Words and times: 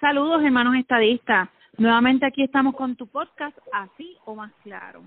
Saludos, 0.00 0.42
hermanos 0.44 0.76
estadistas. 0.76 1.48
Nuevamente 1.76 2.26
aquí 2.26 2.42
estamos 2.42 2.74
con 2.74 2.96
tu 2.96 3.06
podcast, 3.06 3.56
así 3.72 4.16
o 4.24 4.34
más 4.34 4.52
claro. 4.62 5.02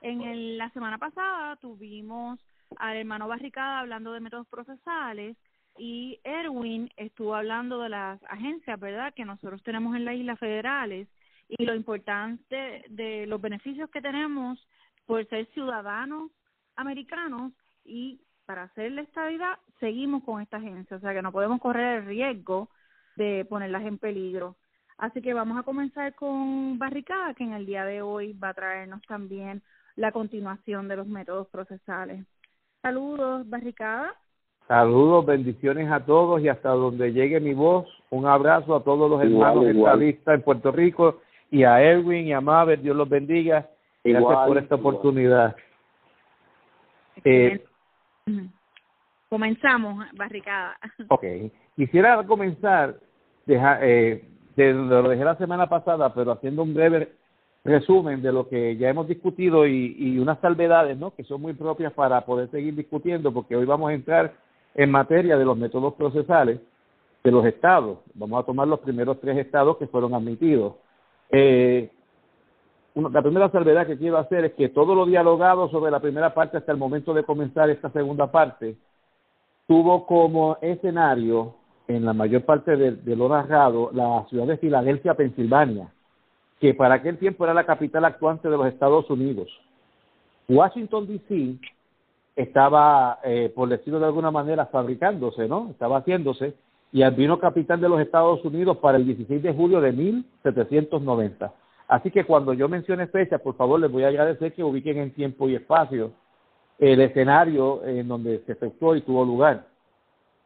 En 0.00 0.56
la 0.56 0.70
semana 0.70 0.96
pasada 0.96 1.56
tuvimos 1.56 2.38
al 2.76 2.96
hermano 2.96 3.28
Barricada 3.28 3.80
hablando 3.80 4.12
de 4.12 4.20
métodos 4.20 4.46
procesales 4.48 5.36
y 5.76 6.18
Erwin 6.24 6.90
estuvo 6.96 7.34
hablando 7.34 7.80
de 7.80 7.88
las 7.88 8.22
agencias, 8.24 8.78
¿verdad?, 8.78 9.14
que 9.14 9.24
nosotros 9.24 9.62
tenemos 9.62 9.96
en 9.96 10.04
las 10.04 10.14
islas 10.14 10.38
federales 10.38 11.08
y 11.48 11.64
lo 11.64 11.74
importante 11.74 12.84
de 12.88 13.26
los 13.26 13.40
beneficios 13.40 13.90
que 13.90 14.02
tenemos 14.02 14.58
por 15.06 15.26
ser 15.28 15.46
ciudadanos 15.54 16.30
americanos 16.76 17.52
y 17.84 18.20
para 18.48 18.62
hacer 18.62 18.90
la 18.92 19.02
estabilidad 19.02 19.58
seguimos 19.78 20.24
con 20.24 20.40
esta 20.40 20.56
agencia, 20.56 20.96
o 20.96 21.00
sea 21.00 21.12
que 21.12 21.20
no 21.20 21.32
podemos 21.32 21.60
correr 21.60 21.98
el 21.98 22.06
riesgo 22.06 22.70
de 23.16 23.44
ponerlas 23.44 23.84
en 23.84 23.98
peligro. 23.98 24.56
Así 24.96 25.20
que 25.20 25.34
vamos 25.34 25.58
a 25.58 25.64
comenzar 25.64 26.14
con 26.14 26.78
Barricada, 26.78 27.34
que 27.34 27.44
en 27.44 27.52
el 27.52 27.66
día 27.66 27.84
de 27.84 28.00
hoy 28.00 28.32
va 28.32 28.48
a 28.48 28.54
traernos 28.54 29.02
también 29.06 29.60
la 29.96 30.12
continuación 30.12 30.88
de 30.88 30.96
los 30.96 31.06
métodos 31.06 31.46
procesales. 31.48 32.24
Saludos, 32.80 33.46
Barricada. 33.50 34.14
Saludos, 34.66 35.26
bendiciones 35.26 35.90
a 35.92 36.00
todos 36.00 36.40
y 36.40 36.48
hasta 36.48 36.70
donde 36.70 37.12
llegue 37.12 37.40
mi 37.40 37.52
voz, 37.52 37.86
un 38.08 38.24
abrazo 38.24 38.74
a 38.74 38.82
todos 38.82 39.10
los 39.10 39.20
hermanos 39.20 39.66
estadistas 39.66 40.36
en 40.36 40.42
Puerto 40.42 40.72
Rico 40.72 41.20
y 41.50 41.64
a 41.64 41.82
Erwin 41.82 42.26
y 42.26 42.32
a 42.32 42.40
Maver, 42.40 42.80
Dios 42.80 42.96
los 42.96 43.10
bendiga. 43.10 43.68
Gracias 44.02 44.46
por 44.46 44.56
esta 44.56 44.76
oportunidad. 44.76 45.54
Eh, 47.24 47.62
Comenzamos, 49.28 50.04
Barricada. 50.14 50.76
Ok, 51.08 51.24
quisiera 51.76 52.24
comenzar 52.24 52.96
deja, 53.46 53.78
eh, 53.82 54.24
de 54.56 54.72
lo 54.72 55.08
dejé 55.08 55.24
la 55.24 55.36
semana 55.36 55.68
pasada, 55.68 56.12
pero 56.14 56.32
haciendo 56.32 56.62
un 56.62 56.74
breve 56.74 57.12
resumen 57.64 58.22
de 58.22 58.32
lo 58.32 58.48
que 58.48 58.76
ya 58.76 58.88
hemos 58.88 59.08
discutido 59.08 59.66
y, 59.66 60.18
unas 60.18 60.38
salvedades, 60.40 60.96
¿no? 60.96 61.14
Que 61.14 61.24
son 61.24 61.42
muy 61.42 61.54
propias 61.54 61.92
para 61.92 62.20
poder 62.24 62.50
seguir 62.50 62.74
discutiendo, 62.74 63.32
porque 63.32 63.56
hoy 63.56 63.64
vamos 63.64 63.90
a 63.90 63.94
entrar 63.94 64.34
en 64.74 64.90
materia 64.90 65.36
de 65.36 65.44
los 65.44 65.56
métodos 65.56 65.94
procesales 65.94 66.60
de 67.24 67.30
los 67.30 67.44
estados. 67.46 67.98
Vamos 68.14 68.40
a 68.40 68.46
tomar 68.46 68.68
los 68.68 68.80
primeros 68.80 69.20
tres 69.20 69.36
estados 69.38 69.76
que 69.76 69.86
fueron 69.86 70.14
admitidos. 70.14 70.74
Eh, 71.30 71.90
la 73.12 73.22
primera 73.22 73.50
salvedad 73.50 73.86
que 73.86 73.96
quiero 73.96 74.18
hacer 74.18 74.44
es 74.44 74.52
que 74.54 74.70
todo 74.70 74.94
lo 74.94 75.06
dialogado 75.06 75.68
sobre 75.70 75.90
la 75.90 76.00
primera 76.00 76.34
parte 76.34 76.56
hasta 76.56 76.72
el 76.72 76.78
momento 76.78 77.14
de 77.14 77.22
comenzar 77.22 77.70
esta 77.70 77.90
segunda 77.90 78.30
parte 78.30 78.76
tuvo 79.68 80.04
como 80.06 80.56
escenario 80.60 81.54
en 81.86 82.04
la 82.04 82.12
mayor 82.12 82.44
parte 82.44 82.76
de, 82.76 83.16
lo 83.16 83.28
narrado 83.28 83.90
la 83.92 84.26
ciudad 84.28 84.46
de 84.46 84.58
Filadelfia, 84.58 85.14
Pensilvania, 85.14 85.92
que 86.60 86.74
para 86.74 86.96
aquel 86.96 87.18
tiempo 87.18 87.44
era 87.44 87.54
la 87.54 87.64
capital 87.64 88.04
actuante 88.04 88.48
de 88.48 88.56
los 88.56 88.66
Estados 88.66 89.08
Unidos. 89.10 89.48
Washington, 90.48 91.06
D.C. 91.06 91.58
estaba, 92.34 93.20
eh, 93.22 93.52
por 93.54 93.68
decirlo 93.68 94.00
de 94.00 94.06
alguna 94.06 94.30
manera, 94.30 94.66
fabricándose, 94.66 95.46
¿no? 95.46 95.68
Estaba 95.70 95.98
haciéndose, 95.98 96.54
y 96.90 97.08
vino 97.10 97.38
capital 97.38 97.80
de 97.80 97.88
los 97.88 98.00
Estados 98.00 98.44
Unidos 98.44 98.78
para 98.78 98.96
el 98.96 99.04
16 99.04 99.42
de 99.42 99.52
julio 99.52 99.80
de 99.80 99.92
1790. 99.92 101.52
Así 101.88 102.10
que 102.10 102.24
cuando 102.24 102.52
yo 102.52 102.68
mencione 102.68 103.06
fecha, 103.06 103.38
por 103.38 103.56
favor, 103.56 103.80
les 103.80 103.90
voy 103.90 104.04
a 104.04 104.08
agradecer 104.08 104.52
que 104.52 104.62
ubiquen 104.62 104.98
en 104.98 105.14
tiempo 105.14 105.48
y 105.48 105.54
espacio 105.54 106.12
el 106.78 107.00
escenario 107.00 107.82
en 107.84 108.06
donde 108.06 108.40
se 108.44 108.52
efectuó 108.52 108.94
y 108.94 109.00
tuvo 109.00 109.24
lugar. 109.24 109.66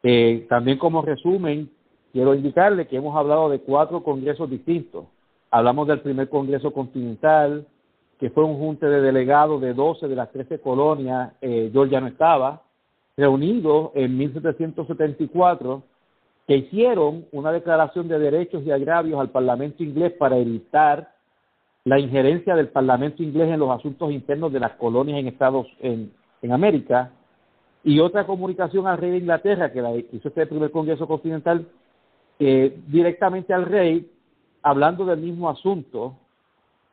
Eh, 0.01 0.47
también 0.49 0.77
como 0.77 1.01
resumen, 1.01 1.69
quiero 2.13 2.33
indicarle 2.33 2.87
que 2.87 2.95
hemos 2.95 3.15
hablado 3.15 3.49
de 3.49 3.59
cuatro 3.59 4.01
congresos 4.03 4.49
distintos. 4.49 5.05
Hablamos 5.51 5.87
del 5.87 5.99
primer 5.99 6.29
Congreso 6.29 6.71
Continental, 6.71 7.67
que 8.19 8.29
fue 8.29 8.45
un 8.45 8.57
junte 8.57 8.87
de 8.87 9.01
delegados 9.01 9.61
de 9.61 9.73
12 9.73 10.07
de 10.07 10.15
las 10.15 10.31
13 10.31 10.59
colonias, 10.59 11.33
eh, 11.41 11.69
Georgia 11.71 11.99
no 11.99 12.07
estaba, 12.07 12.63
reunidos 13.17 13.91
en 13.95 14.17
1774, 14.17 15.83
que 16.47 16.55
hicieron 16.55 17.25
una 17.31 17.51
declaración 17.51 18.07
de 18.07 18.17
derechos 18.17 18.63
y 18.65 18.71
agravios 18.71 19.19
al 19.19 19.29
Parlamento 19.29 19.83
inglés 19.83 20.13
para 20.17 20.37
evitar 20.37 21.12
la 21.85 21.99
injerencia 21.99 22.55
del 22.55 22.69
Parlamento 22.69 23.23
inglés 23.23 23.49
en 23.49 23.59
los 23.59 23.69
asuntos 23.69 24.11
internos 24.11 24.53
de 24.53 24.59
las 24.59 24.73
colonias 24.73 25.19
en 25.19 25.27
Estados 25.27 25.67
en, 25.79 26.11
en 26.41 26.51
América 26.51 27.11
y 27.83 27.99
otra 27.99 28.25
comunicación 28.25 28.87
al 28.87 28.97
rey 28.97 29.11
de 29.11 29.17
Inglaterra, 29.17 29.71
que 29.71 29.81
la 29.81 29.93
hizo 29.95 30.29
este 30.29 30.45
primer 30.45 30.71
Congreso 30.71 31.05
Continental, 31.05 31.67
eh, 32.39 32.79
directamente 32.87 33.53
al 33.53 33.65
rey, 33.65 34.09
hablando 34.61 35.05
del 35.05 35.19
mismo 35.19 35.49
asunto, 35.49 36.15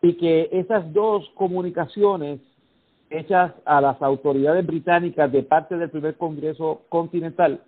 y 0.03 0.15
que 0.15 0.49
esas 0.51 0.93
dos 0.93 1.31
comunicaciones 1.35 2.41
hechas 3.09 3.53
a 3.65 3.81
las 3.81 4.01
autoridades 4.03 4.67
británicas 4.67 5.31
de 5.31 5.43
parte 5.45 5.77
del 5.77 5.91
primer 5.91 6.17
Congreso 6.17 6.83
Continental 6.89 7.61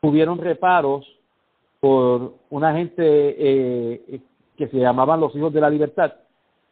tuvieron 0.00 0.38
reparos 0.38 1.06
por 1.78 2.34
una 2.50 2.72
gente 2.74 3.04
eh, 3.04 4.20
que 4.56 4.68
se 4.68 4.78
llamaban 4.78 5.20
los 5.20 5.34
Hijos 5.36 5.52
de 5.52 5.60
la 5.60 5.70
Libertad, 5.70 6.12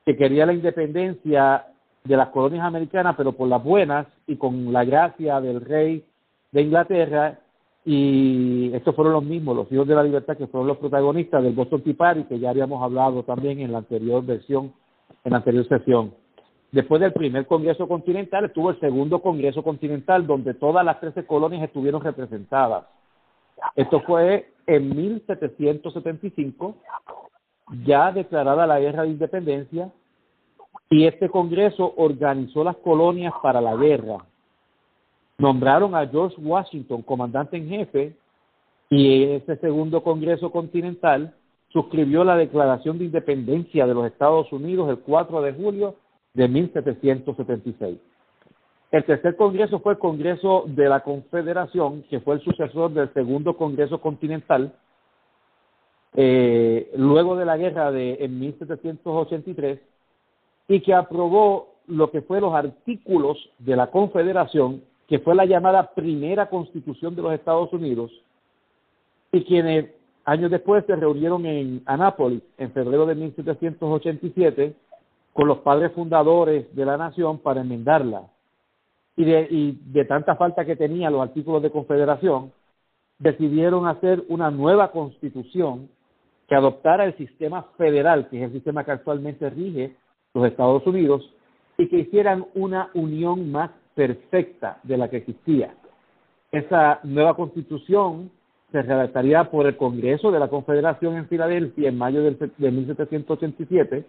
que 0.06 0.16
quería 0.16 0.46
la 0.46 0.52
independencia 0.52 1.66
de 2.04 2.16
las 2.16 2.28
colonias 2.28 2.64
americanas, 2.64 3.16
pero 3.16 3.32
por 3.32 3.48
las 3.48 3.62
buenas 3.62 4.06
y 4.28 4.36
con 4.36 4.72
la 4.72 4.84
gracia 4.84 5.40
del 5.40 5.60
rey 5.60 6.04
de 6.52 6.62
Inglaterra. 6.62 7.40
Y 7.84 8.72
estos 8.72 8.94
fueron 8.94 9.14
los 9.14 9.24
mismos, 9.24 9.56
los 9.56 9.72
hijos 9.72 9.86
de 9.88 9.96
la 9.96 10.04
libertad, 10.04 10.36
que 10.36 10.46
fueron 10.46 10.68
los 10.68 10.78
protagonistas 10.78 11.42
del 11.42 11.54
Boston 11.54 11.82
Tea 11.82 11.94
Party, 11.96 12.22
que 12.24 12.38
ya 12.38 12.50
habíamos 12.50 12.80
hablado 12.82 13.24
también 13.24 13.58
en 13.58 13.72
la 13.72 13.78
anterior 13.78 14.24
versión, 14.24 14.72
en 15.24 15.32
la 15.32 15.38
anterior 15.38 15.66
sesión. 15.66 16.14
Después 16.70 17.00
del 17.00 17.12
primer 17.12 17.46
Congreso 17.46 17.88
Continental 17.88 18.44
estuvo 18.44 18.70
el 18.70 18.78
segundo 18.78 19.20
Congreso 19.20 19.64
Continental, 19.64 20.24
donde 20.24 20.54
todas 20.54 20.84
las 20.84 21.00
13 21.00 21.26
colonias 21.26 21.64
estuvieron 21.64 22.00
representadas. 22.00 22.84
Esto 23.74 24.00
fue 24.02 24.52
en 24.66 24.94
1775, 24.94 26.76
ya 27.84 28.12
declarada 28.12 28.66
la 28.66 28.80
guerra 28.80 29.02
de 29.02 29.08
independencia, 29.08 29.90
y 30.88 31.06
este 31.06 31.28
Congreso 31.28 31.94
organizó 31.96 32.62
las 32.62 32.76
colonias 32.76 33.34
para 33.42 33.60
la 33.60 33.74
guerra. 33.76 34.18
Nombraron 35.38 35.94
a 35.94 36.06
George 36.06 36.36
Washington 36.40 37.02
comandante 37.02 37.56
en 37.56 37.68
jefe 37.68 38.16
y 38.88 39.24
ese 39.24 39.56
segundo 39.56 40.02
Congreso 40.02 40.50
Continental 40.50 41.34
suscribió 41.68 42.24
la 42.24 42.36
Declaración 42.36 42.98
de 42.98 43.06
Independencia 43.06 43.86
de 43.86 43.94
los 43.94 44.06
Estados 44.06 44.50
Unidos 44.52 44.88
el 44.88 45.00
4 45.00 45.42
de 45.42 45.52
julio 45.52 45.96
de 46.34 46.48
1776. 46.48 47.98
El 48.92 49.04
tercer 49.04 49.36
Congreso 49.36 49.80
fue 49.80 49.94
el 49.94 49.98
Congreso 49.98 50.64
de 50.68 50.88
la 50.88 51.00
Confederación, 51.00 52.04
que 52.08 52.20
fue 52.20 52.36
el 52.36 52.40
sucesor 52.42 52.92
del 52.92 53.12
segundo 53.12 53.56
Congreso 53.56 54.00
Continental, 54.00 54.72
eh, 56.18 56.90
luego 56.96 57.36
de 57.36 57.44
la 57.44 57.58
guerra 57.58 57.92
de 57.92 58.16
en 58.20 58.40
1783 58.40 59.80
y 60.66 60.80
que 60.80 60.94
aprobó 60.94 61.74
lo 61.86 62.10
que 62.10 62.22
fue 62.22 62.40
los 62.40 62.54
artículos 62.54 63.50
de 63.58 63.76
la 63.76 63.90
Confederación, 63.90 64.82
que 65.06 65.18
fue 65.18 65.34
la 65.34 65.44
llamada 65.44 65.92
primera 65.94 66.48
constitución 66.48 67.14
de 67.14 67.22
los 67.22 67.34
Estados 67.34 67.70
Unidos, 67.72 68.10
y 69.30 69.44
quienes 69.44 69.90
años 70.24 70.50
después 70.50 70.84
se 70.86 70.96
reunieron 70.96 71.44
en 71.44 71.82
Anápolis 71.84 72.42
en 72.56 72.72
febrero 72.72 73.04
de 73.04 73.14
1787 73.14 74.74
con 75.34 75.46
los 75.46 75.58
padres 75.58 75.92
fundadores 75.92 76.74
de 76.74 76.84
la 76.86 76.96
nación 76.96 77.38
para 77.38 77.60
enmendarla. 77.60 78.22
Y 79.16 79.24
de, 79.24 79.46
y 79.50 79.78
de 79.92 80.04
tanta 80.06 80.34
falta 80.36 80.64
que 80.64 80.76
tenían 80.76 81.12
los 81.12 81.22
artículos 81.22 81.62
de 81.62 81.70
confederación, 81.70 82.52
decidieron 83.18 83.86
hacer 83.86 84.24
una 84.28 84.50
nueva 84.50 84.90
constitución 84.90 85.90
que 86.48 86.54
adoptara 86.54 87.04
el 87.04 87.16
sistema 87.16 87.62
federal, 87.76 88.28
que 88.28 88.38
es 88.38 88.44
el 88.44 88.52
sistema 88.52 88.84
que 88.84 88.92
actualmente 88.92 89.50
rige 89.50 89.96
los 90.34 90.46
Estados 90.46 90.86
Unidos 90.86 91.28
y 91.78 91.88
que 91.88 91.98
hicieran 91.98 92.46
una 92.54 92.90
unión 92.94 93.50
más 93.50 93.70
perfecta 93.94 94.78
de 94.82 94.96
la 94.96 95.08
que 95.08 95.18
existía. 95.18 95.74
Esa 96.52 97.00
nueva 97.02 97.34
constitución 97.34 98.30
se 98.70 98.82
redactaría 98.82 99.44
por 99.50 99.66
el 99.66 99.76
Congreso 99.76 100.30
de 100.30 100.38
la 100.38 100.48
Confederación 100.48 101.16
en 101.16 101.28
Filadelfia 101.28 101.88
en 101.88 101.98
mayo 101.98 102.22
de 102.22 102.70
1787, 102.70 104.04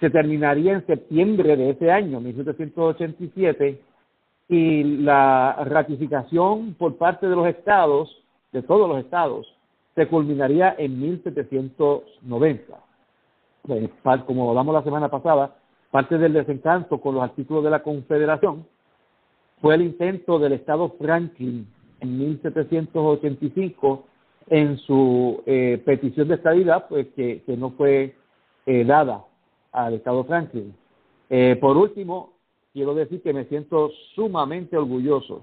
se 0.00 0.10
terminaría 0.10 0.72
en 0.72 0.86
septiembre 0.86 1.56
de 1.56 1.70
ese 1.70 1.90
año, 1.90 2.20
1787, 2.20 3.80
y 4.48 4.84
la 4.84 5.64
ratificación 5.64 6.74
por 6.74 6.96
parte 6.96 7.28
de 7.28 7.36
los 7.36 7.46
estados, 7.46 8.10
de 8.52 8.62
todos 8.62 8.88
los 8.88 8.98
estados, 8.98 9.46
se 9.94 10.08
culminaría 10.08 10.74
en 10.78 11.00
1790. 11.00 12.78
Como 14.26 14.48
hablamos 14.50 14.74
la 14.74 14.82
semana 14.82 15.08
pasada, 15.10 15.56
parte 15.90 16.18
del 16.18 16.32
desencanto 16.32 17.00
con 17.00 17.14
los 17.14 17.24
artículos 17.24 17.62
de 17.64 17.70
la 17.70 17.82
Confederación 17.82 18.66
fue 19.60 19.74
el 19.76 19.82
intento 19.82 20.38
del 20.38 20.54
Estado 20.54 20.94
Franklin 20.98 21.66
en 22.00 22.18
1785 22.18 24.06
en 24.48 24.76
su 24.78 25.42
eh, 25.46 25.80
petición 25.84 26.28
de 26.28 26.34
estabilidad, 26.34 26.88
pues 26.88 27.06
que, 27.14 27.42
que 27.44 27.56
no 27.56 27.70
fue 27.70 28.16
eh, 28.66 28.84
dada 28.84 29.24
al 29.70 29.94
Estado 29.94 30.24
Franklin. 30.24 30.74
Eh, 31.30 31.56
por 31.60 31.76
último, 31.76 32.32
quiero 32.72 32.94
decir 32.94 33.22
que 33.22 33.32
me 33.32 33.44
siento 33.44 33.90
sumamente 34.14 34.76
orgulloso 34.76 35.42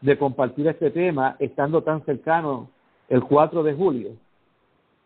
de 0.00 0.18
compartir 0.18 0.66
este 0.66 0.90
tema 0.90 1.36
estando 1.38 1.82
tan 1.82 2.04
cercano 2.04 2.70
el 3.08 3.22
4 3.24 3.62
de 3.62 3.74
julio, 3.74 4.10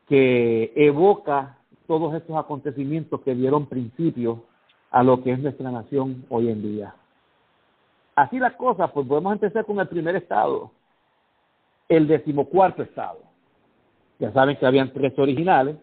que 0.09 0.73
evoca 0.75 1.59
todos 1.87 2.15
estos 2.15 2.37
acontecimientos 2.37 3.21
que 3.23 3.35
dieron 3.35 3.67
principio 3.67 4.45
a 4.91 5.03
lo 5.03 5.23
que 5.23 5.33
es 5.33 5.39
nuestra 5.39 5.71
nación 5.71 6.25
hoy 6.29 6.49
en 6.49 6.63
día. 6.63 6.95
Así 8.15 8.39
las 8.39 8.55
cosas, 8.55 8.91
pues 8.93 9.07
podemos 9.07 9.33
empezar 9.33 9.65
con 9.65 9.79
el 9.81 9.89
primer 9.89 10.17
estado, 10.17 10.71
el 11.89 12.07
decimocuarto 12.07 12.83
estado. 12.83 13.21
Ya 14.19 14.33
saben 14.33 14.57
que 14.57 14.67
habían 14.67 14.93
tres 14.93 15.19
originales. 15.19 15.77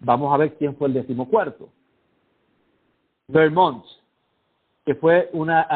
Vamos 0.00 0.32
a 0.32 0.36
ver 0.36 0.54
quién 0.54 0.76
fue 0.76 0.88
el 0.88 0.94
decimocuarto. 0.94 1.68
Vermont, 3.26 3.84
que 4.84 4.94
fue 4.94 5.30
una, 5.32 5.66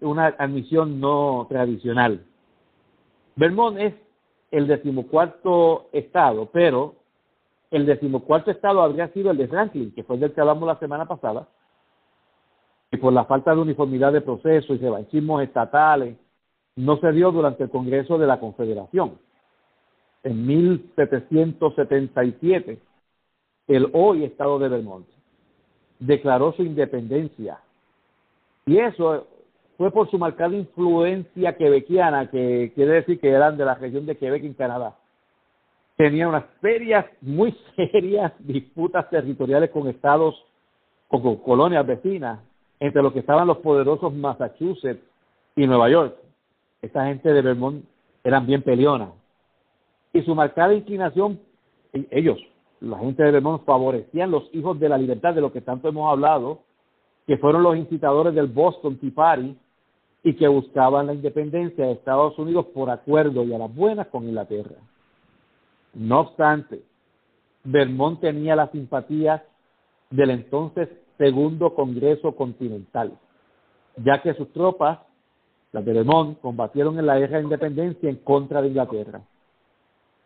una 0.00 0.26
admisión 0.38 1.00
no 1.00 1.46
tradicional. 1.48 2.24
Vermont 3.36 3.78
es 3.78 3.94
el 4.50 4.66
decimocuarto 4.66 5.88
estado, 5.92 6.46
pero 6.52 6.94
el 7.70 7.86
decimocuarto 7.86 8.50
estado 8.50 8.82
habría 8.82 9.08
sido 9.08 9.30
el 9.30 9.36
de 9.36 9.48
Franklin, 9.48 9.92
que 9.94 10.02
fue 10.02 10.16
el 10.16 10.20
del 10.20 10.32
que 10.32 10.40
hablamos 10.40 10.66
la 10.66 10.78
semana 10.78 11.06
pasada, 11.06 11.46
y 12.90 12.96
por 12.96 13.12
la 13.12 13.24
falta 13.24 13.54
de 13.54 13.60
uniformidad 13.60 14.12
de 14.12 14.20
proceso 14.20 14.74
y 14.74 14.78
revanchismos 14.78 15.42
estatales, 15.42 16.16
no 16.74 16.98
se 16.98 17.12
dio 17.12 17.30
durante 17.30 17.62
el 17.64 17.70
Congreso 17.70 18.18
de 18.18 18.26
la 18.26 18.40
Confederación. 18.40 19.18
En 20.22 20.46
1777, 20.46 22.78
el 23.68 23.88
hoy 23.92 24.24
Estado 24.24 24.58
de 24.58 24.68
Vermont 24.68 25.06
declaró 26.00 26.52
su 26.52 26.62
independencia. 26.62 27.60
Y 28.66 28.78
eso 28.78 29.28
fue 29.80 29.90
por 29.90 30.10
su 30.10 30.18
marcada 30.18 30.54
influencia 30.54 31.56
quebequiana, 31.56 32.30
que 32.30 32.70
quiere 32.74 32.96
decir 32.96 33.18
que 33.18 33.30
eran 33.30 33.56
de 33.56 33.64
la 33.64 33.76
región 33.76 34.04
de 34.04 34.14
Quebec 34.14 34.44
en 34.44 34.52
Canadá. 34.52 34.94
Tenían 35.96 36.28
unas 36.28 36.44
serias, 36.60 37.06
muy 37.22 37.56
serias 37.76 38.30
disputas 38.40 39.08
territoriales 39.08 39.70
con 39.70 39.88
estados, 39.88 40.34
con 41.08 41.34
colonias 41.36 41.86
vecinas, 41.86 42.40
entre 42.78 43.02
los 43.02 43.14
que 43.14 43.20
estaban 43.20 43.46
los 43.46 43.56
poderosos 43.56 44.12
Massachusetts 44.12 45.02
y 45.56 45.66
Nueva 45.66 45.88
York. 45.88 46.14
Esta 46.82 47.06
gente 47.06 47.32
de 47.32 47.40
Vermont 47.40 47.82
eran 48.22 48.46
bien 48.46 48.60
peleonas. 48.60 49.08
Y 50.12 50.20
su 50.20 50.34
marcada 50.34 50.74
inclinación, 50.74 51.40
ellos, 52.10 52.38
la 52.80 52.98
gente 52.98 53.22
de 53.22 53.30
Vermont, 53.30 53.64
favorecían 53.64 54.30
los 54.30 54.46
hijos 54.52 54.78
de 54.78 54.90
la 54.90 54.98
libertad, 54.98 55.32
de 55.32 55.40
lo 55.40 55.50
que 55.50 55.62
tanto 55.62 55.88
hemos 55.88 56.12
hablado, 56.12 56.58
que 57.26 57.38
fueron 57.38 57.62
los 57.62 57.78
incitadores 57.78 58.34
del 58.34 58.48
Boston 58.48 58.98
Tea 58.98 59.12
Party 59.14 59.56
y 60.22 60.34
que 60.34 60.48
buscaban 60.48 61.06
la 61.06 61.14
independencia 61.14 61.86
de 61.86 61.92
Estados 61.92 62.38
Unidos 62.38 62.66
por 62.74 62.90
acuerdo 62.90 63.44
y 63.44 63.54
a 63.54 63.58
las 63.58 63.74
buenas 63.74 64.08
con 64.08 64.24
Inglaterra. 64.24 64.76
No 65.94 66.20
obstante, 66.20 66.82
Vermont 67.64 68.20
tenía 68.20 68.54
la 68.56 68.70
simpatía 68.70 69.44
del 70.10 70.30
entonces 70.30 70.88
Segundo 71.18 71.74
Congreso 71.74 72.34
Continental, 72.34 73.12
ya 73.96 74.22
que 74.22 74.34
sus 74.34 74.52
tropas, 74.52 75.00
las 75.72 75.84
de 75.84 75.92
Vermont, 75.92 76.40
combatieron 76.40 76.98
en 76.98 77.06
la 77.06 77.18
guerra 77.18 77.38
de 77.38 77.44
independencia 77.44 78.08
en 78.08 78.16
contra 78.16 78.62
de 78.62 78.68
Inglaterra. 78.68 79.20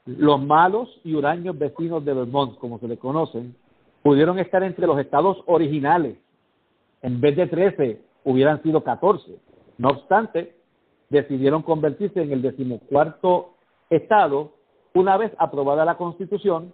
Los 0.06 0.40
malos 0.40 1.00
y 1.02 1.14
huraños 1.14 1.58
vecinos 1.58 2.04
de 2.04 2.14
Vermont, 2.14 2.58
como 2.58 2.78
se 2.78 2.86
le 2.88 2.96
conocen, 2.96 3.56
pudieron 4.02 4.38
estar 4.38 4.62
entre 4.62 4.86
los 4.86 4.98
estados 4.98 5.38
originales. 5.46 6.16
En 7.02 7.20
vez 7.20 7.36
de 7.36 7.46
13, 7.46 8.00
hubieran 8.24 8.62
sido 8.62 8.84
14. 8.84 9.36
No 9.78 9.90
obstante, 9.90 10.54
decidieron 11.10 11.62
convertirse 11.62 12.22
en 12.22 12.32
el 12.32 12.42
decimocuarto 12.42 13.54
estado 13.90 14.52
una 14.94 15.16
vez 15.16 15.32
aprobada 15.38 15.84
la 15.84 15.96
Constitución 15.96 16.72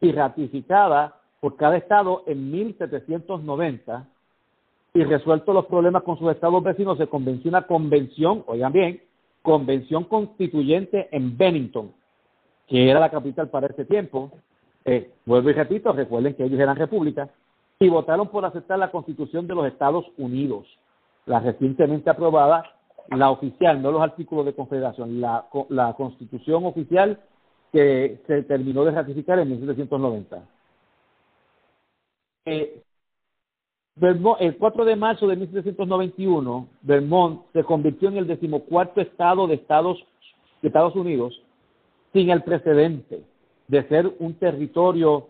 y 0.00 0.12
ratificada 0.12 1.20
por 1.40 1.56
cada 1.56 1.76
estado 1.76 2.22
en 2.26 2.50
1790 2.50 4.06
y 4.92 5.04
resuelto 5.04 5.52
los 5.52 5.66
problemas 5.66 6.02
con 6.02 6.18
sus 6.18 6.30
estados 6.32 6.62
vecinos, 6.62 6.98
se 6.98 7.06
convenció 7.06 7.48
una 7.48 7.66
convención, 7.66 8.42
oigan 8.46 8.72
bien, 8.72 9.02
convención 9.42 10.04
constituyente 10.04 11.08
en 11.12 11.36
Bennington, 11.36 11.92
que 12.66 12.90
era 12.90 13.00
la 13.00 13.10
capital 13.10 13.48
para 13.48 13.68
ese 13.68 13.84
tiempo. 13.84 14.32
Eh, 14.84 15.12
vuelvo 15.24 15.50
y 15.50 15.52
repito, 15.52 15.92
recuerden 15.92 16.34
que 16.34 16.44
ellos 16.44 16.58
eran 16.58 16.76
repúblicas, 16.76 17.30
y 17.78 17.88
votaron 17.88 18.28
por 18.28 18.44
aceptar 18.44 18.78
la 18.78 18.90
constitución 18.90 19.46
de 19.46 19.54
los 19.54 19.66
Estados 19.66 20.04
Unidos, 20.18 20.66
la 21.26 21.40
recientemente 21.40 22.10
aprobada, 22.10 22.64
la 23.10 23.30
oficial, 23.30 23.82
no 23.82 23.90
los 23.90 24.02
artículos 24.02 24.46
de 24.46 24.54
confederación, 24.54 25.20
la, 25.20 25.46
constitución 25.96 26.64
oficial 26.64 27.20
que 27.72 28.20
se 28.26 28.42
terminó 28.44 28.84
de 28.84 28.92
ratificar 28.92 29.38
en 29.38 29.50
1790 29.50 30.42
eh, 32.46 32.82
el 34.00 34.56
4 34.56 34.84
de 34.84 34.96
marzo 34.96 35.26
de 35.26 35.36
1791, 35.36 36.68
Vermont 36.82 37.42
se 37.52 37.64
convirtió 37.64 38.08
en 38.08 38.16
el 38.16 38.26
decimocuarto 38.26 39.00
estado 39.00 39.46
de 39.46 39.54
Estados, 39.56 39.98
de 40.62 40.68
Estados 40.68 40.96
Unidos 40.96 41.42
sin 42.12 42.30
el 42.30 42.42
precedente 42.42 43.24
de 43.68 43.88
ser 43.88 44.10
un 44.18 44.34
territorio 44.34 45.28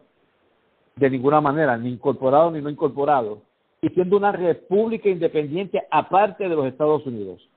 de 0.96 1.10
ninguna 1.10 1.40
manera, 1.40 1.76
ni 1.76 1.90
incorporado 1.90 2.50
ni 2.50 2.60
no 2.60 2.70
incorporado, 2.70 3.42
y 3.82 3.88
siendo 3.90 4.16
una 4.16 4.32
república 4.32 5.08
independiente 5.08 5.82
aparte 5.90 6.48
de 6.48 6.54
los 6.54 6.66
Estados 6.66 7.06
Unidos. 7.06 7.48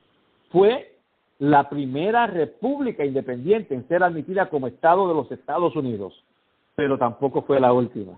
Fue 0.49 0.95
la 1.39 1.69
primera 1.69 2.27
república 2.27 3.03
independiente 3.03 3.73
en 3.73 3.87
ser 3.87 4.03
admitida 4.03 4.49
como 4.49 4.67
Estado 4.67 5.07
de 5.07 5.13
los 5.13 5.31
Estados 5.31 5.75
Unidos, 5.75 6.13
pero 6.75 6.97
tampoco 6.97 7.41
fue 7.41 7.59
la 7.59 7.73
última. 7.73 8.17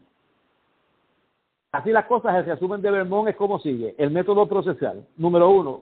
Así 1.72 1.92
las 1.92 2.06
cosas, 2.06 2.36
el 2.36 2.46
resumen 2.46 2.82
de 2.82 2.92
Vermont 2.92 3.28
es 3.28 3.36
como 3.36 3.60
sigue. 3.60 3.96
El 3.98 4.12
método 4.12 4.48
procesal. 4.48 5.06
Número 5.18 5.50
uno, 5.50 5.82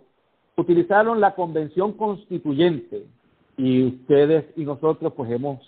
utilizaron 0.55 1.19
la 1.19 1.35
convención 1.35 1.93
constituyente 1.93 3.05
y 3.57 3.85
ustedes 3.85 4.45
y 4.55 4.63
nosotros 4.63 5.13
pues 5.13 5.29
hemos 5.29 5.59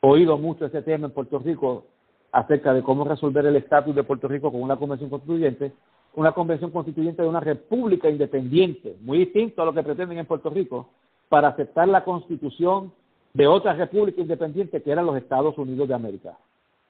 oído 0.00 0.38
mucho 0.38 0.66
ese 0.66 0.82
tema 0.82 1.06
en 1.06 1.12
Puerto 1.12 1.38
Rico 1.38 1.86
acerca 2.32 2.72
de 2.72 2.82
cómo 2.82 3.04
resolver 3.04 3.44
el 3.44 3.56
estatus 3.56 3.94
de 3.94 4.04
Puerto 4.04 4.26
Rico 4.26 4.50
con 4.50 4.62
una 4.62 4.76
convención 4.76 5.10
constituyente, 5.10 5.72
una 6.14 6.32
convención 6.32 6.70
constituyente 6.70 7.22
de 7.22 7.28
una 7.28 7.40
república 7.40 8.08
independiente, 8.08 8.96
muy 9.02 9.18
distinto 9.18 9.62
a 9.62 9.66
lo 9.66 9.74
que 9.74 9.82
pretenden 9.82 10.18
en 10.18 10.26
Puerto 10.26 10.50
Rico, 10.50 10.88
para 11.28 11.48
aceptar 11.48 11.88
la 11.88 12.04
constitución 12.04 12.92
de 13.34 13.46
otra 13.46 13.74
república 13.74 14.20
independiente 14.20 14.82
que 14.82 14.90
eran 14.90 15.06
los 15.06 15.16
Estados 15.16 15.56
Unidos 15.58 15.88
de 15.88 15.94
América. 15.94 16.36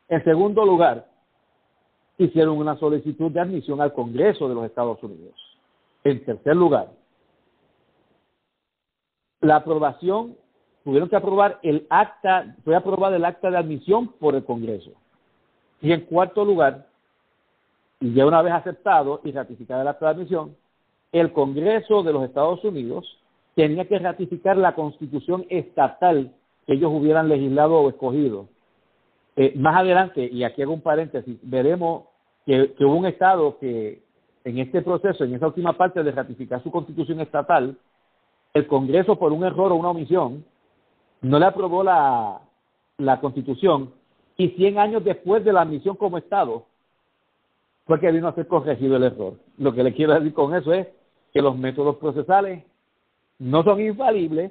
En 0.09 0.23
segundo 0.25 0.65
lugar, 0.65 1.09
hicieron 2.19 2.57
una 2.57 2.77
solicitud 2.77 3.31
de 3.31 3.41
admisión 3.41 3.81
al 3.81 3.93
Congreso 3.93 4.49
de 4.49 4.55
los 4.55 4.65
Estados 4.65 5.03
Unidos. 5.03 5.35
En 6.05 6.25
tercer 6.25 6.57
lugar, 6.57 6.91
la 9.41 9.57
aprobación, 9.57 10.37
tuvieron 10.85 11.09
que 11.09 11.17
aprobar 11.17 11.59
el 11.63 11.87
acta, 11.91 12.57
fue 12.65 12.77
aprobada 12.77 13.17
el 13.17 13.25
acta 13.25 13.51
de 13.51 13.57
admisión 13.57 14.09
por 14.09 14.35
el 14.35 14.45
Congreso. 14.45 14.93
Y 15.83 15.93
en 15.93 16.03
cuarto 16.03 16.45
lugar, 16.45 16.87
y 18.01 18.15
ya 18.15 18.25
una 18.25 18.41
vez 18.41 18.53
aceptado 18.53 19.21
y 19.25 19.33
ratificada 19.33 19.83
el 19.83 19.89
acta 19.89 20.07
de 20.07 20.13
admisión, 20.13 20.57
el 21.11 21.33
Congreso 21.33 22.05
de 22.05 22.13
los 22.13 22.25
Estados 22.25 22.65
Unidos 22.65 23.19
tenía 23.57 23.87
que 23.87 23.99
ratificar 23.99 24.57
la 24.57 24.75
constitución 24.75 25.45
estatal 25.51 26.33
que 26.67 26.75
ellos 26.75 26.93
hubieran 26.95 27.29
legislado 27.29 27.81
o 27.81 27.89
escogido. 27.89 28.49
Eh, 29.35 29.55
más 29.57 29.77
adelante, 29.77 30.25
y 30.25 30.45
aquí 30.45 30.63
hago 30.63 30.73
un 30.73 30.83
paréntesis, 30.83 31.37
veremos 31.43 32.05
que, 32.47 32.75
hubo 32.81 32.95
un 32.95 33.07
Estado 33.07 33.59
que 33.59 34.03
en 34.45 34.59
este 34.59 34.83
proceso, 34.83 35.25
en 35.25 35.35
esa 35.35 35.49
última 35.49 35.77
parte 35.77 36.03
de 36.03 36.13
ratificar 36.13 36.63
su 36.63 36.71
constitución 36.71 37.21
estatal, 37.21 37.77
el 38.55 38.67
Congreso, 38.69 39.17
por 39.17 39.33
un 39.33 39.45
error 39.45 39.73
o 39.73 39.77
una 39.77 39.91
omisión, 39.91 40.45
no 41.23 41.39
le 41.39 41.47
aprobó 41.47 41.83
la, 41.83 42.41
la 42.99 43.21
constitución 43.21 43.93
y 44.43 44.49
100 44.49 44.79
años 44.79 45.05
después 45.05 45.45
de 45.45 45.53
la 45.53 45.61
admisión 45.61 45.95
como 45.95 46.19
Estado, 46.19 46.67
fue 47.87 48.01
que 48.01 48.11
vino 48.11 48.27
a 48.27 48.35
ser 48.35 48.49
corregido 48.49 48.97
el 48.97 49.05
error. 49.05 49.35
Lo 49.57 49.73
que 49.73 49.85
le 49.85 49.95
quiero 49.95 50.15
decir 50.15 50.35
con 50.35 50.53
eso 50.53 50.73
es 50.73 50.89
que 51.33 51.41
los 51.41 51.57
métodos 51.57 51.97
procesales 51.97 52.65
no 53.39 53.63
son 53.63 53.81
infalibles, 53.81 54.51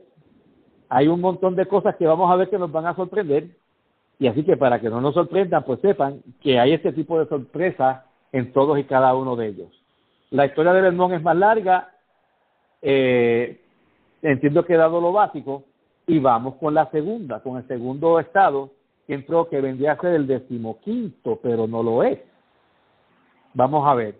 hay 0.87 1.09
un 1.09 1.19
montón 1.19 1.55
de 1.55 1.65
cosas 1.65 1.97
que 1.97 2.07
vamos 2.07 2.31
a 2.31 2.37
ver 2.37 2.49
que 2.49 2.57
nos 2.57 2.71
van 2.71 2.85
a 2.85 2.95
sorprender, 2.95 3.49
y 4.17 4.27
así 4.27 4.43
que 4.43 4.55
para 4.55 4.79
que 4.79 4.89
no 4.89 5.01
nos 5.01 5.13
sorprendan, 5.13 5.63
pues 5.65 5.81
sepan 5.81 6.21
que 6.41 6.57
hay 6.57 6.71
este 6.71 6.93
tipo 6.93 7.19
de 7.19 7.27
sorpresa 7.27 8.05
en 8.31 8.53
todos 8.53 8.79
y 8.79 8.85
cada 8.85 9.13
uno 9.13 9.35
de 9.35 9.47
ellos. 9.47 9.69
La 10.29 10.45
historia 10.45 10.71
de 10.71 10.83
Vermont 10.83 11.13
es 11.13 11.21
más 11.21 11.35
larga, 11.35 11.89
eh, 12.81 13.61
entiendo 14.21 14.63
que 14.63 14.73
he 14.73 14.77
dado 14.77 15.01
lo 15.01 15.11
básico 15.11 15.63
y 16.07 16.19
vamos 16.19 16.55
con 16.55 16.73
la 16.73 16.89
segunda, 16.91 17.41
con 17.41 17.57
el 17.57 17.67
segundo 17.67 18.19
estado 18.21 18.69
entró 19.13 19.49
que 19.49 19.61
vendría 19.61 19.93
a 19.93 19.99
ser 19.99 20.13
el 20.13 20.27
decimoquinto, 20.27 21.39
pero 21.41 21.67
no 21.67 21.83
lo 21.83 22.03
es. 22.03 22.19
Vamos 23.53 23.87
a 23.87 23.95
ver. 23.95 24.19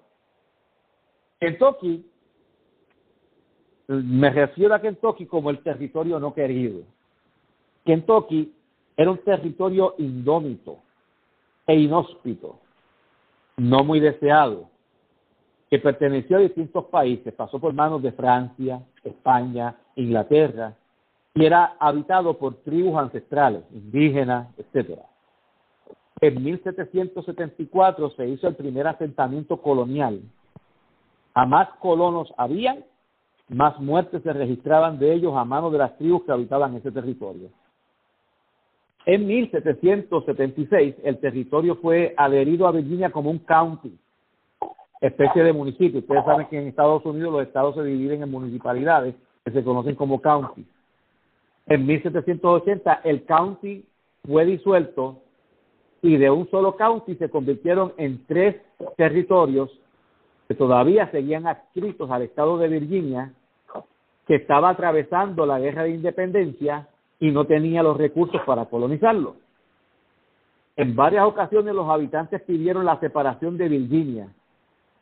Kentucky, 1.39 2.05
me 3.87 4.29
refiero 4.29 4.75
a 4.75 4.81
Kentucky 4.81 5.25
como 5.25 5.49
el 5.49 5.63
territorio 5.63 6.19
no 6.19 6.33
querido. 6.33 6.83
Kentucky 7.85 8.53
era 8.95 9.11
un 9.11 9.17
territorio 9.19 9.95
indómito 9.97 10.77
e 11.65 11.75
inhóspito, 11.75 12.59
no 13.57 13.83
muy 13.83 13.99
deseado, 13.99 14.69
que 15.69 15.79
perteneció 15.79 16.37
a 16.37 16.41
distintos 16.41 16.85
países, 16.85 17.33
pasó 17.33 17.59
por 17.59 17.73
manos 17.73 18.01
de 18.03 18.11
Francia, 18.11 18.81
España, 19.03 19.75
Inglaterra, 19.95 20.75
y 21.33 21.45
era 21.45 21.75
habitado 21.79 22.37
por 22.37 22.55
tribus 22.63 22.97
ancestrales, 22.97 23.63
indígenas, 23.71 24.47
etcétera. 24.57 25.03
En 26.19 26.43
1774 26.43 28.11
se 28.11 28.27
hizo 28.27 28.47
el 28.47 28.55
primer 28.55 28.87
asentamiento 28.87 29.57
colonial. 29.61 30.21
A 31.33 31.45
más 31.45 31.69
colonos 31.79 32.33
había, 32.37 32.77
más 33.49 33.79
muertes 33.79 34.21
se 34.23 34.33
registraban 34.33 34.99
de 34.99 35.13
ellos 35.13 35.33
a 35.35 35.45
manos 35.45 35.71
de 35.71 35.79
las 35.79 35.97
tribus 35.97 36.23
que 36.23 36.31
habitaban 36.31 36.75
ese 36.75 36.91
territorio. 36.91 37.49
En 39.05 39.25
1776 39.25 40.95
el 41.03 41.19
territorio 41.19 41.75
fue 41.77 42.13
adherido 42.17 42.67
a 42.67 42.71
Virginia 42.71 43.09
como 43.09 43.31
un 43.31 43.39
county, 43.39 43.97
especie 44.99 45.43
de 45.43 45.53
municipio. 45.53 46.01
Ustedes 46.01 46.23
saben 46.23 46.47
que 46.47 46.59
en 46.59 46.67
Estados 46.67 47.03
Unidos 47.05 47.33
los 47.33 47.47
estados 47.47 47.73
se 47.75 47.83
dividen 47.83 48.21
en 48.21 48.29
municipalidades 48.29 49.15
que 49.43 49.51
se 49.51 49.63
conocen 49.63 49.95
como 49.95 50.21
counties. 50.21 50.67
En 51.67 51.85
1780 51.85 53.01
el 53.03 53.25
county 53.25 53.85
fue 54.25 54.45
disuelto 54.45 55.19
y 56.01 56.17
de 56.17 56.29
un 56.29 56.49
solo 56.49 56.75
county 56.75 57.15
se 57.15 57.29
convirtieron 57.29 57.93
en 57.97 58.25
tres 58.25 58.55
territorios 58.97 59.69
que 60.47 60.55
todavía 60.55 61.09
seguían 61.11 61.47
adscritos 61.47 62.09
al 62.09 62.23
estado 62.23 62.57
de 62.57 62.67
Virginia, 62.67 63.33
que 64.27 64.35
estaba 64.35 64.69
atravesando 64.69 65.45
la 65.45 65.59
guerra 65.59 65.83
de 65.83 65.91
independencia 65.91 66.87
y 67.19 67.31
no 67.31 67.45
tenía 67.45 67.83
los 67.83 67.97
recursos 67.97 68.41
para 68.45 68.65
colonizarlo. 68.65 69.35
En 70.75 70.95
varias 70.95 71.25
ocasiones 71.25 71.75
los 71.75 71.87
habitantes 71.89 72.41
pidieron 72.41 72.85
la 72.85 72.99
separación 72.99 73.57
de 73.57 73.69
Virginia, 73.69 74.29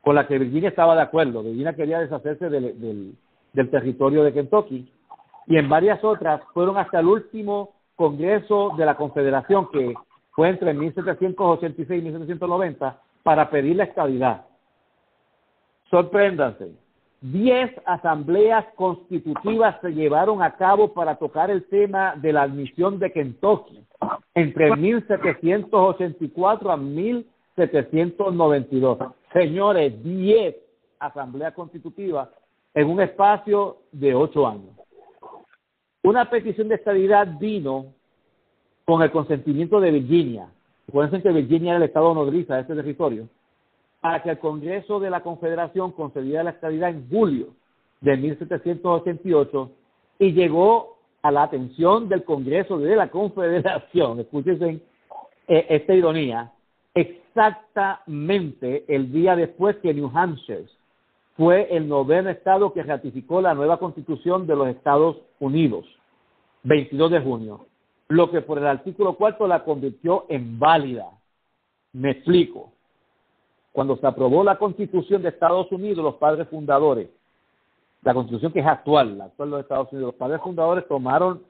con 0.02 0.16
la 0.16 0.28
que 0.28 0.38
Virginia 0.38 0.70
estaba 0.70 0.96
de 0.96 1.02
acuerdo. 1.02 1.42
Virginia 1.42 1.76
quería 1.76 2.00
deshacerse 2.00 2.50
del, 2.50 3.16
del 3.54 3.70
territorio 3.70 4.24
de 4.24 4.34
Kentucky 4.34 4.92
y 5.50 5.58
en 5.58 5.68
varias 5.68 6.02
otras 6.04 6.42
fueron 6.54 6.78
hasta 6.78 7.00
el 7.00 7.08
último 7.08 7.72
Congreso 7.96 8.74
de 8.78 8.86
la 8.86 8.96
Confederación, 8.96 9.68
que 9.72 9.96
fue 10.32 10.48
entre 10.48 10.74
1786 10.74 12.00
y 12.00 12.04
1790, 12.04 13.02
para 13.24 13.50
pedir 13.50 13.76
la 13.76 13.86
estabilidad. 13.86 14.46
Sorpréndanse, 15.90 16.72
diez 17.20 17.72
asambleas 17.86 18.64
constitutivas 18.76 19.82
se 19.82 19.92
llevaron 19.92 20.44
a 20.44 20.56
cabo 20.56 20.94
para 20.94 21.16
tocar 21.16 21.50
el 21.50 21.68
tema 21.68 22.14
de 22.16 22.32
la 22.32 22.44
admisión 22.44 23.00
de 23.00 23.12
Kentucky 23.12 23.84
entre 24.36 24.76
1784 24.76 26.72
a 26.72 26.78
1792. 26.78 29.00
Señores, 29.34 30.04
diez 30.04 30.56
asambleas 31.00 31.56
constitutivas 31.56 32.30
en 32.76 32.88
un 32.88 33.02
espacio 33.02 33.78
de 33.92 34.14
ocho 34.14 34.48
años. 34.48 34.80
Una 36.02 36.30
petición 36.30 36.70
de 36.70 36.76
estabilidad 36.76 37.28
vino 37.40 37.88
con 38.86 39.02
el 39.02 39.12
consentimiento 39.12 39.82
de 39.82 39.92
Virginia. 39.92 40.48
Recuerden 40.88 41.22
que 41.22 41.32
Virginia 41.32 41.72
era 41.72 41.78
el 41.78 41.84
estado 41.84 42.14
nodriza 42.14 42.56
de 42.56 42.62
este 42.62 42.74
territorio, 42.76 43.28
para 44.00 44.24
que 44.24 44.30
el 44.30 44.40
Congreso 44.40 45.00
de 45.00 45.10
la 45.10 45.22
Confederación 45.22 45.92
concediera 45.92 46.44
la 46.44 46.52
estabilidad 46.52 46.92
en 46.92 47.10
julio 47.10 47.48
de 48.00 48.16
1788 48.16 49.72
y 50.20 50.32
llegó 50.32 50.98
a 51.22 51.32
la 51.32 51.44
atención 51.44 52.08
del 52.08 52.24
Congreso 52.24 52.78
de 52.78 52.96
la 52.96 53.10
Confederación, 53.10 54.22
escúchense 54.22 54.80
eh, 55.48 55.66
esta 55.70 55.94
ironía, 55.94 56.54
exactamente 56.94 58.86
el 58.88 59.12
día 59.12 59.36
después 59.36 59.76
que 59.78 59.94
New 59.94 60.10
Hampshire 60.14 60.66
fue 61.40 61.74
el 61.74 61.88
noveno 61.88 62.30
estado 62.30 62.74
que 62.74 62.84
ratificó 62.84 63.40
la 63.40 63.54
nueva 63.54 63.80
constitución 63.80 64.46
de 64.46 64.58
los 64.58 64.68
Estados 64.68 65.16
Unidos, 65.40 65.86
22 66.64 67.12
de 67.12 67.22
junio, 67.22 67.66
lo 68.10 68.30
que 68.30 68.42
por 68.42 68.58
el 68.58 68.68
artículo 68.68 69.16
cuarto 69.16 69.48
la 69.48 69.64
convirtió 69.64 70.26
en 70.28 70.60
válida. 70.60 71.06
Me 71.94 72.12
explico. 72.12 72.74
Cuando 73.72 73.96
se 73.96 74.06
aprobó 74.06 74.44
la 74.44 74.58
constitución 74.58 75.22
de 75.22 75.30
Estados 75.30 75.72
Unidos, 75.72 76.04
los 76.04 76.16
padres 76.16 76.46
fundadores, 76.50 77.08
la 78.02 78.14
constitución 78.14 78.52
que 78.52 78.60
es 78.60 78.68
actual, 78.68 79.18
la 79.18 79.26
actual 79.26 79.50
de 79.50 79.56
los 79.56 79.62
Estados 79.62 79.94
Unidos, 79.94 80.12
los 80.12 80.20
padres 80.20 80.42
fundadores 80.42 80.86
tomaron 80.90 81.42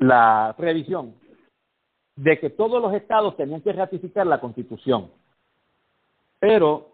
la 0.00 0.56
previsión 0.58 1.14
de 2.16 2.40
que 2.40 2.50
todos 2.50 2.82
los 2.82 2.92
estados 2.92 3.36
tenían 3.36 3.60
que 3.60 3.72
ratificar 3.72 4.26
la 4.26 4.40
constitución. 4.40 5.08
Pero 6.40 6.93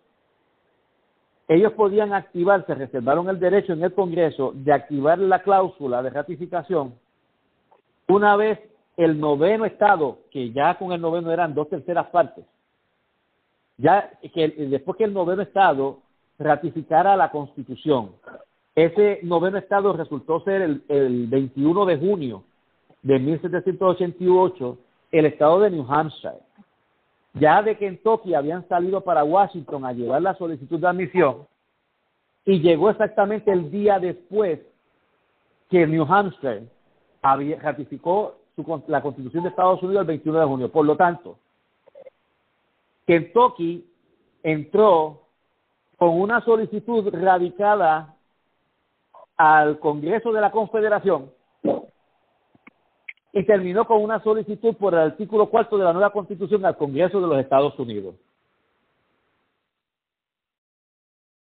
ellos 1.51 1.73
podían 1.73 2.13
activar, 2.15 2.65
se 2.65 2.77
reservaron 2.77 3.29
el 3.29 3.41
derecho 3.41 3.73
en 3.73 3.83
el 3.83 3.93
Congreso 3.93 4.53
de 4.55 4.73
activar 4.73 5.19
la 5.19 5.43
cláusula 5.43 6.01
de 6.01 6.11
ratificación 6.11 6.95
una 8.07 8.37
vez 8.37 8.61
el 8.97 9.19
noveno 9.19 9.65
estado, 9.65 10.19
que 10.31 10.53
ya 10.53 10.79
con 10.79 10.93
el 10.93 11.01
noveno 11.01 11.33
eran 11.33 11.53
dos 11.53 11.69
terceras 11.69 12.07
partes, 12.11 12.45
ya 13.79 14.13
que 14.33 14.49
después 14.71 14.97
que 14.97 15.03
el 15.03 15.13
noveno 15.13 15.43
estado 15.43 15.99
ratificara 16.39 17.17
la 17.17 17.33
constitución, 17.33 18.13
ese 18.77 19.19
noveno 19.25 19.59
estado 19.59 19.93
resultó 19.93 20.45
ser 20.45 20.63
el, 20.63 20.85
el 20.89 21.27
21 21.27 21.85
de 21.85 21.97
junio 21.99 22.45
de 23.03 23.19
1788 23.19 24.79
el 25.11 25.27
estado 25.27 25.59
de 25.59 25.71
New 25.71 25.87
Hampshire 25.89 26.39
ya 27.35 27.63
de 27.63 27.77
Kentucky 27.77 28.35
habían 28.35 28.67
salido 28.69 29.03
para 29.03 29.25
Washington 29.25 29.85
a 29.85 29.93
llevar 29.93 30.23
la 30.23 30.35
solicitud 30.35 30.81
de 30.81 30.89
admisión 30.89 31.47
y 32.45 32.61
llegó 32.61 32.91
exactamente 32.91 33.53
el 33.53 33.71
día 33.71 33.99
después 33.99 34.61
que 35.69 35.87
New 35.87 36.05
Hampshire 36.05 36.67
ratificó 37.23 38.37
la 38.89 39.03
constitución 39.03 39.45
de 39.45 39.51
Estados 39.51 39.83
Unidos 39.83 40.03
el 40.03 40.09
21 40.09 40.41
de 40.41 40.47
junio. 40.47 40.73
Por 40.73 40.85
lo 40.85 40.97
tanto, 40.97 41.39
Kentucky 43.07 43.87
entró 44.43 45.23
con 45.97 46.21
una 46.21 46.45
solicitud 46.45 47.09
radicada 47.13 48.15
al 49.37 49.79
Congreso 49.79 50.33
de 50.33 50.41
la 50.41 50.51
Confederación 50.51 51.31
y 53.33 53.45
terminó 53.45 53.87
con 53.87 54.03
una 54.03 54.23
solicitud 54.23 54.75
por 54.75 54.95
el 54.95 55.01
artículo 55.01 55.47
cuarto 55.49 55.79
de 55.79 55.85
la 55.85 55.93
nueva 55.93 56.11
constitución 56.11 56.65
al 56.65 56.77
Congreso 56.77 57.21
de 57.21 57.27
los 57.27 57.39
Estados 57.39 57.79
Unidos. 57.79 58.15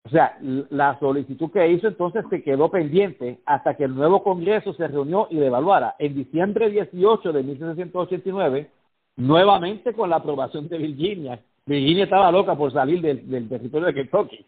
O 0.05 0.09
sea, 0.09 0.39
la 0.41 0.99
solicitud 0.99 1.53
que 1.53 1.69
hizo 1.71 1.87
entonces 1.87 2.25
se 2.31 2.43
quedó 2.43 2.69
pendiente 2.69 3.39
hasta 3.47 3.77
que 3.77 3.85
el 3.85 3.95
nuevo 3.95 4.25
Congreso 4.25 4.73
se 4.73 4.89
reunió 4.89 5.29
y 5.31 5.37
le 5.37 5.47
evaluara. 5.47 5.95
En 5.99 6.15
diciembre 6.15 6.69
18 6.69 7.33
de 7.33 7.43
1789, 7.45 8.71
nuevamente 9.17 9.93
con 9.93 10.11
la 10.11 10.17
aprobación 10.17 10.69
de 10.69 10.79
Virginia. 10.79 11.41
Virginia 11.67 12.05
estaba 12.05 12.33
loca 12.33 12.57
por 12.57 12.73
salir 12.73 13.01
del, 13.01 13.49
territorio 13.49 13.87
de 13.87 13.95
Kentucky. 13.95 14.45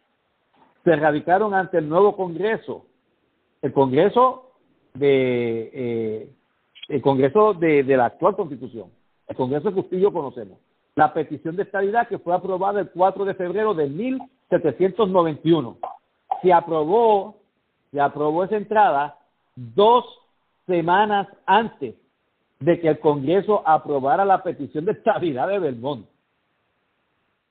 Se 0.83 0.97
radicaron 0.97 1.55
ante 1.55 1.79
el 1.79 1.89
nuevo 1.89 2.17
Congreso, 2.17 2.85
el 3.61 3.73
Congreso 3.73 4.51
de 4.95 5.71
eh, 5.73 6.31
el 6.93 7.01
Congreso 7.01 7.55
de, 7.55 7.83
la 7.85 8.05
actual 8.05 8.37
Constitución, 8.37 8.91
el 9.27 9.35
Congreso 9.35 9.73
que 9.73 9.81
usted 9.81 9.97
y 9.97 10.03
yo 10.03 10.13
conocemos, 10.13 10.59
la 10.95 11.15
petición 11.15 11.57
de 11.57 11.63
estabilidad 11.63 12.07
que 12.07 12.19
fue 12.19 12.35
aprobada 12.35 12.81
el 12.81 12.91
4 12.91 13.25
de 13.25 13.33
febrero 13.33 13.73
de 13.73 13.89
1791. 13.89 15.79
Se 16.43 16.53
aprobó, 16.53 17.37
se 17.91 17.99
aprobó 17.99 18.45
esa 18.45 18.59
entrada 18.59 19.17
dos 19.57 20.05
semanas 20.67 21.29
antes 21.47 21.95
de 22.61 22.79
que 22.79 22.89
el 22.89 22.99
Congreso 23.01 23.63
aprobara 23.67 24.27
la 24.27 24.43
petición 24.43 24.85
de 24.85 24.93
estabilidad 24.93 25.49
de 25.49 25.61
Vermont. 25.61 26.07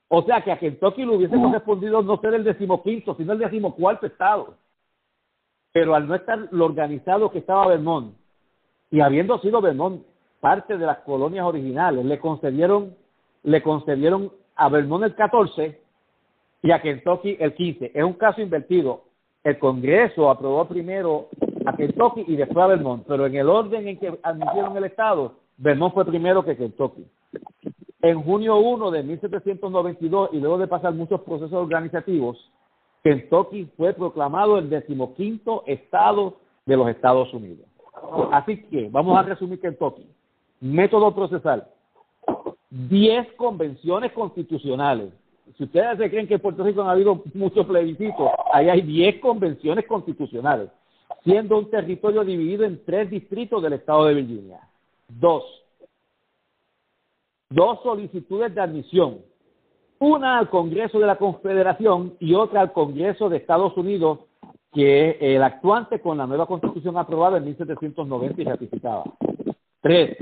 O 0.06 0.22
sea 0.22 0.44
que 0.44 0.52
a 0.52 0.58
Kentucky 0.60 1.04
le 1.04 1.16
hubiese 1.16 1.36
correspondido 1.36 2.00
no 2.00 2.16
ser 2.20 2.34
el 2.34 2.44
decimoquinto, 2.44 3.16
sino 3.16 3.32
el 3.32 3.40
decimocuarto 3.40 4.06
estado. 4.06 4.54
Pero 5.72 5.96
al 5.96 6.06
no 6.06 6.14
estar 6.14 6.38
lo 6.52 6.64
organizado 6.64 7.32
que 7.32 7.38
estaba 7.38 7.66
Vermont, 7.66 8.21
y 8.92 9.00
habiendo 9.00 9.38
sido 9.38 9.60
Vermont 9.60 10.02
parte 10.38 10.76
de 10.76 10.84
las 10.84 10.98
colonias 10.98 11.46
originales, 11.46 12.04
le 12.04 12.20
concedieron, 12.20 12.94
le 13.42 13.62
concedieron 13.62 14.30
a 14.54 14.68
Vermont 14.68 15.04
el 15.04 15.14
14 15.14 15.80
y 16.62 16.70
a 16.70 16.82
Kentucky 16.82 17.36
el 17.40 17.54
15. 17.54 17.92
Es 17.94 18.04
un 18.04 18.12
caso 18.12 18.40
invertido. 18.42 19.04
el 19.44 19.58
Congreso 19.58 20.30
aprobó 20.30 20.68
primero 20.68 21.28
a 21.64 21.74
Kentucky 21.74 22.24
y 22.28 22.36
después 22.36 22.58
a 22.62 22.68
Vermont, 22.68 23.04
pero 23.08 23.26
en 23.26 23.34
el 23.34 23.48
orden 23.48 23.88
en 23.88 23.98
que 23.98 24.18
admitieron 24.22 24.76
el 24.76 24.84
Estado, 24.84 25.36
Vermont 25.56 25.94
fue 25.94 26.04
primero 26.04 26.44
que 26.44 26.56
Kentucky. 26.56 27.06
En 28.02 28.22
junio 28.22 28.58
1 28.58 28.90
de 28.90 29.02
1792, 29.02 30.30
y 30.32 30.38
luego 30.38 30.58
de 30.58 30.66
pasar 30.66 30.92
muchos 30.92 31.22
procesos 31.22 31.54
organizativos, 31.54 32.52
Kentucky 33.02 33.70
fue 33.76 33.94
proclamado 33.94 34.58
el 34.58 34.68
decimoquinto 34.68 35.64
estado 35.66 36.36
de 36.66 36.76
los 36.76 36.88
Estados 36.88 37.32
Unidos. 37.32 37.71
Así 38.32 38.62
que 38.64 38.88
vamos 38.90 39.16
a 39.16 39.22
resumir 39.22 39.60
Kentucky. 39.60 40.06
Método 40.60 41.14
procesal. 41.14 41.66
Diez 42.70 43.30
convenciones 43.34 44.12
constitucionales. 44.12 45.12
Si 45.56 45.64
ustedes 45.64 45.98
se 45.98 46.10
creen 46.10 46.26
que 46.26 46.34
en 46.34 46.40
Puerto 46.40 46.64
Rico 46.64 46.82
han 46.82 46.88
habido 46.88 47.22
muchos 47.34 47.66
plebiscitos, 47.66 48.30
ahí 48.52 48.68
hay 48.68 48.80
diez 48.80 49.20
convenciones 49.20 49.86
constitucionales, 49.86 50.70
siendo 51.24 51.58
un 51.58 51.68
territorio 51.68 52.24
dividido 52.24 52.64
en 52.64 52.82
tres 52.84 53.10
distritos 53.10 53.62
del 53.62 53.74
estado 53.74 54.06
de 54.06 54.14
Virginia. 54.14 54.60
Dos. 55.08 55.44
Dos 57.50 57.82
solicitudes 57.82 58.54
de 58.54 58.60
admisión. 58.60 59.18
Una 59.98 60.38
al 60.38 60.48
Congreso 60.48 60.98
de 60.98 61.06
la 61.06 61.16
Confederación 61.16 62.14
y 62.18 62.34
otra 62.34 62.62
al 62.62 62.72
Congreso 62.72 63.28
de 63.28 63.36
Estados 63.36 63.76
Unidos 63.76 64.20
que 64.72 65.18
el 65.20 65.42
actuante 65.42 66.00
con 66.00 66.18
la 66.18 66.26
nueva 66.26 66.46
constitución 66.46 66.96
aprobada 66.96 67.38
en 67.38 67.44
1790 67.44 68.40
y 68.40 68.44
ratificada. 68.44 69.04
Tres, 69.80 70.16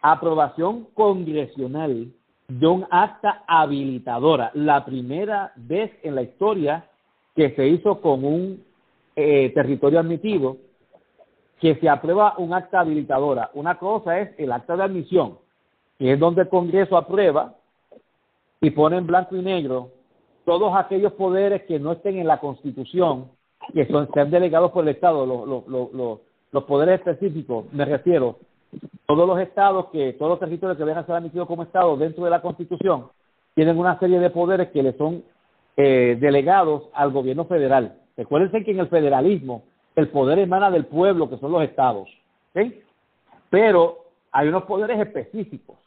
aprobación 0.00 0.88
congresional 0.94 2.12
de 2.48 2.66
un 2.66 2.86
acta 2.90 3.44
habilitadora, 3.46 4.50
la 4.54 4.84
primera 4.84 5.52
vez 5.56 5.92
en 6.02 6.16
la 6.16 6.22
historia 6.22 6.84
que 7.36 7.54
se 7.54 7.66
hizo 7.68 8.00
con 8.00 8.24
un 8.24 8.64
eh, 9.14 9.50
territorio 9.54 10.00
admitido, 10.00 10.56
que 11.60 11.76
se 11.76 11.88
aprueba 11.88 12.34
un 12.38 12.52
acta 12.52 12.80
habilitadora. 12.80 13.50
Una 13.54 13.78
cosa 13.78 14.18
es 14.18 14.30
el 14.36 14.50
acta 14.50 14.76
de 14.76 14.82
admisión, 14.82 15.38
que 15.98 16.12
es 16.12 16.18
donde 16.18 16.42
el 16.42 16.48
Congreso 16.48 16.96
aprueba 16.96 17.54
y 18.60 18.70
pone 18.70 18.96
en 18.96 19.06
blanco 19.06 19.36
y 19.36 19.42
negro 19.42 19.90
todos 20.44 20.74
aquellos 20.76 21.12
poderes 21.12 21.62
que 21.62 21.78
no 21.78 21.92
estén 21.92 22.18
en 22.18 22.26
la 22.26 22.40
Constitución, 22.40 23.30
que 23.72 23.86
son, 23.86 24.08
sean 24.12 24.30
delegados 24.30 24.72
por 24.72 24.84
el 24.84 24.94
Estado, 24.94 25.24
los, 25.26 26.64
poderes 26.64 27.00
específicos, 27.00 27.66
me 27.72 27.84
refiero, 27.84 28.38
todos 29.06 29.26
los 29.26 29.38
estados, 29.40 29.86
que 29.86 30.14
todos 30.14 30.30
los 30.30 30.40
territorios 30.40 30.76
que 30.76 30.90
a 30.90 31.06
ser 31.06 31.14
admitidos 31.14 31.46
como 31.46 31.62
Estado 31.62 31.96
dentro 31.96 32.24
de 32.24 32.30
la 32.30 32.42
Constitución, 32.42 33.08
tienen 33.54 33.78
una 33.78 33.98
serie 33.98 34.18
de 34.18 34.30
poderes 34.30 34.70
que 34.70 34.82
le 34.82 34.96
son 34.96 35.22
eh, 35.76 36.16
delegados 36.20 36.84
al 36.94 37.12
gobierno 37.12 37.44
federal. 37.44 37.98
Recuérdense 38.16 38.64
que 38.64 38.70
en 38.70 38.80
el 38.80 38.88
federalismo 38.88 39.64
el 39.94 40.08
poder 40.08 40.38
emana 40.38 40.70
del 40.70 40.86
pueblo, 40.86 41.28
que 41.28 41.38
son 41.38 41.52
los 41.52 41.62
estados. 41.62 42.08
Pero 43.50 43.98
hay 44.30 44.48
unos 44.48 44.64
poderes 44.64 44.98
específicos 44.98 45.81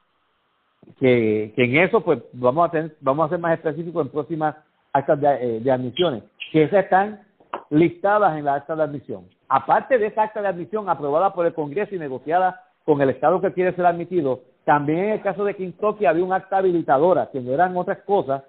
que, 0.99 1.53
en 1.55 1.77
eso 1.77 2.01
pues 2.01 2.19
vamos 2.33 2.67
a 2.67 2.71
tener, 2.71 2.95
vamos 3.01 3.25
a 3.25 3.29
ser 3.29 3.39
más 3.39 3.53
específicos 3.53 4.05
en 4.05 4.11
próximas 4.11 4.55
actas 4.93 5.19
de, 5.19 5.57
eh, 5.57 5.71
admisiones, 5.71 6.23
que 6.51 6.63
esas 6.63 6.85
están 6.85 7.21
listadas 7.69 8.37
en 8.37 8.45
la 8.45 8.55
acta 8.55 8.75
de 8.75 8.83
admisión. 8.83 9.25
Aparte 9.47 9.97
de 9.97 10.07
esa 10.07 10.23
acta 10.23 10.41
de 10.41 10.47
admisión 10.47 10.89
aprobada 10.89 11.33
por 11.33 11.45
el 11.45 11.53
Congreso 11.53 11.95
y 11.95 11.99
negociada 11.99 12.61
con 12.83 13.01
el 13.01 13.09
Estado 13.09 13.41
que 13.41 13.53
quiere 13.53 13.75
ser 13.75 13.85
admitido, 13.85 14.41
también 14.63 14.99
en 14.99 15.09
el 15.11 15.21
caso 15.21 15.43
de 15.43 15.55
Kentucky 15.55 16.05
había 16.05 16.23
un 16.23 16.33
acta 16.33 16.57
habilitadora, 16.57 17.29
que 17.31 17.41
no 17.41 17.53
eran 17.53 17.75
otras 17.77 17.99
cosas 17.99 18.43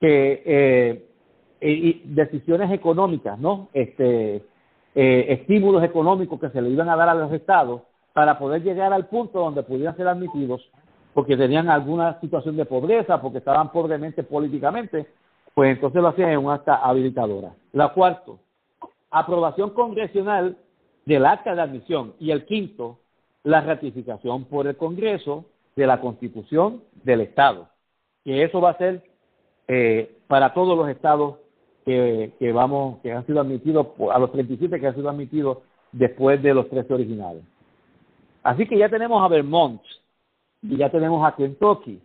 que 0.00 0.42
eh, 0.46 1.06
y 1.60 2.02
decisiones 2.06 2.72
económicas, 2.72 3.38
¿no? 3.38 3.68
Este, 3.74 4.42
eh, 4.94 5.26
estímulos 5.28 5.84
económicos 5.84 6.40
que 6.40 6.50
se 6.50 6.62
le 6.62 6.70
iban 6.70 6.88
a 6.88 6.96
dar 6.96 7.10
a 7.10 7.14
los 7.14 7.32
estados 7.32 7.82
para 8.12 8.38
poder 8.38 8.62
llegar 8.62 8.92
al 8.92 9.06
punto 9.06 9.38
donde 9.38 9.62
pudieran 9.62 9.96
ser 9.96 10.08
admitidos 10.08 10.68
porque 11.14 11.36
tenían 11.36 11.68
alguna 11.68 12.20
situación 12.20 12.56
de 12.56 12.64
pobreza, 12.64 13.20
porque 13.20 13.38
estaban 13.38 13.72
pobremente 13.72 14.22
políticamente, 14.22 15.06
pues 15.54 15.72
entonces 15.72 16.00
lo 16.00 16.08
hacían 16.08 16.30
en 16.30 16.38
un 16.38 16.52
acta 16.52 16.76
habilitadora. 16.76 17.52
La 17.72 17.88
cuarto, 17.88 18.38
aprobación 19.10 19.70
congresional 19.70 20.56
del 21.04 21.26
acta 21.26 21.54
de 21.54 21.62
admisión. 21.62 22.14
Y 22.20 22.30
el 22.30 22.44
quinto, 22.44 22.98
la 23.42 23.60
ratificación 23.60 24.44
por 24.44 24.66
el 24.66 24.76
Congreso 24.76 25.44
de 25.76 25.86
la 25.86 26.00
Constitución 26.00 26.82
del 27.02 27.22
Estado. 27.22 27.68
Que 28.24 28.44
eso 28.44 28.60
va 28.60 28.70
a 28.70 28.78
ser 28.78 29.02
eh, 29.66 30.18
para 30.28 30.54
todos 30.54 30.76
los 30.76 30.88
estados 30.88 31.36
que, 31.84 32.32
que, 32.38 32.52
vamos, 32.52 32.98
que 33.02 33.12
han 33.12 33.26
sido 33.26 33.40
admitidos, 33.40 33.88
a 34.12 34.18
los 34.18 34.30
37 34.32 34.78
que 34.78 34.86
han 34.86 34.94
sido 34.94 35.08
admitidos 35.08 35.58
después 35.92 36.42
de 36.42 36.54
los 36.54 36.68
13 36.68 36.94
originales. 36.94 37.42
Así 38.42 38.66
que 38.66 38.78
ya 38.78 38.88
tenemos 38.88 39.22
a 39.22 39.28
Vermont, 39.28 39.82
y 40.62 40.76
ya 40.76 40.90
tenemos 40.90 41.26
a 41.26 41.34
Kentucky, 41.34 42.00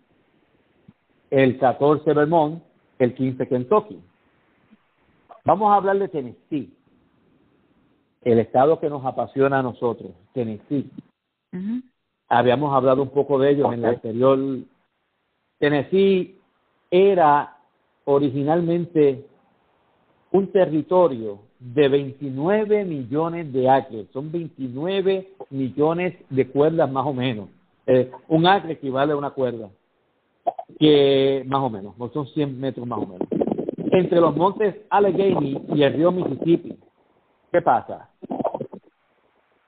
el 1.29 1.57
14 1.59 2.13
Vermont, 2.13 2.63
el 2.99 3.13
15 3.13 3.47
Kentucky. 3.47 3.99
Vamos 5.43 5.71
a 5.71 5.75
hablar 5.75 5.99
de 5.99 6.07
Tennessee, 6.07 6.73
el 8.21 8.39
estado 8.39 8.79
que 8.79 8.89
nos 8.89 9.05
apasiona 9.05 9.59
a 9.59 9.63
nosotros, 9.63 10.11
Tennessee. 10.33 10.89
Habíamos 12.27 12.73
hablado 12.73 13.03
un 13.03 13.09
poco 13.09 13.37
de 13.39 13.51
ellos 13.51 13.71
en 13.73 13.81
la 13.81 13.89
anterior. 13.89 14.39
Tennessee 15.59 16.39
era 16.89 17.57
originalmente 18.05 19.25
un 20.31 20.51
territorio 20.51 21.39
de 21.59 21.87
29 21.87 22.85
millones 22.85 23.53
de 23.53 23.69
acres, 23.69 24.07
son 24.11 24.31
29 24.31 25.33
millones 25.49 26.15
de 26.29 26.47
cuerdas 26.47 26.91
más 26.91 27.05
o 27.05 27.13
menos. 27.13 27.49
Eh, 27.87 28.11
un 28.29 28.47
acre 28.47 28.73
equivale 28.73 29.13
a 29.13 29.17
una 29.17 29.31
cuerda, 29.31 29.69
que 30.79 31.43
más 31.45 31.61
o 31.61 31.69
menos, 31.69 31.95
son 32.13 32.27
100 32.27 32.59
metros 32.59 32.87
más 32.87 32.99
o 32.99 33.05
menos. 33.05 33.27
Entre 33.91 34.19
los 34.19 34.35
montes 34.35 34.75
Allegheny 34.89 35.61
y 35.73 35.83
el 35.83 35.93
río 35.93 36.11
Mississippi, 36.11 36.77
¿qué 37.51 37.61
pasa? 37.61 38.09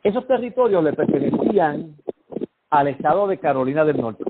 Esos 0.04 0.26
territorios 0.26 0.84
le 0.84 0.94
pertenecían 0.94 1.96
al 2.70 2.88
estado 2.88 3.28
de 3.28 3.38
Carolina 3.38 3.86
del 3.86 4.02
Norte, 4.02 4.24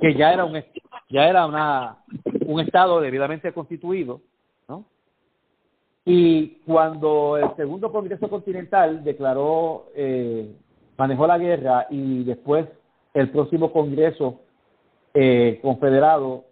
que 0.00 0.14
ya 0.14 0.32
era 0.32 0.44
un 0.44 0.62
ya 1.08 1.28
era 1.28 1.46
una 1.46 1.98
un 2.46 2.60
estado 2.60 3.00
debidamente 3.00 3.52
constituido, 3.52 4.20
¿no? 4.68 4.84
Y 6.04 6.60
cuando 6.66 7.36
el 7.36 7.54
segundo 7.56 7.90
Congreso 7.90 8.28
Continental 8.28 9.02
declaró 9.02 9.86
eh, 9.94 10.54
manejó 10.96 11.26
la 11.26 11.38
guerra 11.38 11.86
y 11.90 12.24
después 12.24 12.66
el 13.18 13.30
próximo 13.30 13.72
Congreso 13.72 14.40
eh, 15.12 15.58
Confederado 15.60 16.44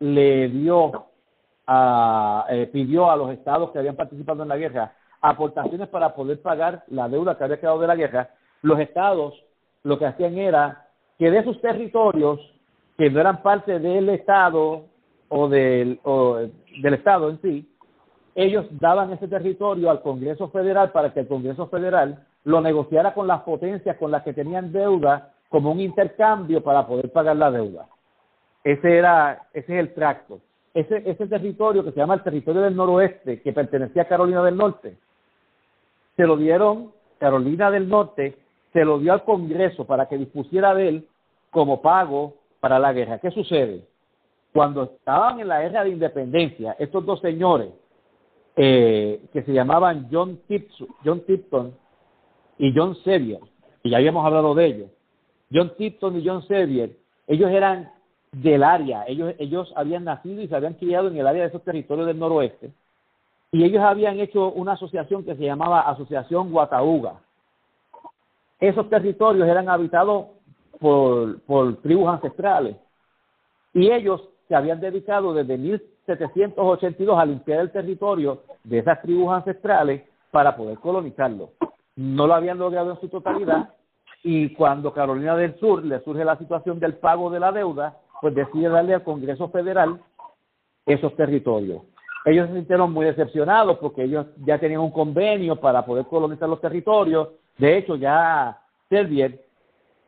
le 0.00 0.48
dio 0.48 1.06
a, 1.66 2.46
eh, 2.50 2.68
pidió 2.70 3.10
a 3.10 3.16
los 3.16 3.30
estados 3.30 3.70
que 3.70 3.78
habían 3.78 3.96
participado 3.96 4.42
en 4.42 4.50
la 4.50 4.58
guerra 4.58 4.92
aportaciones 5.22 5.88
para 5.88 6.14
poder 6.14 6.42
pagar 6.42 6.84
la 6.88 7.08
deuda 7.08 7.38
que 7.38 7.44
había 7.44 7.58
quedado 7.58 7.80
de 7.80 7.86
la 7.86 7.96
guerra, 7.96 8.28
los 8.60 8.78
estados 8.78 9.42
lo 9.82 9.98
que 9.98 10.04
hacían 10.04 10.36
era 10.36 10.88
que 11.18 11.30
de 11.30 11.42
sus 11.44 11.58
territorios 11.62 12.38
que 12.98 13.08
no 13.08 13.20
eran 13.20 13.42
parte 13.42 13.78
del 13.78 14.10
estado 14.10 14.84
o 15.30 15.48
del, 15.48 15.98
o 16.04 16.40
del 16.82 16.94
estado 16.94 17.30
en 17.30 17.40
sí, 17.40 17.70
ellos 18.34 18.66
daban 18.72 19.12
ese 19.12 19.28
territorio 19.28 19.90
al 19.90 20.02
Congreso 20.02 20.48
Federal 20.50 20.92
para 20.92 21.14
que 21.14 21.20
el 21.20 21.28
Congreso 21.28 21.68
Federal 21.68 22.26
lo 22.44 22.60
negociara 22.60 23.14
con 23.14 23.26
las 23.26 23.40
potencias 23.42 23.96
con 23.96 24.10
las 24.10 24.22
que 24.22 24.34
tenían 24.34 24.72
deuda 24.72 25.33
como 25.54 25.70
un 25.70 25.78
intercambio 25.78 26.64
para 26.64 26.84
poder 26.84 27.12
pagar 27.12 27.36
la 27.36 27.48
deuda. 27.48 27.86
Ese 28.64 28.98
era, 28.98 29.46
ese 29.52 29.72
es 29.72 29.78
el 29.78 29.94
tracto. 29.94 30.40
Ese, 30.74 31.08
ese 31.08 31.28
territorio 31.28 31.84
que 31.84 31.92
se 31.92 31.98
llama 31.98 32.14
el 32.14 32.24
territorio 32.24 32.62
del 32.62 32.74
noroeste, 32.74 33.40
que 33.40 33.52
pertenecía 33.52 34.02
a 34.02 34.08
Carolina 34.08 34.42
del 34.42 34.56
Norte, 34.56 34.96
se 36.16 36.26
lo 36.26 36.36
dieron, 36.36 36.90
Carolina 37.18 37.70
del 37.70 37.88
Norte 37.88 38.36
se 38.72 38.84
lo 38.84 38.98
dio 38.98 39.12
al 39.12 39.22
Congreso 39.22 39.86
para 39.86 40.08
que 40.08 40.18
dispusiera 40.18 40.74
de 40.74 40.88
él 40.88 41.08
como 41.52 41.80
pago 41.80 42.34
para 42.58 42.80
la 42.80 42.92
guerra. 42.92 43.20
¿Qué 43.20 43.30
sucede? 43.30 43.86
Cuando 44.52 44.82
estaban 44.82 45.38
en 45.38 45.46
la 45.46 45.62
guerra 45.62 45.84
de 45.84 45.90
independencia, 45.90 46.74
estos 46.80 47.06
dos 47.06 47.20
señores, 47.20 47.68
eh, 48.56 49.20
que 49.32 49.44
se 49.44 49.52
llamaban 49.52 50.08
John 50.10 50.36
Tipton, 50.48 50.88
John 51.04 51.20
Tipton 51.20 51.72
y 52.58 52.74
John 52.76 52.96
Sevier, 53.04 53.38
y 53.84 53.90
ya 53.90 53.98
habíamos 53.98 54.26
hablado 54.26 54.52
de 54.56 54.66
ellos, 54.66 54.90
John 55.52 55.72
Tipton 55.76 56.18
y 56.18 56.26
John 56.26 56.46
Sevier, 56.46 56.96
ellos 57.26 57.50
eran 57.50 57.90
del 58.32 58.62
área, 58.62 59.04
ellos, 59.06 59.34
ellos 59.38 59.72
habían 59.76 60.04
nacido 60.04 60.42
y 60.42 60.48
se 60.48 60.56
habían 60.56 60.74
criado 60.74 61.08
en 61.08 61.16
el 61.16 61.26
área 61.26 61.42
de 61.42 61.48
esos 61.48 61.62
territorios 61.62 62.06
del 62.06 62.18
noroeste, 62.18 62.72
y 63.52 63.64
ellos 63.64 63.82
habían 63.82 64.18
hecho 64.18 64.50
una 64.50 64.72
asociación 64.72 65.24
que 65.24 65.36
se 65.36 65.44
llamaba 65.44 65.82
Asociación 65.82 66.50
Guatauga. 66.50 67.20
Esos 68.58 68.88
territorios 68.88 69.46
eran 69.46 69.68
habitados 69.68 70.26
por, 70.80 71.40
por 71.42 71.76
tribus 71.76 72.08
ancestrales, 72.08 72.76
y 73.72 73.90
ellos 73.90 74.28
se 74.48 74.54
habían 74.54 74.80
dedicado 74.80 75.32
desde 75.32 75.56
1782 75.56 77.18
a 77.18 77.26
limpiar 77.26 77.60
el 77.60 77.70
territorio 77.70 78.42
de 78.64 78.78
esas 78.78 79.00
tribus 79.02 79.32
ancestrales 79.32 80.02
para 80.30 80.56
poder 80.56 80.78
colonizarlo. 80.78 81.50
No 81.96 82.26
lo 82.26 82.34
habían 82.34 82.58
logrado 82.58 82.90
en 82.90 83.00
su 83.00 83.08
totalidad 83.08 83.70
y 84.26 84.54
cuando 84.54 84.94
Carolina 84.94 85.36
del 85.36 85.54
Sur 85.60 85.84
le 85.84 86.00
surge 86.00 86.24
la 86.24 86.38
situación 86.38 86.80
del 86.80 86.94
pago 86.94 87.28
de 87.28 87.38
la 87.38 87.52
deuda, 87.52 87.98
pues 88.22 88.34
decide 88.34 88.70
darle 88.70 88.94
al 88.94 89.04
Congreso 89.04 89.50
Federal 89.50 90.00
esos 90.86 91.14
territorios. 91.14 91.82
Ellos 92.24 92.48
se 92.48 92.54
sintieron 92.54 92.90
muy 92.90 93.04
decepcionados 93.04 93.76
porque 93.78 94.04
ellos 94.04 94.26
ya 94.46 94.58
tenían 94.58 94.80
un 94.80 94.92
convenio 94.92 95.56
para 95.56 95.84
poder 95.84 96.06
colonizar 96.06 96.48
los 96.48 96.60
territorios. 96.62 97.28
De 97.58 97.76
hecho, 97.76 97.96
ya 97.96 98.58
Servier 98.88 99.44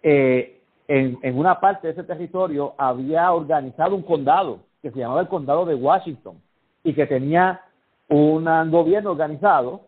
eh, 0.03 0.63
en, 0.89 1.39
una 1.39 1.61
parte 1.61 1.89
de 1.89 1.93
ese 1.93 2.05
territorio 2.05 2.73
había 2.79 3.31
organizado 3.33 3.95
un 3.95 4.03
condado 4.03 4.61
que 4.81 4.91
se 4.93 4.99
llamaba 4.99 5.21
el 5.21 5.29
condado 5.29 5.67
de 5.67 5.75
Washington 5.75 6.41
y 6.83 6.95
que 6.95 7.07
tenía 7.07 7.61
un 8.09 8.71
gobierno 8.71 9.11
organizado 9.11 9.83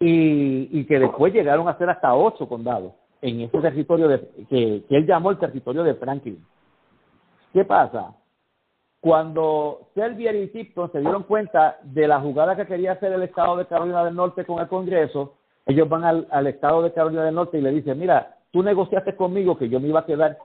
y, 0.00 0.76
y 0.76 0.84
que 0.86 0.98
después 0.98 1.32
llegaron 1.32 1.68
a 1.68 1.78
ser 1.78 1.88
hasta 1.88 2.12
ocho 2.14 2.48
condados 2.48 2.94
en 3.22 3.40
ese 3.40 3.58
territorio 3.58 4.08
de, 4.08 4.20
que, 4.48 4.84
él 4.88 5.06
llamó 5.06 5.30
el 5.30 5.38
territorio 5.38 5.82
de 5.82 5.94
Franklin. 5.94 6.44
¿Qué 7.52 7.64
pasa? 7.64 8.14
Cuando 9.00 9.88
Selvier 9.94 10.36
y 10.36 10.48
Tipton 10.48 10.92
se 10.92 11.00
dieron 11.00 11.22
cuenta 11.24 11.78
de 11.82 12.06
la 12.06 12.20
jugada 12.20 12.56
que 12.56 12.66
quería 12.66 12.92
hacer 12.92 13.12
el 13.12 13.22
Estado 13.22 13.56
de 13.56 13.66
Carolina 13.66 14.04
del 14.04 14.14
Norte 14.14 14.44
con 14.44 14.60
el 14.60 14.68
Congreso, 14.68 15.36
ellos 15.66 15.88
van 15.88 16.04
al, 16.04 16.28
al 16.30 16.46
Estado 16.46 16.82
de 16.82 16.92
Carolina 16.92 17.24
del 17.24 17.34
Norte 17.34 17.58
y 17.58 17.62
le 17.62 17.70
dicen, 17.70 17.98
mira, 17.98 18.36
tú 18.50 18.62
negociaste 18.62 19.16
conmigo 19.16 19.56
que 19.56 19.68
yo 19.68 19.80
me 19.80 19.88
iba 19.88 20.00
a 20.00 20.06
quedar 20.06 20.38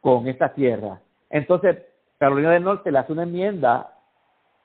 con 0.00 0.28
esta 0.28 0.52
tierra. 0.54 1.00
Entonces, 1.30 1.78
Carolina 2.18 2.52
del 2.52 2.64
Norte 2.64 2.92
le 2.92 2.98
hace 2.98 3.12
una 3.12 3.24
enmienda 3.24 3.94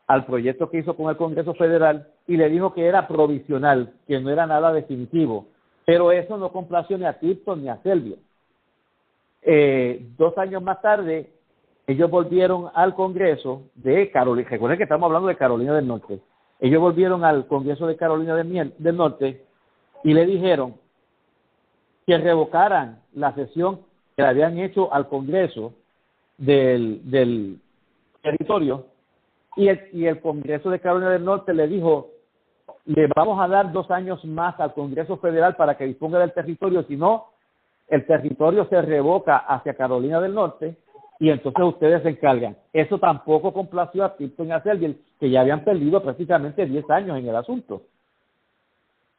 al 0.10 0.26
proyecto 0.26 0.70
que 0.70 0.80
hizo 0.80 0.96
con 0.96 1.10
el 1.10 1.18
Congreso 1.18 1.54
Federal 1.54 2.08
y 2.28 2.36
le 2.36 2.50
dijo 2.50 2.74
que 2.74 2.88
era 2.88 3.08
provisional, 3.08 3.94
que 4.08 4.20
no 4.20 4.32
era 4.32 4.48
nada 4.48 4.74
definitivo. 4.74 5.48
Pero 5.90 6.12
eso 6.12 6.38
no 6.38 6.52
complació 6.52 7.00
ni 7.00 7.06
a 7.06 7.18
Tipton 7.18 7.64
ni 7.64 7.68
a 7.68 7.82
Selvia. 7.82 8.16
Eh, 9.42 10.06
dos 10.20 10.38
años 10.38 10.62
más 10.62 10.80
tarde, 10.84 11.32
ellos 11.88 12.12
volvieron 12.12 12.70
al 12.76 12.94
Congreso 12.94 13.64
de 13.74 14.12
Carolina, 14.12 14.48
recuerden 14.48 14.78
que 14.78 14.84
estamos 14.84 15.08
hablando 15.08 15.30
de 15.30 15.36
Carolina 15.36 15.74
del 15.74 15.88
Norte, 15.88 16.22
ellos 16.60 16.80
volvieron 16.80 17.26
al 17.26 17.48
Congreso 17.48 17.88
de 17.88 17.96
Carolina 17.96 18.36
del 18.36 18.96
Norte 18.96 19.44
y 20.04 20.14
le 20.14 20.28
dijeron 20.28 20.76
que 22.06 22.20
revocaran 22.20 23.02
la 23.16 23.34
sesión 23.34 23.80
que 24.16 24.22
le 24.22 24.28
habían 24.28 24.60
hecho 24.60 24.94
al 24.94 25.08
Congreso 25.08 25.74
del, 26.38 27.02
del 27.10 27.60
territorio 28.22 28.86
y 29.56 29.70
el, 29.70 29.90
y 29.92 30.06
el 30.06 30.22
Congreso 30.22 30.70
de 30.70 30.82
Carolina 30.82 31.10
del 31.10 31.26
Norte 31.26 31.52
le 31.52 31.68
dijo, 31.68 32.12
le 32.90 33.08
vamos 33.16 33.40
a 33.40 33.48
dar 33.48 33.72
dos 33.72 33.92
años 33.92 34.26
más 34.26 34.60
al 34.60 34.74
Congreso 34.74 35.18
Federal 35.18 35.56
para 35.56 35.78
que 35.78 35.86
disponga 35.86 36.18
del 36.18 36.34
territorio, 36.34 36.82
si 36.84 36.98
no, 36.98 37.28
el 37.88 38.04
territorio 38.08 38.66
se 38.68 38.82
revoca 38.82 39.38
hacia 39.38 39.76
Carolina 39.76 40.20
del 40.20 40.34
Norte 40.34 40.76
y 41.20 41.30
entonces 41.30 41.64
ustedes 41.64 42.02
se 42.02 42.10
encargan. 42.10 42.58
Eso 42.74 42.98
tampoco 42.98 43.54
complació 43.54 44.04
a 44.04 44.16
Tipton 44.16 44.48
y 44.48 44.52
a 44.54 44.64
Selvier, 44.64 44.96
que 45.20 45.30
ya 45.30 45.42
habían 45.42 45.64
perdido 45.64 46.02
prácticamente 46.02 46.66
10 46.66 46.90
años 46.90 47.20
en 47.20 47.28
el 47.28 47.36
asunto. 47.36 47.84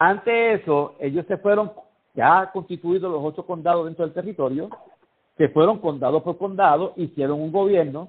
Ante 0.01 0.55
eso, 0.55 0.97
ellos 0.99 1.25
se 1.29 1.37
fueron 1.37 1.71
ya 2.15 2.51
constituidos 2.53 3.09
los 3.09 3.23
ocho 3.23 3.47
condados 3.47 3.85
dentro 3.85 4.05
del 4.05 4.15
territorio, 4.15 4.69
se 5.39 5.49
fueron 5.49 5.79
condado 5.79 6.25
por 6.25 6.39
condado, 6.39 6.93
hicieron 6.97 7.41
un 7.41 7.53
gobierno 7.53 8.09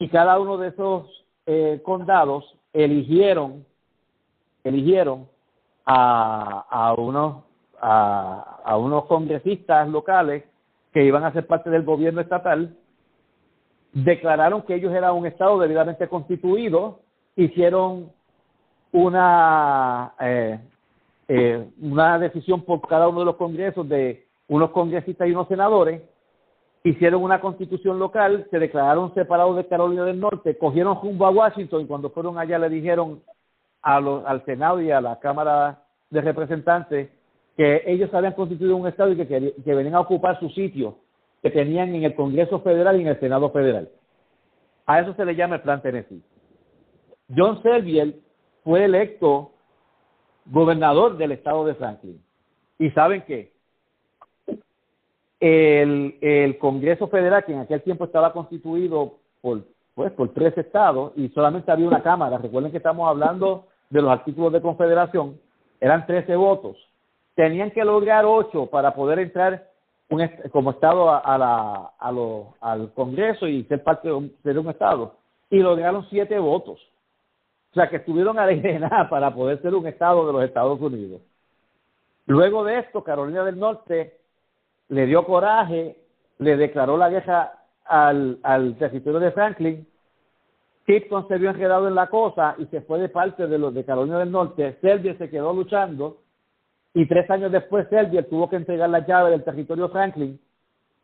y 0.00 0.08
cada 0.08 0.40
uno 0.40 0.58
de 0.58 0.68
esos 0.68 1.24
eh, 1.46 1.80
condados 1.84 2.56
eligieron 2.72 3.67
eligieron 4.68 5.28
a, 5.84 6.66
a 6.68 6.94
unos 6.94 7.44
a, 7.80 8.76
unos 8.76 9.04
congresistas 9.06 9.88
locales 9.88 10.44
que 10.92 11.04
iban 11.04 11.24
a 11.24 11.32
ser 11.32 11.46
parte 11.46 11.70
del 11.70 11.84
gobierno 11.84 12.20
estatal 12.20 12.76
declararon 13.92 14.62
que 14.62 14.74
ellos 14.74 14.92
eran 14.92 15.14
un 15.14 15.26
estado 15.26 15.58
debidamente 15.58 16.08
constituido 16.08 17.00
hicieron 17.36 18.10
una 18.92 20.12
eh, 20.20 20.60
eh, 21.28 21.68
una 21.80 22.18
decisión 22.18 22.62
por 22.62 22.80
cada 22.88 23.08
uno 23.08 23.20
de 23.20 23.26
los 23.26 23.36
congresos 23.36 23.88
de 23.88 24.26
unos 24.48 24.70
congresistas 24.70 25.28
y 25.28 25.32
unos 25.32 25.46
senadores, 25.48 26.02
hicieron 26.82 27.22
una 27.22 27.40
constitución 27.40 27.98
local, 27.98 28.46
se 28.50 28.58
declararon 28.58 29.12
separados 29.14 29.56
de 29.56 29.66
Carolina 29.66 30.04
del 30.04 30.18
Norte, 30.18 30.56
cogieron 30.56 30.98
rumbo 31.00 31.26
a 31.26 31.30
Washington 31.30 31.82
y 31.82 31.86
cuando 31.86 32.10
fueron 32.10 32.38
allá 32.38 32.58
le 32.58 32.70
dijeron 32.70 33.20
a 33.82 34.00
los, 34.00 34.24
al 34.26 34.44
Senado 34.44 34.80
y 34.80 34.90
a 34.90 35.00
la 35.00 35.18
Cámara 35.18 35.82
de 36.10 36.20
Representantes 36.20 37.10
que 37.56 37.82
ellos 37.86 38.12
habían 38.14 38.34
constituido 38.34 38.76
un 38.76 38.86
Estado 38.86 39.12
y 39.12 39.16
que, 39.16 39.26
que, 39.64 39.74
venían 39.74 39.96
a 39.96 40.00
ocupar 40.00 40.38
su 40.38 40.48
sitio 40.50 40.98
que 41.42 41.50
tenían 41.50 41.94
en 41.94 42.04
el 42.04 42.14
Congreso 42.14 42.60
Federal 42.60 42.96
y 42.96 43.02
en 43.02 43.08
el 43.08 43.20
Senado 43.20 43.50
Federal. 43.50 43.88
A 44.86 45.00
eso 45.00 45.14
se 45.14 45.24
le 45.24 45.34
llama 45.34 45.56
el 45.56 45.62
Plan 45.62 45.82
Tennessee. 45.82 46.22
John 47.36 47.62
Selvier 47.62 48.14
fue 48.64 48.84
electo 48.84 49.52
gobernador 50.46 51.16
del 51.16 51.32
estado 51.32 51.64
de 51.66 51.74
Franklin. 51.74 52.22
¿Y 52.78 52.90
saben 52.90 53.22
qué? 53.26 53.52
El, 55.40 56.16
el 56.20 56.58
Congreso 56.58 57.08
Federal, 57.08 57.44
que 57.44 57.52
en 57.52 57.60
aquel 57.60 57.82
tiempo 57.82 58.04
estaba 58.04 58.32
constituido 58.32 59.18
por, 59.40 59.62
pues, 59.98 60.12
por 60.12 60.28
tres 60.28 60.56
estados 60.56 61.10
y 61.16 61.28
solamente 61.30 61.72
había 61.72 61.88
una 61.88 62.04
Cámara, 62.04 62.38
recuerden 62.38 62.70
que 62.70 62.76
estamos 62.76 63.08
hablando 63.08 63.66
de 63.90 64.00
los 64.00 64.12
artículos 64.12 64.52
de 64.52 64.62
confederación, 64.62 65.40
eran 65.80 66.06
13 66.06 66.36
votos. 66.36 66.76
Tenían 67.34 67.72
que 67.72 67.84
lograr 67.84 68.24
ocho 68.24 68.66
para 68.66 68.94
poder 68.94 69.18
entrar 69.18 69.66
un, 70.08 70.24
como 70.52 70.70
estado 70.70 71.10
a, 71.10 71.36
la, 71.36 71.90
a 71.98 72.12
lo, 72.12 72.54
al 72.60 72.92
Congreso 72.92 73.48
y 73.48 73.64
ser 73.64 73.82
parte 73.82 74.06
de 74.06 74.14
un, 74.14 74.32
de 74.44 74.56
un 74.56 74.68
estado. 74.70 75.16
Y 75.50 75.58
lograron 75.58 76.06
siete 76.10 76.38
votos. 76.38 76.78
O 77.72 77.74
sea, 77.74 77.88
que 77.88 77.96
estuvieron 77.96 78.38
a 78.38 78.46
la 78.46 79.08
para 79.10 79.34
poder 79.34 79.60
ser 79.62 79.74
un 79.74 79.88
estado 79.88 80.28
de 80.28 80.32
los 80.32 80.44
Estados 80.44 80.80
Unidos. 80.80 81.22
Luego 82.26 82.62
de 82.62 82.78
esto, 82.78 83.02
Carolina 83.02 83.42
del 83.42 83.58
Norte 83.58 84.16
le 84.90 85.06
dio 85.06 85.24
coraje, 85.24 85.96
le 86.38 86.56
declaró 86.56 86.96
la 86.96 87.10
guerra 87.10 87.57
al, 87.88 88.38
al 88.42 88.76
territorio 88.76 89.20
de 89.20 89.32
Franklin. 89.32 89.86
Tipton 90.86 91.28
se 91.28 91.38
vio 91.38 91.50
enredado 91.50 91.88
en 91.88 91.94
la 91.94 92.08
cosa 92.08 92.54
y 92.58 92.66
se 92.66 92.80
fue 92.82 92.98
de 92.98 93.08
parte 93.08 93.46
de 93.46 93.58
los 93.58 93.74
de 93.74 93.84
Carolina 93.84 94.18
del 94.18 94.30
Norte. 94.30 94.78
Serbia 94.80 95.16
se 95.18 95.28
quedó 95.28 95.52
luchando 95.52 96.18
y 96.94 97.06
tres 97.06 97.30
años 97.30 97.52
después 97.52 97.86
Serbia 97.88 98.26
tuvo 98.28 98.48
que 98.48 98.56
entregar 98.56 98.88
la 98.88 99.06
llave 99.06 99.30
del 99.30 99.44
territorio 99.44 99.88
Franklin 99.90 100.40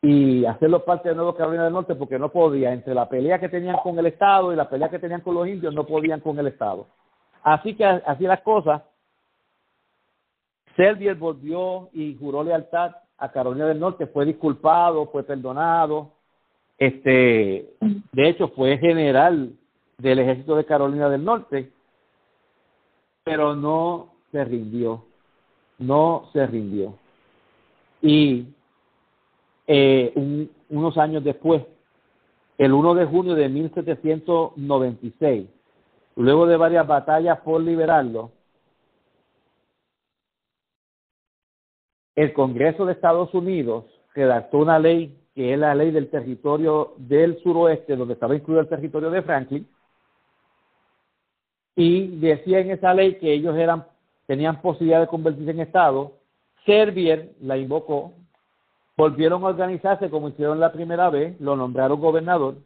y 0.01 0.45
hacerlo 0.45 0.85
parte 0.85 1.09
de 1.09 1.15
Nuevo 1.15 1.35
Carolina 1.35 1.65
del 1.65 1.73
Norte 1.73 1.95
porque 1.95 2.19
no 2.19 2.31
podía, 2.31 2.73
entre 2.73 2.95
la 2.95 3.09
pelea 3.09 3.39
que 3.39 3.49
tenían 3.49 3.77
con 3.77 3.99
el 3.99 4.07
Estado 4.07 4.53
y 4.53 4.57
la 4.57 4.69
pelea 4.69 4.89
que 4.89 4.99
tenían 4.99 5.21
con 5.21 5.35
los 5.35 5.47
indios, 5.47 5.75
no 5.75 5.87
podían 5.87 6.21
con 6.21 6.39
el 6.39 6.47
Estado. 6.47 6.87
Así 7.43 7.75
que 7.75 7.85
así 7.85 8.25
las 8.25 8.41
cosas, 8.41 8.83
Selvier 10.77 11.15
volvió 11.15 11.89
y 11.93 12.17
juró 12.19 12.43
lealtad 12.43 12.97
a 13.19 13.31
Carolina 13.31 13.67
del 13.67 13.81
Norte, 13.81 14.07
fue 14.07 14.25
disculpado, 14.25 15.07
fue 15.07 15.23
perdonado, 15.23 16.14
este, 16.79 17.71
de 18.13 18.29
hecho 18.29 18.49
fue 18.49 18.79
general 18.79 19.53
del 19.99 20.19
ejército 20.19 20.57
de 20.57 20.65
Carolina 20.65 21.09
del 21.09 21.25
Norte, 21.25 21.71
pero 23.23 23.55
no 23.55 24.15
se 24.33 24.45
rindió, 24.45 25.05
no 25.79 26.29
se 26.33 26.45
rindió. 26.47 26.99
Y 28.03 28.49
eh, 29.67 30.13
un, 30.15 30.51
unos 30.69 30.99
años 30.99 31.25
después, 31.25 31.65
el 32.59 32.73
1 32.73 32.95
de 32.95 33.07
junio 33.07 33.35
de 33.35 33.49
1796, 33.49 35.49
luego 36.17 36.47
de 36.47 36.57
varias 36.57 36.87
batallas 36.87 37.41
por 37.41 37.61
liberarlo, 37.63 38.31
el 42.15 42.33
Congreso 42.33 42.87
de 42.87 42.93
Estados 42.93 43.35
Unidos 43.35 43.87
redactó 44.15 44.59
una 44.59 44.79
ley 44.79 45.19
que 45.35 45.53
es 45.53 45.59
la 45.59 45.75
ley 45.75 45.91
del 45.91 46.11
territorio 46.11 46.95
del 46.97 47.43
suroeste, 47.43 47.97
donde 47.97 48.15
estaba 48.15 48.37
incluido 48.37 48.61
el 48.61 48.69
territorio 48.69 49.11
de 49.11 49.23
Franklin, 49.23 49.69
y 51.77 52.19
decía 52.19 52.61
en 52.61 52.71
esa 52.71 52.95
ley 52.95 53.19
que 53.19 53.33
ellos 53.33 53.57
eran 53.57 53.85
tenían 54.27 54.63
posibilidad 54.63 55.01
de 55.01 55.07
convertirse 55.07 55.51
en 55.51 55.61
Estado. 55.61 56.13
Servier 56.65 57.33
la 57.41 57.59
invocó 57.59 58.13
volvieron 58.97 59.43
a 59.45 59.49
organizarse 59.49 60.11
como 60.11 60.29
hicieron 60.29 60.61
la 60.61 60.73
primera 60.73 61.11
vez, 61.11 61.39
lo 61.41 61.57
nombraron 61.57 62.01
gobernador, 62.01 62.57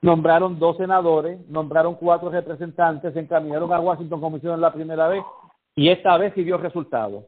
nombraron 0.00 0.58
dos 0.58 0.76
senadores, 0.76 1.38
nombraron 1.48 1.94
cuatro 1.94 2.30
representantes, 2.30 3.12
se 3.14 3.20
encaminaron 3.20 3.72
a 3.72 3.80
Washington 3.80 4.20
como 4.20 4.36
hicieron 4.36 4.60
la 4.60 4.72
primera 4.72 5.08
vez, 5.08 5.22
y 5.76 5.88
esta 5.90 6.16
vez 6.16 6.32
sí 6.34 6.42
dio 6.42 6.58
resultado. 6.58 7.24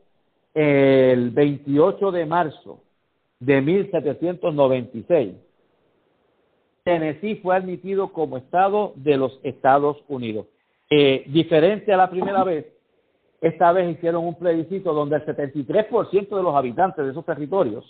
El 0.52 1.30
28 1.30 2.10
de 2.10 2.26
marzo 2.26 2.80
de 3.40 3.60
1796, 3.62 5.34
Tennessee 6.84 7.36
fue 7.36 7.56
admitido 7.56 8.12
como 8.12 8.36
estado 8.36 8.92
de 8.96 9.16
los 9.16 9.40
Estados 9.42 9.96
Unidos. 10.08 10.46
Eh, 10.90 11.24
diferente 11.28 11.92
a 11.92 11.96
la 11.96 12.10
primera 12.10 12.44
vez, 12.44 12.66
esta 13.40 13.72
vez 13.72 13.96
hicieron 13.96 14.26
un 14.26 14.34
plebiscito 14.34 14.92
donde 14.92 15.16
el 15.16 15.24
73% 15.24 16.36
de 16.36 16.42
los 16.42 16.54
habitantes 16.54 17.04
de 17.04 17.10
esos 17.12 17.24
territorios 17.24 17.84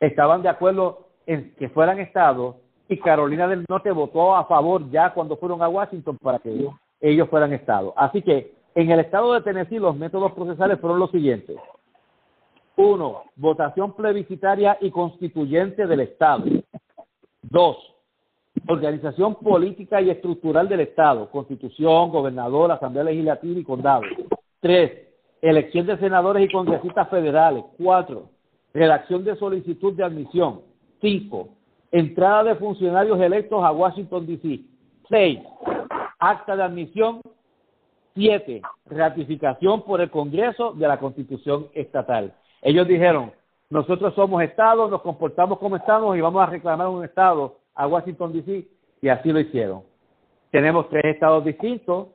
estaban 0.00 0.42
de 0.42 0.48
acuerdo 0.48 1.08
en 1.26 1.54
que 1.54 1.68
fueran 1.68 2.00
estados 2.00 2.56
y 2.88 2.98
Carolina 2.98 3.48
del 3.48 3.64
Norte 3.68 3.90
votó 3.90 4.34
a 4.34 4.46
favor 4.46 4.90
ya 4.90 5.12
cuando 5.12 5.36
fueron 5.36 5.62
a 5.62 5.68
Washington 5.68 6.18
para 6.20 6.38
que 6.38 6.68
ellos 7.00 7.28
fueran 7.28 7.52
estados. 7.52 7.92
Así 7.96 8.22
que 8.22 8.54
en 8.74 8.90
el 8.90 9.00
estado 9.00 9.34
de 9.34 9.42
Tennessee 9.42 9.78
los 9.78 9.96
métodos 9.96 10.32
procesales 10.32 10.80
fueron 10.80 10.98
los 10.98 11.10
siguientes. 11.10 11.56
Uno, 12.76 13.22
votación 13.36 13.94
plebiscitaria 13.94 14.76
y 14.82 14.90
constituyente 14.90 15.86
del 15.86 16.00
Estado. 16.00 16.44
Dos, 17.42 17.78
organización 18.68 19.36
política 19.36 20.02
y 20.02 20.10
estructural 20.10 20.68
del 20.68 20.80
Estado, 20.80 21.30
constitución, 21.30 22.10
gobernador, 22.10 22.70
asamblea 22.70 23.04
legislativa 23.04 23.58
y 23.58 23.64
condado. 23.64 24.02
Tres, 24.60 25.08
elección 25.40 25.86
de 25.86 25.96
senadores 25.98 26.44
y 26.44 26.52
congresistas 26.52 27.08
federales. 27.08 27.64
Cuatro, 27.78 28.28
redacción 28.74 29.24
de 29.24 29.36
solicitud 29.36 29.94
de 29.94 30.04
admisión. 30.04 30.60
Cinco, 31.00 31.48
entrada 31.90 32.44
de 32.44 32.54
funcionarios 32.56 33.18
electos 33.20 33.64
a 33.64 33.72
Washington, 33.72 34.26
D.C. 34.26 34.60
Seis, 35.08 35.40
acta 36.18 36.56
de 36.56 36.62
admisión. 36.62 37.20
Siete, 38.14 38.62
ratificación 38.86 39.82
por 39.82 40.00
el 40.00 40.10
Congreso 40.10 40.72
de 40.72 40.88
la 40.88 40.98
Constitución 40.98 41.68
Estatal. 41.74 42.34
Ellos 42.62 42.86
dijeron, 42.86 43.32
nosotros 43.70 44.14
somos 44.14 44.42
Estado, 44.42 44.88
nos 44.88 45.02
comportamos 45.02 45.58
como 45.58 45.76
Estado 45.76 46.14
y 46.14 46.20
vamos 46.20 46.42
a 46.42 46.46
reclamar 46.46 46.88
un 46.88 47.04
Estado 47.04 47.56
a 47.74 47.86
Washington, 47.86 48.32
D.C. 48.32 48.66
y 49.02 49.08
así 49.08 49.32
lo 49.32 49.40
hicieron. 49.40 49.82
Tenemos 50.50 50.88
tres 50.88 51.04
estados 51.14 51.44
distintos, 51.44 52.08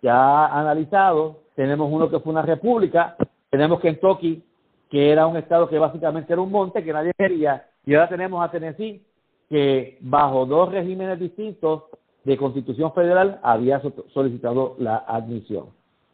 ya 0.00 0.46
analizados, 0.46 1.36
tenemos 1.54 1.90
uno 1.90 2.08
que 2.08 2.20
fue 2.20 2.32
una 2.32 2.42
república, 2.42 3.16
tenemos 3.50 3.80
Kentucky, 3.80 4.44
que 4.90 5.10
era 5.10 5.26
un 5.26 5.36
estado 5.36 5.68
que 5.68 5.78
básicamente 5.78 6.32
era 6.32 6.42
un 6.42 6.52
monte 6.52 6.84
que 6.84 6.92
nadie 6.92 7.12
quería, 7.16 7.66
y 7.84 7.94
ahora 7.94 8.08
tenemos 8.08 8.44
a 8.44 8.50
Tennessee, 8.50 9.02
que 9.48 9.98
bajo 10.00 10.46
dos 10.46 10.70
regímenes 10.72 11.18
distintos 11.18 11.84
de 12.24 12.36
constitución 12.36 12.92
federal 12.92 13.38
había 13.42 13.80
solicitado 14.12 14.76
la 14.78 15.04
admisión. 15.06 15.66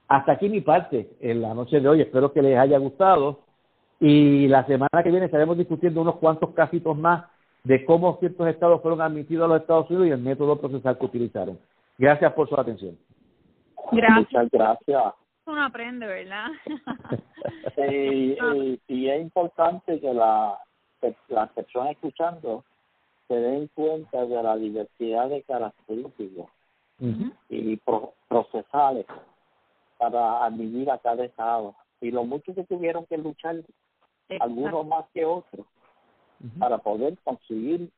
Hasta 0.08 0.32
aquí 0.32 0.48
mi 0.48 0.60
parte 0.60 1.10
en 1.20 1.40
la 1.40 1.54
noche 1.54 1.80
de 1.80 1.88
hoy, 1.88 2.00
espero 2.02 2.32
que 2.32 2.42
les 2.42 2.58
haya 2.58 2.78
gustado 2.78 3.40
y 4.04 4.48
la 4.48 4.66
semana 4.66 5.00
que 5.04 5.10
viene 5.10 5.26
estaremos 5.26 5.56
discutiendo 5.56 6.00
unos 6.00 6.16
cuantos 6.16 6.50
casitos 6.50 6.98
más 6.98 7.24
de 7.62 7.84
cómo 7.84 8.16
ciertos 8.18 8.48
estados 8.48 8.82
fueron 8.82 9.00
admitidos 9.00 9.44
a 9.44 9.48
los 9.48 9.60
Estados 9.60 9.88
Unidos 9.90 10.08
y 10.08 10.10
el 10.10 10.18
método 10.18 10.60
procesal 10.60 10.98
que 10.98 11.04
utilizaron. 11.04 11.56
Gracias 11.96 12.32
por 12.32 12.48
su 12.48 12.58
atención. 12.58 12.98
Gracias. 13.92 14.32
Muchas 14.32 14.50
gracias. 14.50 15.14
Uno 15.46 15.64
aprende, 15.64 16.04
¿verdad? 16.04 16.48
y, 17.92 18.36
y, 18.88 19.08
es 19.08 19.22
importante 19.22 20.00
que 20.00 20.12
la, 20.12 20.58
las 21.28 21.50
personas 21.50 21.92
escuchando 21.92 22.64
se 23.28 23.34
den 23.34 23.70
cuenta 23.72 24.26
de 24.26 24.42
la 24.42 24.56
diversidad 24.56 25.28
de 25.28 25.42
características 25.42 26.46
y 27.48 27.80
procesales 28.28 29.06
para 29.96 30.44
admitir 30.44 30.90
a 30.90 30.98
cada 30.98 31.24
estado. 31.24 31.76
Y 32.00 32.10
lo 32.10 32.24
mucho 32.24 32.52
que 32.52 32.64
tuvieron 32.64 33.06
que 33.06 33.16
luchar, 33.16 33.62
algunos 34.40 34.86
más 34.86 35.06
que 35.12 35.24
otros, 35.24 35.66
para 36.58 36.78
poder 36.78 37.18
conseguir 37.24 37.90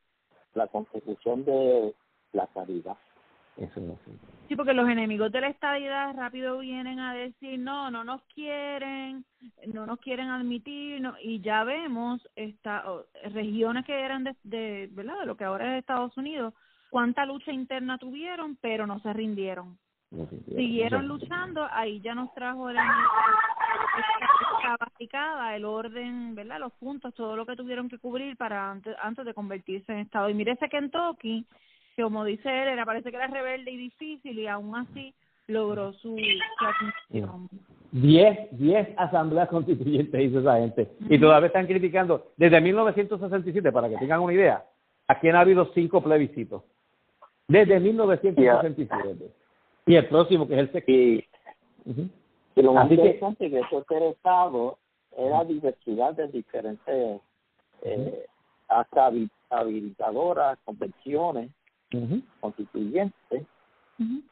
la 0.54 0.66
consecución 0.68 1.44
de 1.44 1.94
la 2.32 2.46
caridad. 2.48 2.96
Eso 3.56 3.80
no 3.80 3.96
Sí, 4.48 4.56
porque 4.56 4.74
los 4.74 4.88
enemigos 4.88 5.32
de 5.32 5.40
la 5.40 5.48
estabilidad 5.48 6.14
rápido 6.14 6.58
vienen 6.58 7.00
a 7.00 7.14
decir, 7.14 7.58
no, 7.58 7.90
no 7.90 8.04
nos 8.04 8.20
quieren, 8.34 9.24
no 9.72 9.86
nos 9.86 9.98
quieren 10.00 10.28
admitir, 10.28 11.00
no, 11.00 11.14
y 11.22 11.40
ya 11.40 11.64
vemos 11.64 12.20
esta, 12.36 12.84
regiones 13.32 13.86
que 13.86 13.98
eran 13.98 14.24
de, 14.24 14.36
de, 14.42 14.88
¿verdad? 14.92 15.20
de 15.20 15.26
lo 15.26 15.36
que 15.36 15.44
ahora 15.44 15.72
es 15.72 15.80
Estados 15.80 16.14
Unidos, 16.18 16.52
cuánta 16.90 17.24
lucha 17.24 17.52
interna 17.52 17.96
tuvieron, 17.96 18.56
pero 18.60 18.86
no 18.86 19.00
se 19.00 19.12
rindieron. 19.14 19.78
Siguieron 20.46 21.08
luchando, 21.08 21.66
ahí 21.72 22.00
ya 22.02 22.14
nos 22.14 22.32
trajo 22.34 22.68
el 22.68 22.76
capacicada, 24.70 25.56
el 25.56 25.64
orden, 25.64 26.34
¿verdad? 26.34 26.60
Los 26.60 26.72
puntos, 26.74 27.14
todo 27.14 27.36
lo 27.36 27.46
que 27.46 27.56
tuvieron 27.56 27.88
que 27.88 27.98
cubrir 27.98 28.36
para 28.36 28.70
antes, 28.70 28.94
antes 29.02 29.24
de 29.24 29.34
convertirse 29.34 29.92
en 29.92 30.00
Estado. 30.00 30.28
Y 30.30 30.34
mire 30.34 30.52
ese 30.52 30.68
Kentucky, 30.68 31.44
que 31.96 32.02
como 32.02 32.24
dice 32.24 32.48
él, 32.48 32.68
era, 32.68 32.84
parece 32.84 33.10
que 33.10 33.16
era 33.16 33.26
rebelde 33.26 33.70
y 33.70 33.76
difícil 33.76 34.38
y 34.38 34.46
aún 34.46 34.74
así 34.76 35.14
logró 35.46 35.92
su, 35.94 36.16
su 37.10 37.48
Diez, 37.92 38.48
diez 38.50 38.88
asambleas 38.96 39.48
constituyentes 39.50 40.20
hizo 40.20 40.40
esa 40.40 40.58
gente. 40.58 40.88
Y 41.08 41.18
todavía 41.18 41.46
están 41.46 41.66
criticando, 41.66 42.32
desde 42.36 42.60
1967, 42.60 43.70
para 43.70 43.88
que 43.88 43.98
tengan 43.98 44.20
una 44.20 44.32
idea, 44.32 44.64
aquí 45.06 45.28
han 45.28 45.36
habido 45.36 45.70
cinco 45.74 46.02
plebiscitos. 46.02 46.62
Desde 47.46 47.78
1967 47.78 49.30
y 49.86 49.96
el 49.96 50.06
próximo 50.06 50.48
que 50.48 50.54
es 50.54 50.60
el 50.60 50.72
sexto. 50.72 50.92
Y, 50.92 51.24
lo 52.62 52.72
más 52.72 52.90
interesante 52.90 53.50
que, 53.50 53.60
que 53.68 53.76
este 53.76 54.08
estado 54.08 54.78
era 55.16 55.44
diversidad 55.44 56.14
de 56.14 56.28
diferentes 56.28 57.20
eh, 57.82 58.26
hasta 58.68 59.10
habilitadoras, 59.50 60.58
convenciones, 60.64 61.50
constituyentes, 62.40 63.46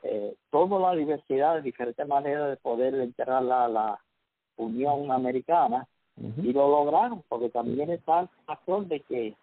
eh, 0.02 0.35
toda 0.50 0.80
la 0.80 0.96
diversidad 0.96 1.56
de 1.56 1.62
diferentes 1.62 2.06
maneras 2.08 2.50
de 2.50 2.56
poder 2.56 2.94
entrar 2.94 3.44
a 3.44 3.68
la 3.68 3.98
Unión 4.56 5.11
Americana 5.12 5.87
y 6.16 6.52
lo 6.52 6.68
lograron 6.68 7.22
porque 7.28 7.48
también 7.50 7.90
está 7.90 8.20
el 8.20 8.28
factor 8.44 8.87
de 8.87 9.00
que 9.00 9.35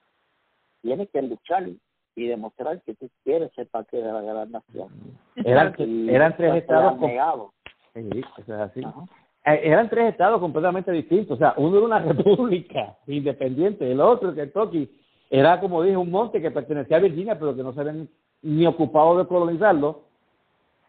tiene 0.81 1.07
que 1.07 1.21
luchar 1.21 1.69
y 2.15 2.27
demostrar 2.27 2.81
que 2.81 2.95
tú 2.95 3.09
quieres 3.23 3.51
ser 3.53 3.67
parte 3.67 3.97
de 3.97 4.11
la 4.11 4.21
gran 4.21 4.51
nación. 4.51 4.89
Eran, 5.35 5.73
eran 6.09 6.35
tres 6.35 6.55
estados. 6.55 6.99
Así. 8.61 8.81
Eh, 9.45 9.61
eran 9.63 9.89
tres 9.89 10.11
estados 10.11 10.39
completamente 10.39 10.91
distintos. 10.91 11.35
O 11.35 11.39
sea, 11.39 11.53
uno 11.57 11.77
era 11.77 11.85
una 11.85 11.99
república 12.13 12.97
independiente, 13.07 13.91
el 13.91 14.01
otro, 14.01 14.33
Kentucky, 14.33 14.89
era, 15.29 15.59
como 15.59 15.83
dije, 15.83 15.97
un 15.97 16.09
monte 16.09 16.41
que 16.41 16.51
pertenecía 16.51 16.97
a 16.97 17.01
Virginia, 17.01 17.37
pero 17.37 17.55
que 17.55 17.63
no 17.63 17.73
se 17.73 17.81
habían 17.81 18.09
ni 18.41 18.65
ocupado 18.65 19.17
de 19.17 19.27
colonizarlo. 19.27 20.01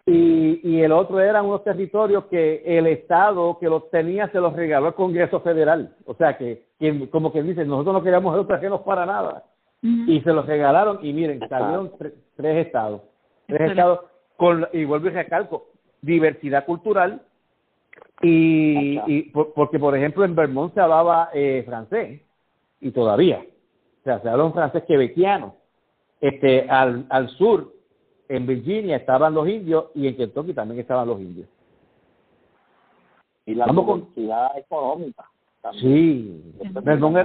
Y, 0.06 0.60
y 0.64 0.80
el 0.80 0.92
otro 0.92 1.20
eran 1.20 1.44
unos 1.44 1.62
territorios 1.62 2.24
que 2.24 2.62
el 2.64 2.86
Estado 2.86 3.58
que 3.60 3.68
los 3.68 3.90
tenía 3.90 4.28
se 4.28 4.40
los 4.40 4.54
regaló 4.54 4.86
al 4.86 4.94
Congreso 4.94 5.40
Federal. 5.40 5.94
O 6.06 6.14
sea, 6.14 6.38
que, 6.38 6.64
que 6.78 7.08
como 7.10 7.32
que 7.32 7.42
dicen, 7.42 7.68
nosotros 7.68 7.94
no 7.94 8.02
queríamos 8.02 8.34
ser 8.46 8.56
ajenos 8.56 8.80
para 8.80 9.04
nada 9.04 9.44
y 9.82 10.20
se 10.20 10.32
los 10.32 10.46
regalaron 10.46 10.98
y 11.02 11.12
miren, 11.12 11.40
salieron 11.48 11.92
tres 12.36 12.66
estados. 12.66 13.02
Tres 13.46 13.70
estados 13.70 14.00
con, 14.36 14.66
y 14.72 14.84
vuelvo 14.84 15.08
y 15.08 15.10
recalco, 15.10 15.69
diversidad 16.02 16.64
cultural 16.64 17.22
y, 18.22 18.98
y 19.06 19.22
porque 19.32 19.78
por 19.78 19.96
ejemplo 19.96 20.24
en 20.24 20.34
Vermont 20.34 20.74
se 20.74 20.80
hablaba 20.80 21.30
eh, 21.32 21.62
francés 21.66 22.20
y 22.80 22.90
todavía, 22.90 23.40
o 24.00 24.04
sea, 24.04 24.20
se 24.20 24.28
habla 24.28 24.44
un 24.44 24.54
francés 24.54 24.84
quebeciano. 24.86 25.56
Este, 26.20 26.68
al, 26.68 27.06
al 27.08 27.28
sur, 27.30 27.72
en 28.28 28.46
Virginia 28.46 28.96
estaban 28.96 29.34
los 29.34 29.48
indios 29.48 29.86
y 29.94 30.06
en 30.06 30.16
Kentucky 30.16 30.52
también 30.54 30.80
estaban 30.80 31.08
los 31.08 31.20
indios. 31.20 31.48
Y 33.46 33.54
la 33.54 33.66
diversidad 33.66 34.56
económica. 34.58 35.24
Sí, 35.80 36.54
Vermont, 36.82 37.18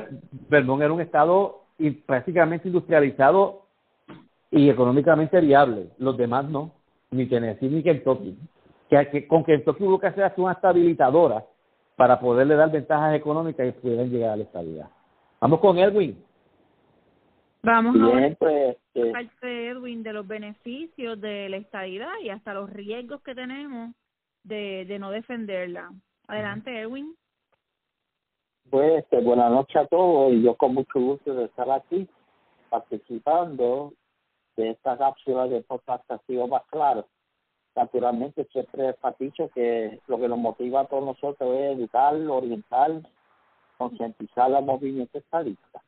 Vermont 0.50 0.82
era 0.82 0.94
un 0.94 1.02
estado 1.02 1.66
prácticamente 2.06 2.68
industrializado 2.68 3.66
y 4.52 4.70
económicamente 4.70 5.40
viable. 5.42 5.90
Los 5.98 6.18
demás 6.18 6.50
no, 6.50 6.72
ni 7.12 7.28
Tennessee 7.28 7.70
ni 7.70 7.84
Kentucky. 7.84 8.38
Que, 8.90 9.10
que 9.10 9.28
con 9.28 9.44
Kentucky 9.44 9.84
hubo 9.84 10.00
que 10.00 10.08
hacer 10.08 10.32
una 10.38 10.54
estabilizadora 10.54 11.44
para 11.96 12.20
poderle 12.20 12.56
dar 12.56 12.72
ventajas 12.72 13.16
económicas 13.16 13.68
y 13.68 13.72
pudieran 13.72 14.10
llegar 14.10 14.32
a 14.32 14.36
la 14.38 14.44
estabilidad. 14.44 14.90
Vamos 15.40 15.60
con 15.60 15.78
Edwin. 15.78 16.24
Vamos 17.64 17.96
a 18.00 18.16
ver 18.16 18.38
pues, 18.38 18.78
eh, 18.94 19.12
parte 19.12 19.70
Edwin 19.70 20.04
de 20.04 20.14
los 20.14 20.28
beneficios 20.28 21.20
de 21.20 21.50
la 21.50 21.58
estabilidad 21.58 22.14
y 22.22 22.30
hasta 22.30 22.54
los 22.54 22.70
riesgos 22.70 23.22
que 23.24 23.34
tenemos 23.34 23.96
de, 24.44 24.86
de 24.86 25.00
no 25.00 25.10
defenderla. 25.10 25.92
Adelante, 26.28 26.80
Edwin. 26.80 27.16
Pues 28.70 29.04
este, 29.04 29.20
buenas 29.22 29.52
noches 29.52 29.76
a 29.78 29.88
todos 29.88 30.34
y 30.34 30.44
yo 30.44 30.56
con 30.56 30.76
mucho 30.76 31.00
gusto 31.00 31.34
de 31.34 31.46
estar 31.46 31.70
aquí 31.72 32.08
participando 32.70 33.94
de 34.58 34.72
esta 34.72 34.98
cápsula 34.98 35.48
de 35.48 35.62
podcast 35.62 36.10
ha 36.12 36.18
sido 36.28 36.48
más 36.48 36.64
claro. 36.68 37.08
Naturalmente 37.76 38.46
siempre 38.52 38.90
he 38.90 39.24
dicho 39.24 39.50
que 39.54 40.00
lo 40.08 40.18
que 40.18 40.30
nos 40.30 40.38
motiva 40.38 40.82
a 40.82 40.86
todos 40.86 41.04
nosotros 41.04 41.56
es 41.56 41.78
educar, 41.78 42.16
orientar, 42.16 43.02
concientizar 43.78 44.54
al 44.54 44.64
movimiento 44.64 45.18
estadista. 45.18 45.82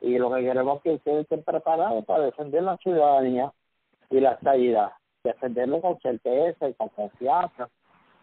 Y 0.00 0.18
lo 0.18 0.34
que 0.34 0.42
queremos 0.42 0.78
es 0.78 0.82
que 0.82 0.94
ustedes 0.94 1.22
estén 1.22 1.44
preparados 1.44 2.04
para 2.04 2.24
defender 2.24 2.64
la 2.64 2.76
ciudadanía 2.78 3.52
y 4.10 4.20
la 4.20 4.32
estabilidad, 4.32 4.92
defenderlo 5.22 5.80
con 5.80 5.98
certeza 6.00 6.68
y 6.68 6.74
con 6.74 6.88
confianza, 6.88 7.68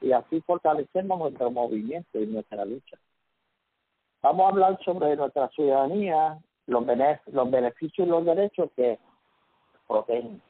y 0.02 0.12
así 0.12 0.42
fortalecemos 0.42 1.18
nuestro 1.18 1.50
movimiento 1.52 2.20
y 2.20 2.26
nuestra 2.26 2.66
lucha. 2.66 2.98
Vamos 4.22 4.46
a 4.46 4.50
hablar 4.50 4.80
sobre 4.84 5.16
nuestra 5.16 5.48
ciudadanía, 5.50 6.38
los, 6.68 6.86
los 7.28 7.52
beneficios 7.52 8.08
y 8.08 8.10
los 8.10 8.26
derechos 8.26 8.70
que 8.76 9.00
protegen. 9.88 10.42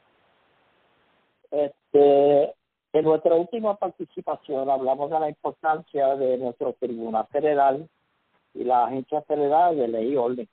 Este, 1.93 2.55
en 2.93 3.05
nuestra 3.05 3.35
última 3.35 3.75
participación 3.75 4.67
hablamos 4.67 5.11
de 5.11 5.19
la 5.19 5.29
importancia 5.29 6.15
de 6.15 6.37
nuestro 6.39 6.73
Tribunal 6.73 7.27
Federal 7.27 7.87
y 8.55 8.63
la 8.63 8.85
Agencia 8.85 9.21
Federal 9.21 9.77
de 9.77 9.87
Ley 9.87 10.13
y 10.13 10.15
Orden. 10.15 10.49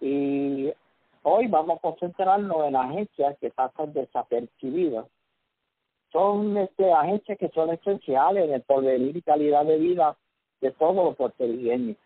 Y 0.00 0.72
hoy 1.24 1.46
vamos 1.46 1.76
a 1.76 1.80
concentrarnos 1.80 2.66
en 2.66 2.76
agencias 2.76 3.36
que 3.38 3.50
pasan 3.50 3.92
desapercibidas. 3.92 5.06
Son 6.10 6.56
este, 6.56 6.90
agencias 6.90 7.38
que 7.38 7.50
son 7.50 7.70
esenciales 7.70 8.44
en 8.44 8.54
el 8.54 8.62
porvenir 8.62 9.16
y 9.16 9.22
calidad 9.22 9.66
de 9.66 9.76
vida 9.76 10.16
de 10.62 10.70
todos 10.72 10.96
los 10.96 11.16
puertorriqueños. 11.16 11.98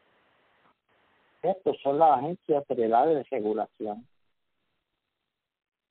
Estos 1.40 1.77
son 1.83 1.99
las 1.99 2.18
agencias 2.18 2.66
federales 2.66 3.16
de 3.16 3.37
regulación. 3.37 4.05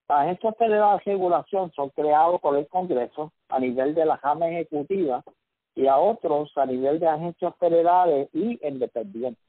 Las 0.10 0.22
agencias 0.22 0.56
federales 0.58 1.04
de 1.06 1.12
regulación 1.12 1.72
son 1.74 1.90
creadas 1.90 2.40
por 2.42 2.58
el 2.58 2.68
Congreso 2.68 3.32
a 3.50 3.60
nivel 3.60 3.96
de 3.96 4.06
la 4.06 4.18
Cámara 4.18 4.52
Ejecutiva 4.52 5.24
y 5.76 5.88
a 5.88 5.98
otros 5.98 6.52
a 6.58 6.66
nivel 6.66 7.00
de 7.00 7.08
agencias 7.08 7.56
federales 7.58 8.30
y 8.34 8.60
independientes. 8.68 9.44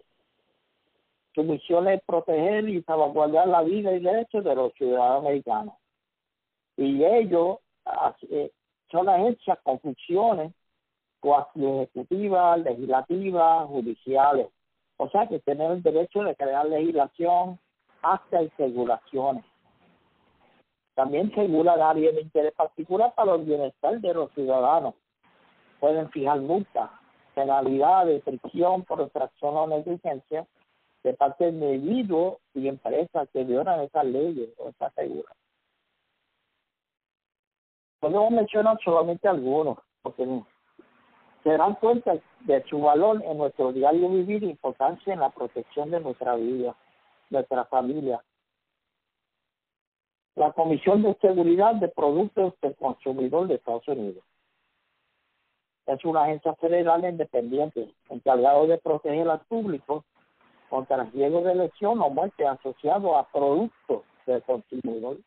Su 1.34 1.42
misión 1.42 1.88
es 1.88 2.00
proteger 2.06 2.68
y 2.68 2.82
salvaguardar 2.82 3.48
la 3.48 3.62
vida 3.62 3.92
y 3.92 4.00
derechos 4.00 4.44
de 4.44 4.54
los 4.54 4.72
ciudadanos 4.74 5.18
americanos. 5.18 5.74
Y 6.76 7.04
ellos 7.04 7.58
eh, 8.30 8.50
son 8.90 9.08
agencias 9.08 9.58
con 9.64 9.80
funciones 9.80 10.52
cuasi 11.18 11.64
ejecutivas, 11.64 12.60
legislativas, 12.60 13.66
judiciales. 13.66 14.48
O 14.98 15.08
sea 15.08 15.26
que 15.26 15.40
tienen 15.40 15.72
el 15.72 15.82
derecho 15.82 16.22
de 16.22 16.36
crear 16.36 16.66
legislación, 16.66 17.58
hasta 18.02 18.42
y 18.42 18.48
regulaciones. 18.56 19.44
También 20.94 21.32
regula 21.32 21.72
áreas 21.72 22.14
de 22.14 22.22
interés 22.22 22.52
particular 22.52 23.12
para 23.14 23.34
el 23.34 23.42
bienestar 23.42 24.00
de 24.00 24.14
los 24.14 24.30
ciudadanos. 24.32 24.94
Pueden 25.80 26.08
fijar 26.10 26.40
multas, 26.40 26.90
penalidades, 27.34 28.22
prisión 28.22 28.84
por 28.84 29.00
infracción 29.00 29.56
o 29.56 29.66
negligencia 29.66 30.46
de 31.02 31.12
parte 31.14 31.50
de 31.50 31.74
individuos 31.74 32.38
y 32.54 32.68
empresas 32.68 33.28
que 33.32 33.44
violan 33.44 33.80
esas 33.80 34.06
leyes 34.06 34.50
o 34.58 34.70
esas 34.70 34.94
reglas. 34.94 35.36
Podemos 38.00 38.30
mencionar 38.30 38.78
solamente 38.84 39.26
algunos, 39.28 39.78
porque 40.02 40.26
se 41.42 41.56
dan 41.56 41.74
cuenta 41.74 42.16
de 42.40 42.64
su 42.64 42.80
valor 42.80 43.22
en 43.24 43.38
nuestro 43.38 43.72
diario 43.72 44.08
vivir 44.08 44.44
e 44.44 44.48
importancia 44.48 45.12
en 45.12 45.20
la 45.20 45.30
protección 45.30 45.90
de 45.90 46.00
nuestra 46.00 46.36
vida, 46.36 46.74
nuestra 47.30 47.64
familia. 47.66 48.22
La 50.36 50.52
Comisión 50.52 51.02
de 51.02 51.14
Seguridad 51.20 51.76
de 51.76 51.88
Productos 51.88 52.54
del 52.60 52.74
Consumidor 52.76 53.46
de 53.46 53.54
Estados 53.54 53.86
Unidos 53.88 54.24
es 55.86 56.04
una 56.04 56.24
agencia 56.24 56.54
federal 56.54 57.04
independiente 57.04 57.94
encargada 58.08 58.64
de 58.66 58.78
proteger 58.78 59.28
al 59.28 59.40
público 59.40 60.04
contra 60.70 61.04
riesgos 61.04 61.44
de 61.44 61.54
lesión 61.54 62.00
o 62.00 62.10
muerte 62.10 62.46
asociados 62.46 63.16
a 63.16 63.30
productos 63.30 64.02
del 64.26 64.42
consumidor. 64.42 65.18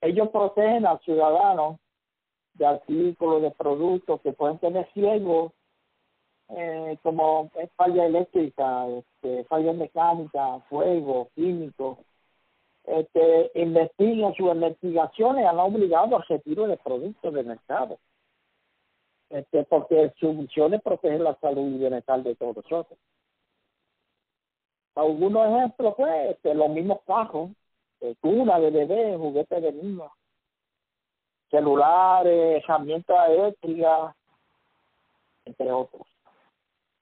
Ellos 0.00 0.28
protegen 0.30 0.84
al 0.84 1.00
ciudadano 1.00 1.78
de 2.54 2.66
artículos, 2.66 3.40
de 3.42 3.50
productos 3.52 4.20
que 4.20 4.32
pueden 4.32 4.58
tener 4.58 4.88
riesgos 4.94 5.52
eh, 6.48 6.98
como 7.02 7.50
falla 7.76 8.04
eléctrica, 8.04 8.88
este, 8.88 9.44
falla 9.44 9.72
mecánica, 9.72 10.58
fuego, 10.68 11.28
químico. 11.34 11.98
Este, 12.84 13.50
investigan 13.54 14.34
sus 14.34 14.52
investigaciones 14.52 15.46
han 15.46 15.58
obligado 15.58 16.16
al 16.16 16.24
retiro 16.26 16.66
de 16.66 16.76
productos 16.76 17.32
del 17.32 17.46
mercado. 17.46 17.98
Este, 19.30 19.64
porque 19.64 20.12
su 20.18 20.32
misión 20.32 20.74
es 20.74 20.82
proteger 20.82 21.20
la 21.20 21.34
salud 21.36 21.74
y 21.74 21.78
bienestar 21.78 22.22
de 22.22 22.34
todos 22.34 22.56
nosotros. 22.56 22.98
Algunos 24.94 25.48
ejemplos, 25.48 25.94
pues, 25.96 26.30
este, 26.32 26.54
los 26.54 26.68
mismos 26.68 27.00
cajos, 27.06 27.50
eh, 28.00 28.14
cuna 28.20 28.58
de 28.58 28.70
bebé, 28.70 29.16
juguetes 29.16 29.62
de 29.62 29.72
niños, 29.72 30.10
celulares, 31.50 32.62
herramientas 32.62 33.30
eléctricas, 33.30 34.14
entre 35.46 35.72
otros. 35.72 36.06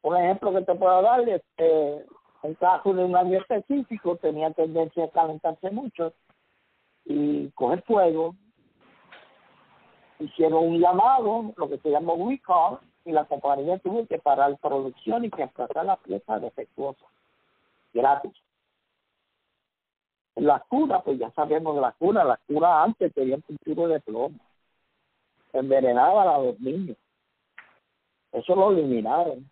Un 0.03 0.17
ejemplo 0.17 0.53
que 0.53 0.63
te 0.63 0.75
puedo 0.75 1.03
dar, 1.03 1.29
este, 1.29 2.07
en 2.43 2.55
caso 2.55 2.93
de 2.95 3.05
un 3.05 3.17
año 3.17 3.39
específico 3.39 4.17
tenía 4.17 4.51
tendencia 4.53 5.05
a 5.05 5.11
calentarse 5.11 5.71
mucho 5.71 6.13
y 7.05 7.49
coger 7.51 7.83
fuego. 7.83 8.35
Hicieron 10.19 10.67
un 10.67 10.81
llamado, 10.81 11.53
lo 11.57 11.69
que 11.69 11.79
se 11.79 11.91
llama 11.91 12.13
recall, 12.17 12.79
y 13.05 13.13
la 13.13 13.25
compañía 13.25 13.79
tuvo 13.79 14.07
que 14.07 14.19
parar 14.19 14.57
producción 14.59 15.25
y 15.25 15.31
que 15.31 15.39
reemplazar 15.39 15.85
la 15.87 15.97
pieza 15.97 16.39
defectuosa 16.39 17.07
gratis. 17.93 18.33
La 20.37 20.61
cura, 20.61 21.03
pues 21.03 21.19
ya 21.19 21.31
sabemos 21.33 21.75
de 21.75 21.81
la 21.81 21.93
cura, 21.93 22.25
la 22.25 22.39
cura 22.47 22.83
antes 22.83 23.13
tenía 23.13 23.37
un 23.37 23.43
futuro 23.43 23.89
de 23.89 24.01
plomo. 24.01 24.39
Envenenaba 25.53 26.35
a 26.35 26.39
los 26.39 26.61
niños. 26.61 26.97
Eso 28.33 28.55
lo 28.55 28.71
eliminaron. 28.71 29.51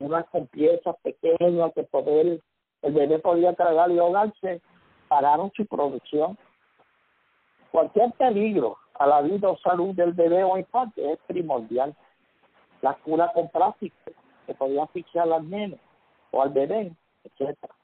Unas 0.00 0.26
con 0.30 0.46
piezas 0.46 0.96
pequeñas 1.02 1.72
que 1.74 1.84
poder, 1.84 2.40
el 2.82 2.92
bebé 2.92 3.18
podía 3.18 3.52
tragar 3.52 3.90
y 3.90 3.98
ahogarse, 3.98 4.60
pararon 5.08 5.52
su 5.54 5.66
producción. 5.66 6.36
Cualquier 7.70 8.10
peligro 8.12 8.78
a 8.94 9.06
la 9.06 9.20
vida 9.20 9.48
o 9.48 9.58
salud 9.58 9.94
del 9.94 10.12
bebé 10.14 10.42
o 10.42 10.58
infante 10.58 11.12
es 11.12 11.18
primordial. 11.26 11.94
La 12.80 12.94
cura 12.94 13.30
con 13.34 13.48
plástico, 13.48 13.96
que 14.46 14.54
podía 14.54 14.84
asfixiar 14.84 15.30
al 15.30 15.48
nene 15.48 15.78
o 16.30 16.42
al 16.42 16.48
bebé, 16.48 16.92
etcétera. 17.24 17.74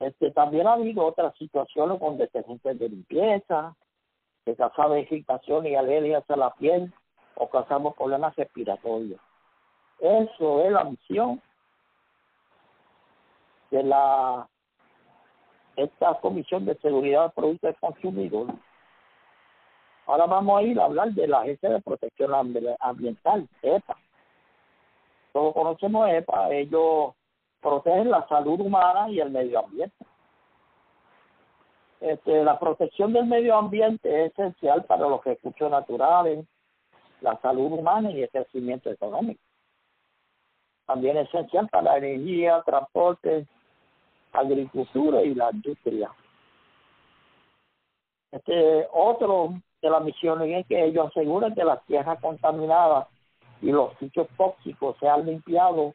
Este, 0.00 0.30
también 0.30 0.66
ha 0.66 0.74
habido 0.74 1.04
otras 1.04 1.36
situaciones 1.36 1.98
con 1.98 2.18
detergentes 2.18 2.78
de 2.78 2.88
limpieza, 2.88 3.74
que 4.44 4.54
causaban 4.54 5.00
irritación 5.00 5.66
y 5.66 5.74
alergias 5.74 6.28
a 6.30 6.36
la 6.36 6.50
piel 6.54 6.92
o 7.34 7.48
causamos 7.48 7.94
problemas 7.94 8.34
respiratorios. 8.36 9.20
Eso 9.98 10.64
es 10.64 10.72
la 10.72 10.84
misión 10.84 11.40
de 13.70 13.82
la 13.82 14.48
esta 15.76 16.14
Comisión 16.20 16.64
de 16.64 16.74
Seguridad 16.76 17.24
de 17.24 17.30
Productos 17.30 17.68
del 17.68 17.76
Consumidor. 17.76 18.46
Ahora 20.06 20.26
vamos 20.26 20.58
a 20.58 20.62
ir 20.62 20.80
a 20.80 20.84
hablar 20.84 21.12
de 21.12 21.26
la 21.26 21.40
Agencia 21.40 21.68
de 21.68 21.82
Protección 21.82 22.32
Ambiental, 22.80 23.48
EPA. 23.62 23.96
Todos 25.32 25.52
conocemos 25.52 26.08
EPA, 26.08 26.50
ellos 26.52 27.14
protegen 27.60 28.10
la 28.10 28.26
salud 28.28 28.60
humana 28.60 29.10
y 29.10 29.20
el 29.20 29.30
medio 29.30 29.58
ambiente. 29.60 30.06
Este, 32.00 32.44
la 32.44 32.58
protección 32.58 33.12
del 33.12 33.26
medio 33.26 33.56
ambiente 33.56 34.26
es 34.26 34.32
esencial 34.32 34.84
para 34.84 35.08
los 35.08 35.24
recursos 35.24 35.70
naturales, 35.70 36.46
la 37.20 37.38
salud 37.40 37.72
humana 37.72 38.10
y 38.10 38.22
el 38.22 38.30
crecimiento 38.30 38.90
económico. 38.90 39.45
También 40.86 41.16
es 41.16 41.28
esencial 41.28 41.68
para 41.68 41.84
la 41.84 41.98
energía, 41.98 42.62
transporte, 42.64 43.46
agricultura 44.32 45.22
y 45.22 45.34
la 45.34 45.50
industria. 45.50 46.10
Este, 48.30 48.86
otro 48.92 49.54
de 49.82 49.90
las 49.90 50.02
misiones 50.02 50.60
es 50.60 50.66
que 50.66 50.84
ellos 50.84 51.08
aseguran 51.08 51.54
que 51.54 51.64
las 51.64 51.84
tierras 51.86 52.20
contaminadas 52.20 53.08
y 53.62 53.72
los 53.72 53.96
sitios 53.98 54.28
tóxicos 54.36 54.96
sean 55.00 55.26
limpiados 55.26 55.94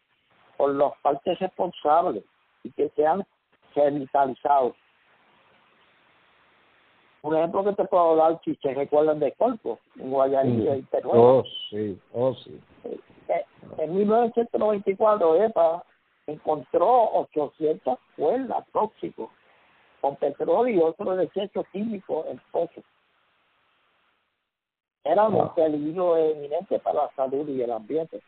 por 0.57 0.71
los 0.71 0.93
partes 1.01 1.39
responsables 1.39 2.23
y 2.63 2.71
que 2.71 2.89
sean 2.95 3.23
revitalizados. 3.75 4.75
Un 7.23 7.35
ejemplo 7.35 7.63
que 7.63 7.73
te 7.73 7.85
puedo 7.85 8.15
dar, 8.15 8.39
si 8.43 8.55
se 8.55 8.73
recuerdan 8.73 9.19
de 9.19 9.31
Colpo, 9.33 9.79
en 9.99 10.09
Guayaquil 10.09 10.75
y 10.77 10.81
Perú. 10.83 11.11
Oh, 11.13 11.43
sí, 11.69 11.99
oh, 12.13 12.33
sí. 12.33 12.59
Eh, 12.83 13.45
en 13.77 13.95
1994, 13.95 15.43
EPA 15.43 15.83
encontró 16.25 17.11
800 17.13 17.99
cuerdas 18.15 18.65
tóxicos 18.73 19.29
con 20.01 20.15
petróleo 20.15 20.75
y 20.75 20.81
otros 20.81 21.17
desechos 21.17 21.65
químicos 21.71 22.25
en 22.27 22.41
pozos. 22.51 22.83
Era 25.03 25.27
un 25.27 25.53
peligro 25.53 26.17
eminente 26.17 26.79
para 26.79 27.03
la 27.03 27.11
salud 27.15 27.47
y 27.49 27.61
el 27.61 27.71
ambiente. 27.71 28.21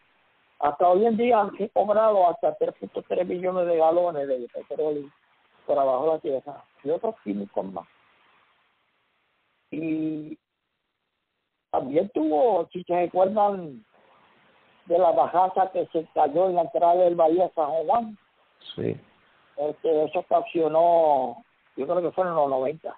hasta 0.60 0.88
hoy 0.88 1.06
en 1.06 1.18
día 1.18 1.42
han 1.42 1.52
cobrado 1.74 2.30
hasta 2.30 2.58
3.3 2.58 3.26
millones 3.26 3.68
de 3.68 3.78
galones 3.78 4.28
de 4.28 4.48
petróleo 4.54 5.10
por 5.66 5.78
abajo 5.78 6.06
de 6.06 6.12
la 6.12 6.20
tierra 6.20 6.64
y 6.84 6.90
otros 6.90 7.16
químicos 7.24 7.66
más. 7.66 7.88
Y 9.74 10.38
también 11.72 12.10
tuvo, 12.14 12.68
si 12.72 12.84
se 12.84 12.94
recuerdan, 12.94 13.84
de 14.86 15.00
la 15.00 15.12
bajaza 15.12 15.72
que 15.72 15.88
se 15.88 16.06
cayó 16.14 16.50
en 16.50 16.56
la 16.56 16.62
entrada 16.62 16.96
del 16.96 17.16
Bahía 17.16 17.50
San 17.56 17.72
Juan. 17.72 18.18
Sí. 18.76 18.96
Este, 19.58 20.04
eso 20.04 20.20
ocasionó, 20.20 21.44
yo 21.76 21.88
creo 21.88 22.02
que 22.02 22.12
fue 22.12 22.26
en 22.26 22.36
los 22.36 22.50
90, 22.50 22.96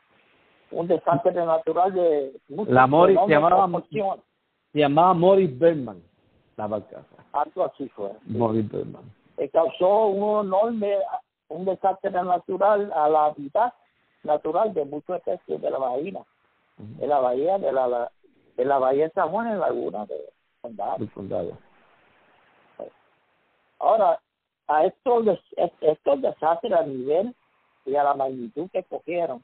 un 0.71 0.87
desastre 0.87 1.33
natural 1.33 1.93
de... 1.93 2.33
La 2.67 2.87
Morris 2.87 3.19
se 3.25 3.31
llamaba, 3.31 3.81
se 3.89 4.79
llamaba 4.79 5.13
Morris 5.13 5.57
Berman, 5.57 6.01
la 6.57 6.67
barcaza. 6.67 7.15
Algo 7.31 7.65
así 7.65 7.87
fue. 7.89 8.11
Morris 8.25 8.69
Berman. 8.69 9.03
Que 9.37 9.49
causó 9.49 10.07
un 10.07 10.47
enorme, 10.47 10.97
un 11.49 11.65
desastre 11.65 12.11
natural 12.11 12.91
a 12.93 13.07
la 13.07 13.33
vida 13.37 13.73
natural 14.23 14.73
de 14.73 14.83
muchas 14.85 15.19
especies 15.19 15.61
de 15.61 15.69
la 15.69 15.77
bahía, 15.77 16.25
de 16.77 17.07
la 17.07 17.19
bahía 17.19 17.57
de 17.57 17.71
la, 17.71 18.11
de 18.57 18.65
la 18.65 18.77
bahía 18.77 19.05
de 19.05 19.11
San 19.11 19.29
Juan 19.29 19.47
en 19.47 19.59
laguna 19.59 20.05
de 20.05 20.29
condado. 20.61 20.97
condado. 21.13 21.57
Ahora, 23.79 24.19
a 24.67 24.85
estos, 24.85 25.39
estos 25.81 26.21
desastres 26.21 26.73
a 26.73 26.83
nivel 26.83 27.35
y 27.85 27.95
a 27.95 28.03
la 28.03 28.13
magnitud 28.15 28.69
que 28.71 28.83
cogieron, 28.83 29.43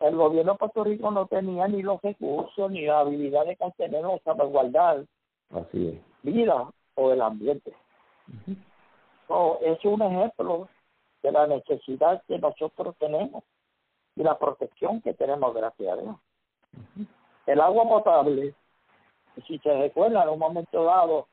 el 0.00 0.16
gobierno 0.16 0.52
de 0.52 0.58
Puerto 0.58 0.84
Rico 0.84 1.10
no 1.10 1.26
tenía 1.26 1.68
ni 1.68 1.82
los 1.82 2.00
recursos 2.00 2.70
ni 2.70 2.86
la 2.86 3.00
habilidad 3.00 3.44
de 3.46 3.56
contener 3.56 4.04
o 4.04 4.18
salvaguardar 4.24 5.04
Así 5.50 5.88
es. 5.88 6.22
vida 6.22 6.70
o 6.94 7.12
el 7.12 7.20
ambiente. 7.20 7.74
es 9.60 9.84
un 9.84 10.02
ejemplo 10.02 10.68
de 11.22 11.32
la 11.32 11.46
necesidad 11.46 12.22
que 12.26 12.38
nosotros 12.38 12.96
tenemos 12.98 13.44
y 14.16 14.22
la 14.22 14.38
protección 14.38 15.00
que 15.02 15.14
tenemos, 15.14 15.54
gracias 15.54 15.92
a 15.92 16.00
Dios. 16.00 16.16
El 17.46 17.60
agua 17.60 17.88
potable, 17.88 18.54
si 19.46 19.58
se 19.58 19.78
recuerda, 19.78 20.22
en 20.22 20.28
un 20.30 20.38
momento 20.38 20.84
dado, 20.84 21.26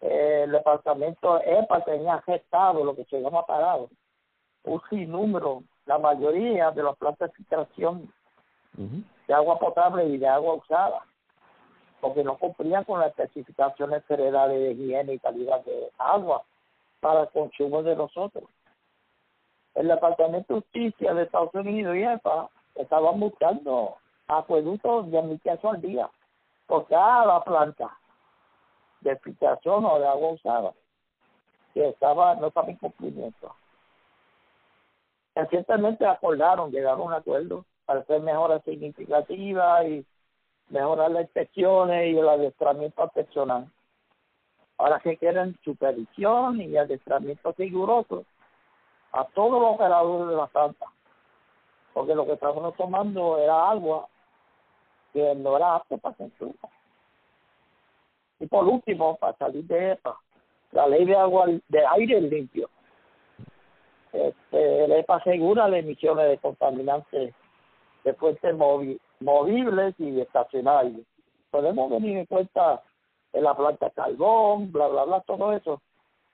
el 0.00 0.50
departamento 0.50 1.40
EPA 1.42 1.84
tenía 1.84 2.20
gestado 2.22 2.84
lo 2.84 2.94
que 2.94 3.04
se 3.04 3.20
llama 3.20 3.46
parado 3.46 3.88
un 4.64 4.80
sinnúmero, 4.88 5.62
la 5.86 5.98
mayoría 5.98 6.70
de 6.70 6.82
las 6.82 6.96
plantas 6.96 7.30
de 7.30 7.36
filtración 7.36 8.12
de 9.28 9.34
agua 9.34 9.58
potable 9.58 10.04
y 10.06 10.18
de 10.18 10.26
agua 10.26 10.54
usada, 10.54 11.02
porque 12.00 12.24
no 12.24 12.36
cumplían 12.36 12.84
con 12.84 13.00
las 13.00 13.10
especificaciones 13.10 14.04
federales 14.04 14.58
de 14.58 14.72
higiene 14.72 15.14
y 15.14 15.18
calidad 15.18 15.64
de 15.64 15.90
agua 15.98 16.42
para 17.00 17.22
el 17.22 17.28
consumo 17.28 17.82
de 17.82 17.94
nosotros. 17.94 18.44
El 19.74 19.88
Departamento 19.88 20.54
de 20.54 20.60
Justicia 20.60 21.14
de 21.14 21.24
Estados 21.24 21.54
Unidos 21.54 21.96
y 21.96 22.02
EPA 22.02 22.48
estaban 22.74 23.20
buscando 23.20 23.96
acueductos 24.28 25.10
de 25.10 25.38
pesos 25.42 25.64
al 25.64 25.80
día 25.80 26.10
por 26.66 26.86
cada 26.86 27.42
planta 27.44 27.98
de 29.00 29.16
filtración 29.18 29.84
o 29.84 29.98
de 29.98 30.06
agua 30.06 30.32
usada 30.32 30.72
que 31.74 31.88
estaba 31.88 32.36
no 32.36 32.46
estaba 32.46 32.68
en 32.68 32.76
cumplimiento. 32.76 33.54
Recientemente 35.34 36.06
acordaron, 36.06 36.70
llegaron 36.70 37.00
a 37.00 37.04
un 37.04 37.12
acuerdo 37.12 37.64
para 37.84 38.00
hacer 38.00 38.20
mejoras 38.20 38.62
significativas 38.64 39.84
y 39.84 40.06
mejorar 40.68 41.10
las 41.10 41.22
inspecciones 41.22 42.14
y 42.14 42.18
el 42.18 42.28
adiestramiento 42.28 43.08
personal. 43.08 43.68
Ahora 44.78 45.00
que 45.00 45.16
quieren 45.16 45.58
supervisión 45.64 46.60
y 46.60 46.76
adiestramiento 46.76 47.52
riguroso 47.58 48.24
a 49.12 49.24
todos 49.26 49.60
los 49.60 49.74
operadores 49.74 50.28
de 50.28 50.36
la 50.36 50.46
planta, 50.46 50.86
porque 51.92 52.14
lo 52.14 52.24
que 52.26 52.32
estábamos 52.32 52.74
tomando 52.76 53.38
era 53.38 53.70
agua 53.70 54.08
que 55.14 55.34
no 55.36 55.56
era 55.56 55.76
apto 55.76 55.96
para 55.96 56.16
consumo. 56.16 56.54
Y 58.40 58.46
por 58.46 58.66
último, 58.66 59.16
para 59.16 59.34
salir 59.36 59.64
de 59.64 59.92
EPA, 59.92 60.18
la 60.72 60.88
ley 60.88 61.04
de 61.04 61.16
agua 61.16 61.46
de 61.46 61.86
aire 61.86 62.20
limpio. 62.20 62.68
Este, 64.12 64.98
EPA 64.98 65.16
asegura 65.16 65.68
las 65.68 65.80
emisiones 65.80 66.28
de 66.28 66.38
contaminantes 66.38 67.32
de 68.02 68.14
fuentes 68.14 68.54
movibles 69.20 69.94
y 69.98 70.20
estacionarios. 70.20 71.06
Podemos 71.50 71.90
venir 71.90 72.18
en 72.18 72.26
cuenta 72.26 72.82
en 73.32 73.44
la 73.44 73.56
planta 73.56 73.90
carbón, 73.90 74.72
bla, 74.72 74.88
bla, 74.88 75.04
bla, 75.04 75.20
todo 75.20 75.52
eso. 75.52 75.80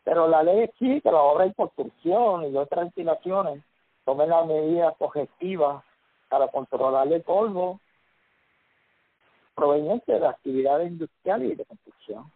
Pero 0.05 0.27
la 0.27 0.43
ley 0.43 0.61
exige 0.61 1.03
que 1.03 1.13
la 1.13 1.21
obra 1.21 1.45
de 1.45 1.55
construcción 1.55 2.51
y 2.51 2.57
otras 2.57 2.87
instalaciones 2.87 3.63
tomen 4.07 4.31
las 4.31 4.47
medidas 4.47 4.95
objetivas 4.99 5.85
para 6.31 6.49
controlar 6.49 7.13
el 7.13 7.23
polvo 7.23 7.79
proveniente 9.55 10.19
de 10.19 10.27
actividades 10.27 10.91
industriales 10.91 11.53
y 11.53 11.55
de 11.55 11.65
construcción. 11.65 12.33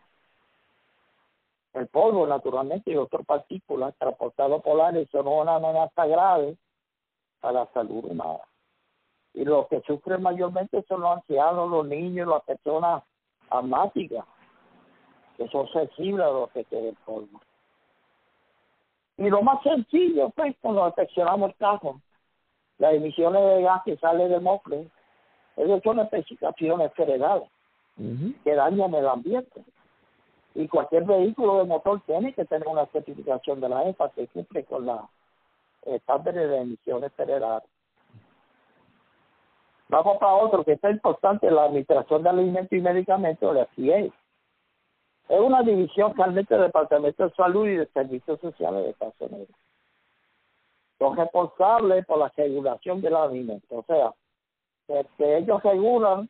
El 1.72 1.88
polvo, 1.88 2.26
naturalmente, 2.26 2.92
y 2.92 2.96
otras 2.96 3.26
partículas 3.26 3.94
transportados 3.98 4.62
polares 4.62 5.08
son 5.10 5.26
una 5.26 5.56
amenaza 5.56 6.06
grave 6.06 6.56
a 7.42 7.52
la 7.52 7.66
salud 7.72 8.04
humana. 8.04 8.40
Y 9.34 9.44
los 9.44 9.66
que 9.66 9.80
sufren 9.80 10.22
mayormente 10.22 10.84
son 10.88 11.00
los 11.00 11.16
ancianos, 11.16 11.68
los 11.68 11.86
niños, 11.86 12.28
las 12.28 12.44
personas 12.44 13.02
asmáticas, 13.50 14.24
que 15.36 15.48
son 15.48 15.66
sensibles 15.68 16.24
a 16.24 16.30
lo 16.30 16.46
que 16.48 16.64
queda 16.64 16.88
el 16.90 16.96
polvo. 17.04 17.40
Y 19.16 19.28
lo 19.28 19.42
más 19.42 19.62
sencillo, 19.62 20.30
pues, 20.30 20.56
cuando 20.60 20.86
inspeccionamos 20.86 21.50
el 21.50 21.56
carro, 21.56 22.00
las 22.78 22.94
emisiones 22.94 23.42
de 23.42 23.62
gas 23.62 23.82
que 23.84 23.96
sale 23.96 24.28
del 24.28 24.40
mofle 24.40 24.88
esas 25.56 25.82
son 25.82 26.00
especificaciones 26.00 26.92
federales 26.94 27.48
que 27.96 28.54
dañan 28.54 28.94
el 28.94 29.06
ambiente. 29.06 29.62
Y 30.54 30.68
cualquier 30.68 31.04
vehículo 31.04 31.58
de 31.58 31.64
motor 31.64 32.00
tiene 32.06 32.32
que 32.32 32.44
tener 32.44 32.66
una 32.68 32.86
certificación 32.86 33.60
de 33.60 33.68
la 33.68 33.84
EFA 33.84 34.10
que 34.10 34.26
cumple 34.28 34.64
con 34.64 34.86
la 34.86 35.08
estándares 35.84 36.48
de 36.48 36.56
emisiones 36.58 37.12
federales. 37.12 37.68
Vamos 39.88 40.16
para 40.18 40.34
otro 40.34 40.64
que 40.64 40.72
está 40.72 40.90
importante, 40.90 41.50
la 41.50 41.64
Administración 41.64 42.22
de 42.22 42.30
Alimentos 42.30 42.72
y 42.72 42.80
Medicamentos, 42.80 43.54
la 43.54 43.66
FDA. 43.66 44.12
Es 45.28 45.40
una 45.40 45.62
división 45.62 46.14
realmente 46.16 46.54
del 46.54 46.66
Departamento 46.66 47.24
de 47.24 47.34
Salud 47.34 47.66
y 47.66 47.76
de 47.76 47.86
Servicios 47.88 48.40
Sociales 48.40 48.84
de 48.84 48.90
Estados 48.90 49.14
Unidos. 49.20 49.48
Son 50.98 51.16
responsables 51.16 52.06
por 52.06 52.18
la 52.18 52.32
regulación 52.34 53.00
del 53.02 53.14
alimento. 53.14 53.78
O 53.78 53.84
sea, 53.84 54.12
que 54.86 55.36
ellos 55.36 55.62
regulan 55.62 56.28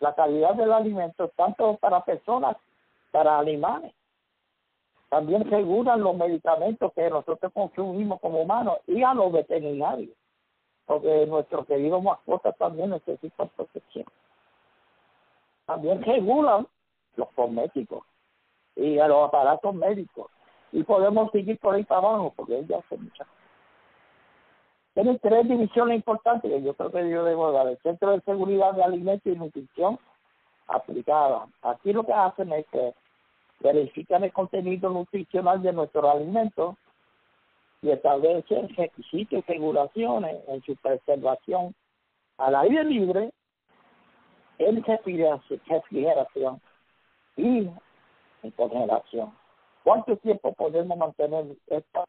la 0.00 0.14
calidad 0.14 0.54
del 0.54 0.72
alimento 0.72 1.28
tanto 1.36 1.76
para 1.76 2.04
personas, 2.04 2.56
para 3.10 3.38
animales. 3.38 3.92
También 5.08 5.48
regulan 5.50 6.00
los 6.00 6.16
medicamentos 6.16 6.92
que 6.94 7.10
nosotros 7.10 7.52
consumimos 7.52 8.20
como 8.20 8.42
humanos 8.42 8.78
y 8.86 9.02
a 9.02 9.12
los 9.12 9.32
veterinarios, 9.32 10.16
porque 10.86 11.26
nuestros 11.26 11.66
queridos 11.66 12.02
mascotas 12.02 12.56
también 12.56 12.90
necesitan 12.90 13.48
protección. 13.56 14.06
También 15.66 16.02
regulan 16.02 16.66
los 17.16 17.28
cosméticos 17.32 18.04
y 18.76 18.98
a 18.98 19.08
los 19.08 19.28
aparatos 19.28 19.74
médicos. 19.74 20.30
Y 20.72 20.84
podemos 20.84 21.30
seguir 21.32 21.58
por 21.58 21.74
ahí 21.74 21.84
para 21.84 22.00
abajo, 22.00 22.32
porque 22.36 22.58
ellos 22.58 22.82
hacen 22.84 23.02
muchas 23.02 23.26
cosas. 23.26 23.39
Tienen 24.94 25.18
tres 25.20 25.48
divisiones 25.48 25.96
importantes 25.96 26.50
que 26.50 26.62
yo 26.62 26.74
creo 26.74 26.90
que 26.90 27.10
yo 27.10 27.24
debo 27.24 27.52
dar. 27.52 27.68
El 27.68 27.78
Centro 27.78 28.10
de 28.10 28.20
Seguridad 28.22 28.74
de 28.74 28.82
Alimentos 28.82 29.32
y 29.32 29.36
Nutrición 29.36 29.98
aplicada. 30.66 31.46
Aquí 31.62 31.92
lo 31.92 32.04
que 32.04 32.12
hacen 32.12 32.52
es 32.52 32.66
que 32.68 32.94
verifican 33.60 34.24
el 34.24 34.32
contenido 34.32 34.90
nutricional 34.90 35.62
de 35.62 35.72
nuestros 35.72 36.04
alimentos 36.04 36.76
y 37.82 37.90
establecen 37.90 38.68
requisitos 38.76 39.38
y 39.38 39.52
regulaciones 39.52 40.36
en 40.48 40.62
su 40.62 40.76
preservación 40.76 41.74
al 42.38 42.54
aire 42.56 42.84
libre, 42.84 43.32
en 44.58 44.82
refrigeración 44.82 46.60
y 47.36 47.68
en 48.42 48.50
congelación. 48.56 49.32
¿Cuánto 49.82 50.16
tiempo 50.18 50.52
podemos 50.52 50.96
mantener 50.96 51.46
estos 51.68 52.04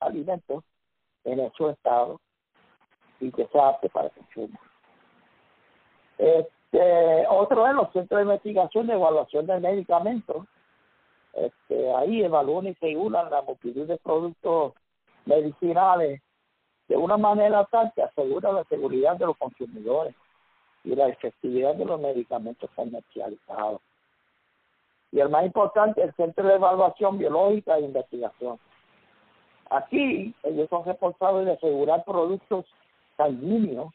alimentos 0.00 0.64
en 1.24 1.52
su 1.52 1.68
estado 1.68 2.20
y 3.20 3.30
que 3.30 3.46
sea 3.48 3.68
apto 3.68 3.88
para 3.88 4.10
consumo. 4.10 4.58
Este, 6.18 7.26
otro 7.28 7.66
es 7.66 7.74
los 7.74 7.92
centros 7.92 8.18
de 8.18 8.22
investigación 8.22 8.86
de 8.86 8.94
evaluación 8.94 9.46
de 9.46 9.60
medicamentos. 9.60 10.46
Este, 11.32 11.94
ahí 11.94 12.22
evalúan 12.22 12.66
y 12.66 12.72
regulan 12.74 13.30
la 13.30 13.42
multitud 13.42 13.86
de 13.86 13.96
productos 13.98 14.74
medicinales 15.24 16.20
de 16.88 16.96
una 16.96 17.16
manera 17.16 17.64
tal 17.70 17.92
que 17.94 18.02
asegura 18.02 18.52
la 18.52 18.64
seguridad 18.64 19.16
de 19.16 19.26
los 19.26 19.36
consumidores 19.38 20.14
y 20.84 20.94
la 20.94 21.08
efectividad 21.08 21.74
de 21.74 21.84
los 21.84 22.00
medicamentos 22.00 22.68
comercializados. 22.74 23.80
y 25.10 25.20
el 25.20 25.28
más 25.28 25.44
importante, 25.44 26.02
el 26.02 26.14
Centro 26.14 26.46
de 26.48 26.54
Evaluación 26.54 27.18
Biológica 27.18 27.76
e 27.76 27.82
Investigación. 27.82 28.58
Aquí 29.72 30.34
ellos 30.42 30.68
son 30.68 30.84
responsables 30.84 31.46
de 31.46 31.52
asegurar 31.52 32.04
productos 32.04 32.66
sanguíneos, 33.16 33.90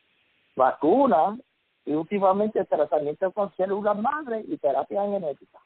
vacunas 0.55 1.39
y 1.86 1.93
últimamente 1.93 2.65
tratamientos 2.65 3.32
con 3.32 3.55
células 3.55 3.95
madre 3.95 4.43
y 4.47 4.57
terapia 4.57 5.03
genética. 5.03 5.59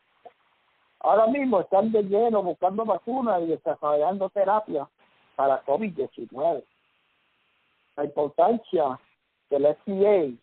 Ahora 1.00 1.28
mismo 1.28 1.62
están 1.62 1.94
de 1.94 2.04
lleno 2.04 2.44
buscando 2.44 2.84
vacunas 2.84 3.42
y 3.44 3.48
desarrollando 3.48 4.30
terapia 4.30 4.86
para 5.38 5.64
COVID-19. 5.64 6.62
La 7.96 8.04
importancia 8.04 9.00
del 9.50 9.76
FDA 9.78 10.38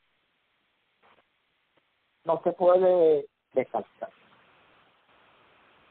no 2.25 2.41
se 2.43 2.53
puede 2.53 3.27
descartar. 3.53 4.18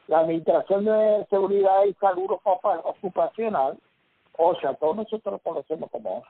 La 0.07 0.19
Administración 0.19 0.85
de 0.85 1.25
Seguridad 1.29 1.83
y 1.85 1.93
Salud 1.95 2.31
Ocupacional, 2.43 3.77
o 4.37 4.55
sea, 4.55 4.73
todos 4.75 4.95
nosotros 4.95 5.33
lo 5.33 5.39
conocemos 5.39 5.89
como 5.91 6.23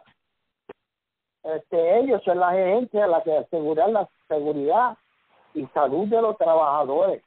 este, 1.55 1.99
ellos 1.99 2.21
son 2.25 2.39
las 2.39 2.53
agencias 2.53 3.09
las 3.09 3.23
que 3.23 3.38
aseguran 3.38 3.93
la 3.93 4.09
seguridad 4.28 4.97
y 5.53 5.65
salud 5.67 6.07
de 6.07 6.21
los 6.21 6.38
trabajadores. 6.38 7.23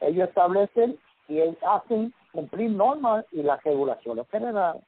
Ellos 0.00 0.28
establecen 0.28 0.98
y 1.26 1.40
hacen 1.66 2.14
cumplir 2.32 2.70
normas 2.70 3.24
y 3.32 3.42
las 3.42 3.62
regulaciones 3.64 4.28
generales. 4.30 4.82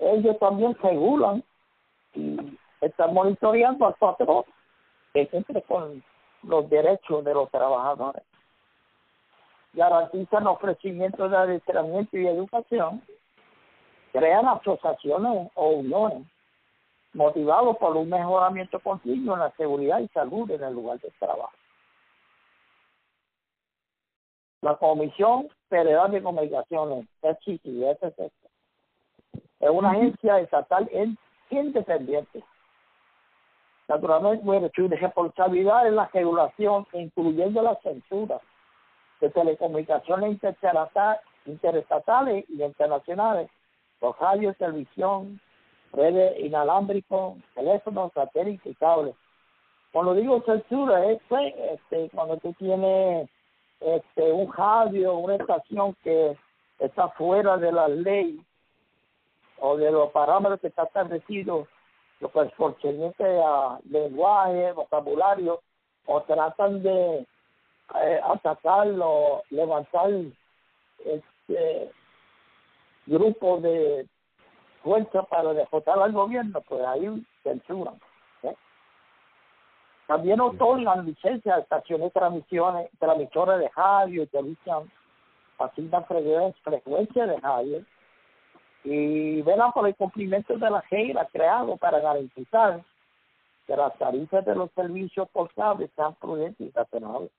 Ellos 0.00 0.38
también 0.38 0.76
regulan 0.80 1.42
y 2.14 2.56
están 2.80 3.12
monitoreando 3.12 3.86
al 3.86 3.94
patrón 3.94 4.44
que 5.12 5.26
siempre 5.26 5.60
con 5.62 6.04
los 6.44 6.70
derechos 6.70 7.24
de 7.24 7.34
los 7.34 7.50
trabajadores. 7.50 8.22
Garantizan 9.74 10.46
ofrecimientos 10.46 11.30
de 11.30 11.36
adiestramiento 11.36 12.16
y 12.16 12.26
educación, 12.26 13.02
crean 14.12 14.46
asociaciones 14.46 15.50
o 15.54 15.68
uniones 15.70 16.26
motivados 17.12 17.76
por 17.78 17.96
un 17.96 18.08
mejoramiento 18.08 18.78
continuo 18.80 19.34
en 19.34 19.40
la 19.40 19.50
seguridad 19.52 19.98
y 20.00 20.08
salud 20.08 20.50
en 20.50 20.62
el 20.62 20.74
lugar 20.74 21.00
de 21.00 21.10
trabajo. 21.18 21.52
La 24.60 24.76
Comisión 24.76 25.48
Federal 25.68 26.10
de 26.10 26.22
Comunicaciones, 26.22 27.06
FCC, 27.20 28.30
es 29.60 29.70
una 29.70 29.90
agencia 29.90 30.38
estatal 30.40 30.88
independiente. 31.50 32.42
Naturalmente, 33.88 34.70
su 34.74 34.88
responsabilidad 34.88 35.86
en 35.86 35.96
la 35.96 36.08
regulación, 36.12 36.86
incluyendo 36.92 37.60
la 37.60 37.76
censura 37.82 38.40
de 39.20 39.30
telecomunicaciones 39.30 40.38
interestatales 41.46 42.44
y 42.48 42.62
internacionales, 42.62 43.50
los 44.00 44.18
radios, 44.18 44.56
televisión, 44.56 45.40
redes 45.92 46.38
inalámbricos, 46.40 47.38
teléfonos, 47.54 48.12
satélites 48.12 48.66
y 48.66 48.74
cables. 48.74 49.14
Cuando 49.92 50.14
digo 50.14 50.42
censura, 50.42 51.04
es 51.06 51.20
este, 51.30 52.10
cuando 52.10 52.36
tú 52.38 52.52
tienes 52.54 53.30
este, 53.80 54.32
un 54.32 54.52
radio, 54.52 55.14
una 55.18 55.36
estación 55.36 55.94
que 56.02 56.36
está 56.78 57.08
fuera 57.10 57.56
de 57.56 57.70
la 57.70 57.88
ley 57.88 58.40
o 59.60 59.76
de 59.76 59.90
los 59.90 60.10
parámetros 60.10 60.60
que 60.60 60.68
están 60.68 60.86
establecidos, 60.86 61.68
lo 62.20 62.30
que 62.30 62.40
es 62.42 63.20
a 63.20 63.78
lenguaje, 63.88 64.72
vocabulario, 64.72 65.60
o 66.06 66.22
tratan 66.22 66.82
de 66.82 67.26
eh, 68.02 68.20
atacarlo, 68.24 69.42
levantar 69.50 70.10
este 71.04 71.90
grupo 73.06 73.58
de 73.60 74.06
fuerza 74.82 75.22
para 75.24 75.52
derrotar 75.52 75.98
al 75.98 76.12
gobierno, 76.12 76.60
pues 76.62 76.84
ahí 76.86 77.24
censuran. 77.42 78.00
¿eh? 78.42 78.54
También 80.06 80.40
otorgan 80.40 81.06
licencias 81.06 81.56
a 81.56 81.60
estaciones 81.60 82.12
de 82.12 82.20
transmisiones, 82.20 82.90
transmisores 82.98 83.60
de 83.60 83.70
radio 83.74 84.22
y 84.22 84.26
televisión, 84.26 84.90
asignan 85.58 86.04
frecuencia 86.06 87.26
de 87.26 87.36
radio 87.38 87.84
y 88.82 89.40
velan 89.42 89.72
por 89.72 89.86
el 89.86 89.94
cumplimiento 89.94 90.56
de 90.58 90.70
la 90.70 90.82
reglas 90.90 91.28
creado 91.32 91.76
para 91.76 92.00
garantizar 92.00 92.82
que 93.66 93.76
las 93.76 93.96
tarifas 93.96 94.44
de 94.44 94.54
los 94.54 94.70
servicios 94.72 95.28
postables 95.30 95.90
sean 95.96 96.14
prudentes 96.16 96.66
y 96.66 96.70
razonables. 96.70 97.30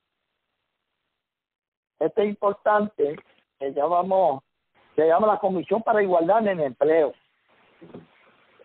Esto 1.98 2.22
es 2.22 2.28
importante, 2.28 3.16
que 3.58 3.72
llamamos, 3.72 4.42
se 4.94 5.06
llama 5.06 5.26
la 5.26 5.38
Comisión 5.38 5.82
para 5.82 6.02
Igualdad 6.02 6.46
en 6.46 6.60
el 6.60 6.66
Empleo 6.66 7.12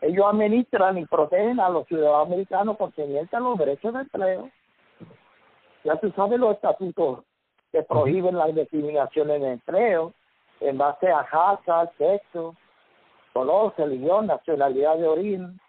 ellos 0.01 0.25
administran 0.27 0.97
y 0.97 1.05
protegen 1.05 1.59
a 1.59 1.69
los 1.69 1.88
ciudadanos 1.88 2.27
americanos 2.27 2.77
concernientes 2.77 3.34
a 3.34 3.39
los 3.39 3.57
derechos 3.57 3.93
de 3.93 3.99
empleo. 4.01 4.49
Ya 5.84 5.95
tú 5.97 6.11
sabes 6.15 6.39
los 6.39 6.55
estatutos 6.55 7.19
que 7.71 7.84
prohíben 7.84 8.36
la 8.36 8.47
discriminación 8.47 9.29
en 9.29 9.43
el 9.43 9.51
empleo 9.53 10.13
en 10.59 10.77
base 10.77 11.07
a 11.07 11.23
raza, 11.23 11.91
sexo, 11.97 12.55
color, 13.34 13.73
religión, 13.77 14.27
nacionalidad 14.27 14.97
de 14.97 15.07
origen, 15.07 15.59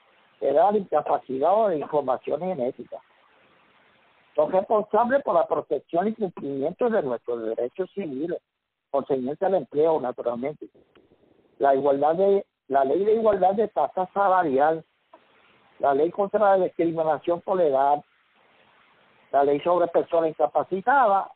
edad, 0.41 0.75
incapacidad 0.75 1.55
o 1.55 1.73
información 1.73 2.41
genética. 2.41 2.99
Son 4.35 4.51
responsables 4.51 5.23
por 5.23 5.35
la 5.35 5.47
protección 5.47 6.09
y 6.09 6.15
cumplimiento 6.15 6.89
de 6.89 7.03
nuestros 7.03 7.43
derechos 7.43 7.91
civiles, 7.93 8.39
concernientes 8.91 9.43
al 9.43 9.55
empleo, 9.55 10.01
naturalmente. 10.01 10.69
La 11.59 11.75
igualdad 11.75 12.15
de 12.15 12.47
la 12.69 12.85
ley 12.85 13.05
de 13.05 13.15
igualdad 13.15 13.55
de 13.55 13.69
tasa 13.69 14.09
salarial, 14.15 14.85
la 15.79 15.95
ley 15.95 16.11
contra 16.11 16.57
la 16.57 16.65
discriminación 16.65 17.41
por 17.43 17.61
edad, 17.61 18.03
la 19.33 19.45
ley 19.45 19.61
sobre 19.61 19.89
personas 19.89 20.31
incapacitadas 20.31 21.31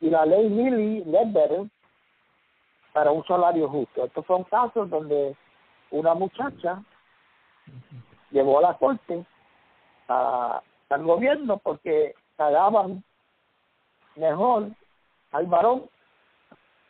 y 0.00 0.10
la 0.10 0.24
ley 0.26 0.48
Lilly 0.48 1.04
Ledbetter 1.04 1.66
para 2.92 3.10
un 3.10 3.24
salario 3.26 3.68
justo. 3.68 4.04
Estos 4.04 4.26
son 4.26 4.44
casos 4.44 4.88
donde 4.90 5.36
una 5.90 6.14
muchacha 6.14 6.82
llevó 8.30 8.58
a 8.58 8.62
la 8.62 8.78
corte 8.78 9.24
al 10.08 11.04
gobierno 11.04 11.58
porque 11.58 12.14
pagaban 12.40 13.04
mejor 14.16 14.70
al 15.32 15.46
varón 15.46 15.90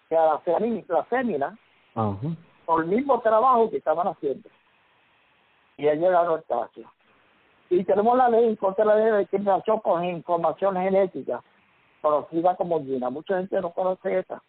que 0.09 0.17
a 0.17 0.27
la, 0.27 0.43
la 0.89 1.05
fémina 1.05 1.59
por 2.65 2.85
el 2.85 2.87
mismo 2.87 3.21
trabajo 3.21 3.69
que 3.69 3.79
estaban 3.79 4.07
haciendo. 4.07 4.49
Y 5.77 5.89
ha 5.89 5.95
llegado 5.95 6.37
el 6.37 6.45
caso. 6.45 6.83
Y 7.69 7.83
tenemos 7.83 8.17
la 8.17 8.29
ley 8.29 8.57
contra 8.59 8.85
la 8.85 8.95
ley 8.95 9.11
de 9.11 9.19
discriminación 9.19 9.81
con 9.81 10.05
información 10.05 10.77
genética, 10.77 11.43
conocida 12.01 12.55
como 12.55 12.85
GINA. 12.85 13.11
Mucha 13.11 13.39
gente 13.39 13.61
no 13.61 13.71
conoce 13.71 14.21
esa. 14.21 14.41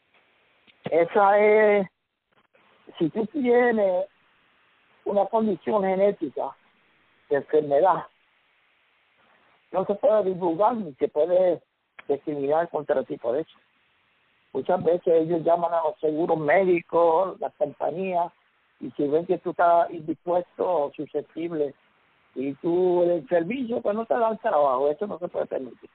Esa 0.83 1.39
es, 1.39 1.87
si 2.99 3.09
tú 3.09 3.25
tienes 3.25 4.05
una 5.05 5.25
condición 5.25 5.81
genética 5.81 6.55
de 7.29 7.37
enfermedad, 7.37 8.05
no 9.71 9.85
se 9.85 9.95
puede 9.95 10.23
divulgar 10.25 10.75
ni 10.75 10.93
se 10.93 11.07
puede 11.07 11.61
discriminar 12.07 12.69
contra 12.69 12.99
el 12.99 13.05
tipo 13.05 13.31
de 13.33 13.41
eso. 13.41 13.57
Muchas 14.53 14.83
veces 14.83 15.07
ellos 15.07 15.43
llaman 15.43 15.73
a 15.73 15.83
los 15.83 15.99
seguros 15.99 16.37
médicos, 16.37 17.39
las 17.39 17.53
compañías, 17.55 18.31
y 18.81 18.91
si 18.91 19.07
ven 19.07 19.25
que 19.25 19.37
tú 19.37 19.51
estás 19.51 19.89
indispuesto 19.91 20.85
o 20.85 20.91
susceptible 20.93 21.73
y 22.35 22.53
tú 22.55 23.03
el 23.03 23.27
servicio, 23.27 23.81
pues 23.81 23.95
no 23.95 24.05
te 24.05 24.17
dan 24.17 24.37
trabajo, 24.39 24.89
eso 24.89 25.07
no 25.07 25.19
se 25.19 25.27
puede 25.27 25.45
permitir. 25.45 25.89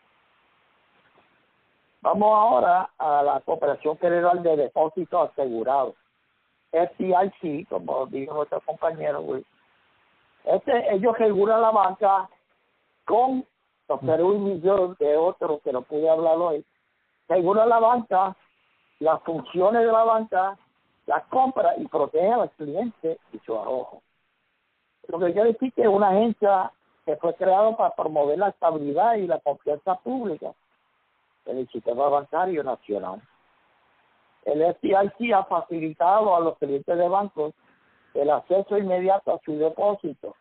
Vamos 2.00 2.28
ahora 2.28 2.88
a 2.98 3.22
la 3.22 3.40
Cooperación 3.40 3.98
Federal 3.98 4.42
de 4.42 4.56
Depósitos 4.56 5.30
Asegurados, 5.30 5.94
FDIC, 6.70 7.68
como 7.68 8.06
dijo 8.06 8.34
nuestro 8.34 8.60
compañero 8.60 9.24
Este, 10.44 10.94
ellos 10.94 11.18
regulan 11.18 11.62
la 11.62 11.70
banca 11.70 12.28
con 13.04 13.44
los 13.88 14.02
millones 14.02 14.98
de 14.98 15.16
otros 15.16 15.60
que 15.62 15.72
no 15.72 15.82
pude 15.82 16.08
hablar 16.08 16.36
hoy, 16.38 16.64
regulan 17.28 17.68
la 17.68 17.78
banca 17.78 18.36
las 18.98 19.22
funciones 19.22 19.84
de 19.84 19.92
la 19.92 20.04
banca, 20.04 20.58
la 21.06 21.22
compra 21.24 21.76
y 21.76 21.86
protege 21.86 22.32
al 22.32 22.50
cliente 22.52 23.18
y 23.32 23.38
su 23.40 23.58
arrojo. 23.58 24.02
Lo 25.08 25.18
que 25.18 25.32
quiere 25.32 25.52
decir 25.52 25.72
que 25.72 25.82
es 25.82 25.88
una 25.88 26.08
agencia 26.08 26.72
que 27.04 27.16
fue 27.16 27.34
creada 27.34 27.76
para 27.76 27.94
promover 27.94 28.38
la 28.38 28.48
estabilidad 28.48 29.14
y 29.14 29.26
la 29.26 29.38
confianza 29.38 29.94
pública 29.96 30.52
en 31.44 31.58
el 31.58 31.68
sistema 31.68 32.08
bancario 32.08 32.64
nacional. 32.64 33.22
El 34.44 34.62
FDIC 34.74 35.32
ha 35.32 35.44
facilitado 35.44 36.34
a 36.34 36.40
los 36.40 36.58
clientes 36.58 36.96
de 36.96 37.08
bancos 37.08 37.54
el 38.14 38.30
acceso 38.30 38.78
inmediato 38.78 39.34
a 39.34 39.40
su 39.44 39.56
depósito, 39.58 40.34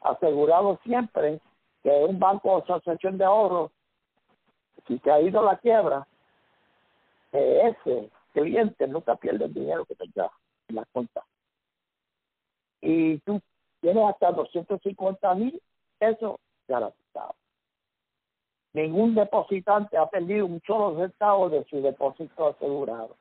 asegurado 0.00 0.78
siempre 0.84 1.40
que 1.82 1.90
un 1.90 2.18
banco 2.18 2.52
o 2.52 2.62
asociación 2.62 3.18
de 3.18 3.24
ahorros, 3.24 3.70
si 4.86 4.98
se 4.98 5.10
ha 5.10 5.20
ido 5.20 5.42
la 5.42 5.56
quiebra, 5.58 6.06
ese 7.32 8.10
cliente 8.32 8.86
nunca 8.86 9.16
pierde 9.16 9.44
el 9.44 9.54
dinero 9.54 9.84
que 9.84 9.94
tenga 9.94 10.30
en 10.68 10.76
la 10.76 10.84
cuenta. 10.92 11.24
Y 12.80 13.18
tú 13.18 13.40
tienes 13.80 14.04
hasta 14.08 14.32
250 14.32 15.34
mil 15.34 15.60
pesos 15.98 16.36
garantizados. 16.66 17.36
Ningún 18.72 19.14
depositante 19.14 19.96
ha 19.96 20.06
perdido 20.06 20.46
un 20.46 20.60
solo 20.66 21.00
centavo 21.00 21.48
de 21.50 21.64
su 21.64 21.82
depósito 21.82 22.48
asegurado 22.48 23.16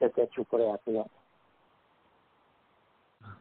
desde 0.00 0.28
su 0.34 0.44
creación. 0.44 1.06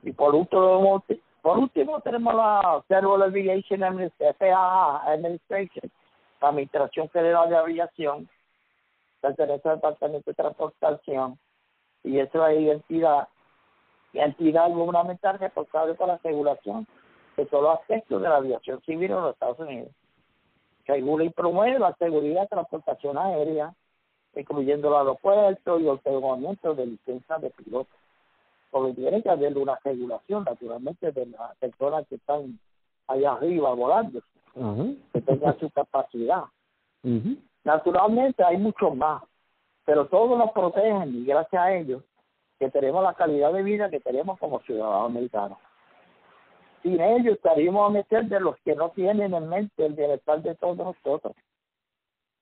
Y 0.04 0.12
por 0.12 0.36
último, 0.36 1.04
por 1.42 1.58
último 1.58 2.02
tenemos 2.02 2.36
la 2.36 2.84
Federal 2.88 3.24
Aviation 3.24 3.84
Administration, 3.84 5.92
la 6.42 6.50
Administración 6.50 7.10
Federal 7.10 7.50
de 7.50 7.58
Aviación, 7.58 8.30
pertenece 9.22 9.70
al 9.70 9.76
Departamento 9.76 10.32
de 10.32 10.36
Transportación, 10.36 11.38
y 12.04 12.20
es 12.20 12.34
la 12.34 12.54
identidad, 12.54 13.28
entidad 14.14 14.70
gubernamental 14.70 15.40
responsable 15.40 15.96
por 15.96 16.08
la 16.08 16.20
regulación 16.24 16.88
de 17.36 17.46
todos 17.46 17.64
los 17.64 17.80
aspectos 17.80 18.22
de 18.22 18.30
la 18.30 18.38
aviación 18.38 18.82
civil 18.82 19.12
en 19.12 19.22
los 19.22 19.34
Estados 19.34 19.60
Unidos 19.60 19.92
regula 20.90 21.24
y 21.24 21.30
promueve 21.30 21.80
la 21.80 21.94
seguridad 21.96 22.42
de 22.42 22.48
transportación 22.48 23.18
aérea, 23.18 23.74
incluyendo 24.36 24.90
el 24.90 24.96
aeropuerto 24.96 25.80
y 25.80 25.84
el 25.84 25.90
otorgamiento 25.90 26.76
de 26.76 26.88
licencias 26.88 27.42
de 27.42 27.50
piloto. 27.52 27.90
Porque 28.70 28.94
tiene 28.94 29.24
que 29.24 29.30
haber 29.30 29.58
una 29.58 29.80
regulación, 29.84 30.44
naturalmente, 30.44 31.12
de 31.12 31.26
las 31.28 31.56
personas 31.58 32.08
que 32.08 32.16
están 32.16 32.60
allá 33.08 33.34
arriba 33.34 33.74
volando, 33.74 34.22
que 35.14 35.22
tengan 35.22 35.60
su 35.60 35.70
capacidad. 35.72 36.44
Naturalmente 37.64 38.44
hay 38.44 38.58
muchos 38.58 38.96
más, 38.96 39.24
pero 39.86 40.08
todos 40.08 40.38
nos 40.38 40.52
protegen 40.52 41.16
y 41.16 41.26
gracias 41.26 41.62
a 41.62 41.74
ellos 41.74 42.04
que 42.60 42.70
tenemos 42.70 43.04
la 43.04 43.14
calidad 43.14 43.54
de 43.54 43.64
vida 43.64 43.90
que 43.90 44.00
tenemos 44.00 44.38
como 44.38 44.60
ciudadanos 44.62 45.10
americanos 45.10 45.58
sin 46.84 47.00
ellos 47.02 47.36
estaríamos 47.36 47.90
a 47.90 47.94
meter 47.94 48.26
de 48.26 48.40
los 48.40 48.58
que 48.60 48.76
no 48.76 48.90
tienen 48.92 49.34
en 49.34 49.50
mente 49.50 49.86
el 49.86 49.94
bienestar 49.94 50.42
de 50.42 50.56
todos 50.56 50.78
nosotros. 50.78 51.36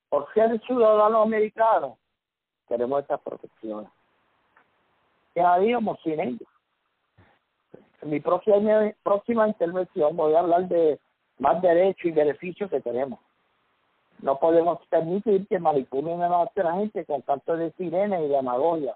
Por 0.10 0.32
ser 0.34 0.60
ciudadanos 0.62 1.26
americanos, 1.26 1.98
tenemos 2.68 3.02
estas 3.02 3.20
protecciones. 3.22 3.90
¿Qué 5.38 5.44
haríamos 5.44 6.00
sin 6.04 6.20
ellos? 6.20 6.50
En 8.02 8.10
mi 8.10 8.20
próxima, 8.20 8.92
próxima 9.04 9.48
intervención 9.48 10.18
voy 10.18 10.34
a 10.34 10.40
hablar 10.40 10.68
de 10.68 11.00
más 11.38 11.62
derechos 11.62 12.06
y 12.06 12.12
beneficios 12.12 12.68
que 12.72 12.82
tenemos. 12.82 13.20
No 14.20 14.40
podemos 14.40 14.80
permitir 14.88 15.48
que 15.48 15.60
manipulen 15.60 16.24
a 16.24 16.28
nuestra 16.28 16.74
gente 16.74 17.06
con 17.06 17.22
tanto 17.22 17.56
de 17.56 17.72
sirena 17.74 18.20
y 18.20 18.28
demagogia. 18.28 18.96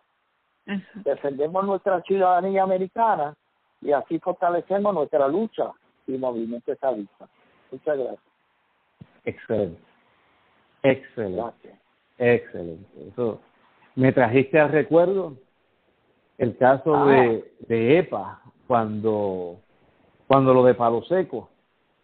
Defendemos 1.05 1.63
nuestra 1.63 2.01
ciudadanía 2.01 2.63
americana 2.63 3.35
y 3.79 3.91
así 3.91 4.17
fortalecemos 4.17 4.95
nuestra 4.95 5.27
lucha 5.27 5.71
y 6.07 6.13
movimiento 6.13 6.71
estadista. 6.71 7.29
Muchas 7.69 7.99
gracias. 7.99 8.23
Excelente. 9.25 9.81
Excelente. 10.81 11.75
Excelente. 12.17 13.07
Eso 13.09 13.39
me 13.93 14.11
trajiste 14.11 14.59
al 14.59 14.71
recuerdo 14.71 15.37
el 16.41 16.57
caso 16.57 16.95
ah. 16.95 17.05
de, 17.05 17.51
de 17.67 17.99
EPA 17.99 18.41
cuando 18.67 19.57
cuando 20.27 20.53
lo 20.53 20.63
de 20.63 20.73
Palo 20.73 21.03
Seco, 21.03 21.49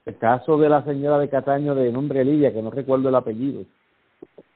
el 0.05 0.17
caso 0.17 0.57
de 0.57 0.69
la 0.69 0.83
señora 0.83 1.17
de 1.17 1.29
Cataño 1.29 1.73
de 1.75 1.91
nombre 1.91 2.25
Lidia, 2.25 2.51
que 2.53 2.61
no 2.61 2.69
recuerdo 2.69 3.09
el 3.09 3.15
apellido, 3.15 3.63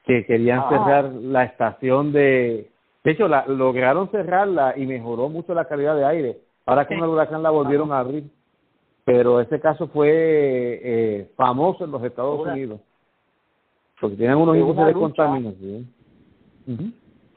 que 0.04 0.24
querían 0.26 0.60
ah. 0.60 0.68
cerrar 0.68 1.04
la 1.12 1.44
estación 1.44 2.12
de... 2.12 2.70
De 3.02 3.10
hecho, 3.10 3.28
la, 3.28 3.46
lograron 3.46 4.10
cerrarla 4.10 4.74
y 4.76 4.86
mejoró 4.86 5.28
mucho 5.28 5.54
la 5.54 5.64
calidad 5.64 5.96
de 5.96 6.04
aire, 6.04 6.38
Ahora 6.64 6.86
con 6.86 6.98
el 6.98 7.04
huracán 7.04 7.42
la 7.42 7.50
volvieron 7.50 7.92
a 7.92 7.98
abrir, 7.98 8.24
pero 9.04 9.40
ese 9.40 9.58
caso 9.58 9.88
fue 9.88 10.10
eh, 10.12 11.30
famoso 11.34 11.84
en 11.84 11.90
los 11.90 12.04
Estados 12.04 12.46
Unidos, 12.46 12.80
porque 14.00 14.16
tienen 14.16 14.36
unos 14.36 14.56
índices 14.56 14.86
de 14.86 14.92
contaminación. 14.92 15.92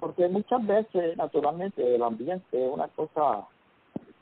Porque 0.06 0.28
muchas 0.28 0.64
veces, 0.68 1.18
naturalmente, 1.18 1.95
el 1.95 2.03
ambiente 2.03 2.64
es 2.64 2.72
una 2.72 2.88
cosa 2.89 3.47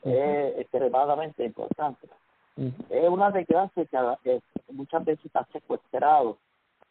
extremadamente 0.02 1.44
importante. 1.44 2.08
Es 2.88 3.06
una 3.06 3.30
desgracia 3.30 3.84
que 4.22 4.40
muchas 4.72 5.04
veces 5.04 5.26
está 5.26 5.46
secuestrado 5.52 6.38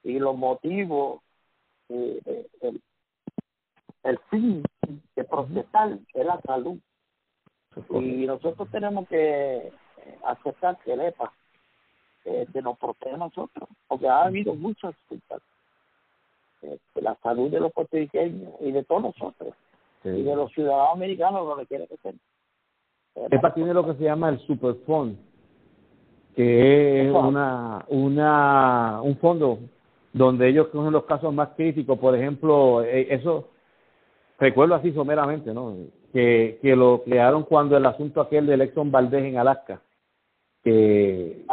y 0.04 0.20
los 0.20 0.38
motivos, 0.38 1.22
eh, 1.90 2.46
el, 2.62 2.80
el 4.04 4.20
fin 4.30 4.64
de 5.16 5.24
procesar 5.24 5.98
es 6.14 6.26
la 6.28 6.40
salud. 6.42 6.78
Y 7.90 8.28
nosotros 8.28 8.70
tenemos 8.70 9.08
que 9.08 9.74
aceptar 10.24 10.78
que 10.86 10.94
el 10.94 11.02
EPA 11.02 11.34
eh, 12.26 12.46
nos 12.62 12.78
protege 12.78 13.16
a 13.16 13.18
nosotros, 13.18 13.68
porque 13.88 14.08
ha 14.08 14.26
habido 14.26 14.54
muchas 14.54 14.94
eh, 16.64 16.78
la 16.96 17.16
salud 17.22 17.50
de 17.52 17.60
los 17.60 17.72
puertorriqueños 17.72 18.54
y 18.60 18.72
de 18.72 18.84
todos 18.84 19.04
nosotros, 19.04 19.54
y 20.04 20.24
de 20.24 20.36
los 20.36 20.52
ciudadanos 20.54 20.94
americanos 20.94 21.46
donde 21.48 21.66
quiera 21.66 21.86
que 21.88 21.96
estén. 21.96 22.20
EPA 23.16 23.54
tiene 23.54 23.74
lo 23.74 23.86
que 23.86 23.94
se 23.94 24.04
llama 24.04 24.30
el 24.30 24.40
Superfund, 24.40 25.18
que 26.36 27.06
es 27.06 27.14
una, 27.14 27.86
una, 27.90 29.02
un 29.02 29.18
fondo 29.18 29.60
donde 30.14 30.50
ellos 30.50 30.68
cogen 30.68 30.92
los 30.92 31.06
casos 31.06 31.34
más 31.34 31.50
críticos, 31.50 32.00
por 32.00 32.16
ejemplo, 32.16 32.84
eh, 32.84 33.08
eso 33.10 33.50
recuerdo 34.40 34.76
así 34.76 34.92
someramente, 34.94 35.54
¿no? 35.54 35.76
que, 36.12 36.60
que 36.62 36.76
lo 36.76 37.04
crearon 37.04 37.44
cuando 37.44 37.76
el 37.76 37.86
asunto 37.86 38.22
aquel 38.22 38.46
de 38.46 38.56
Exxon 38.64 38.92
Valdez 38.92 39.24
en 39.24 39.38
Alaska, 39.38 39.82
que, 40.64 41.46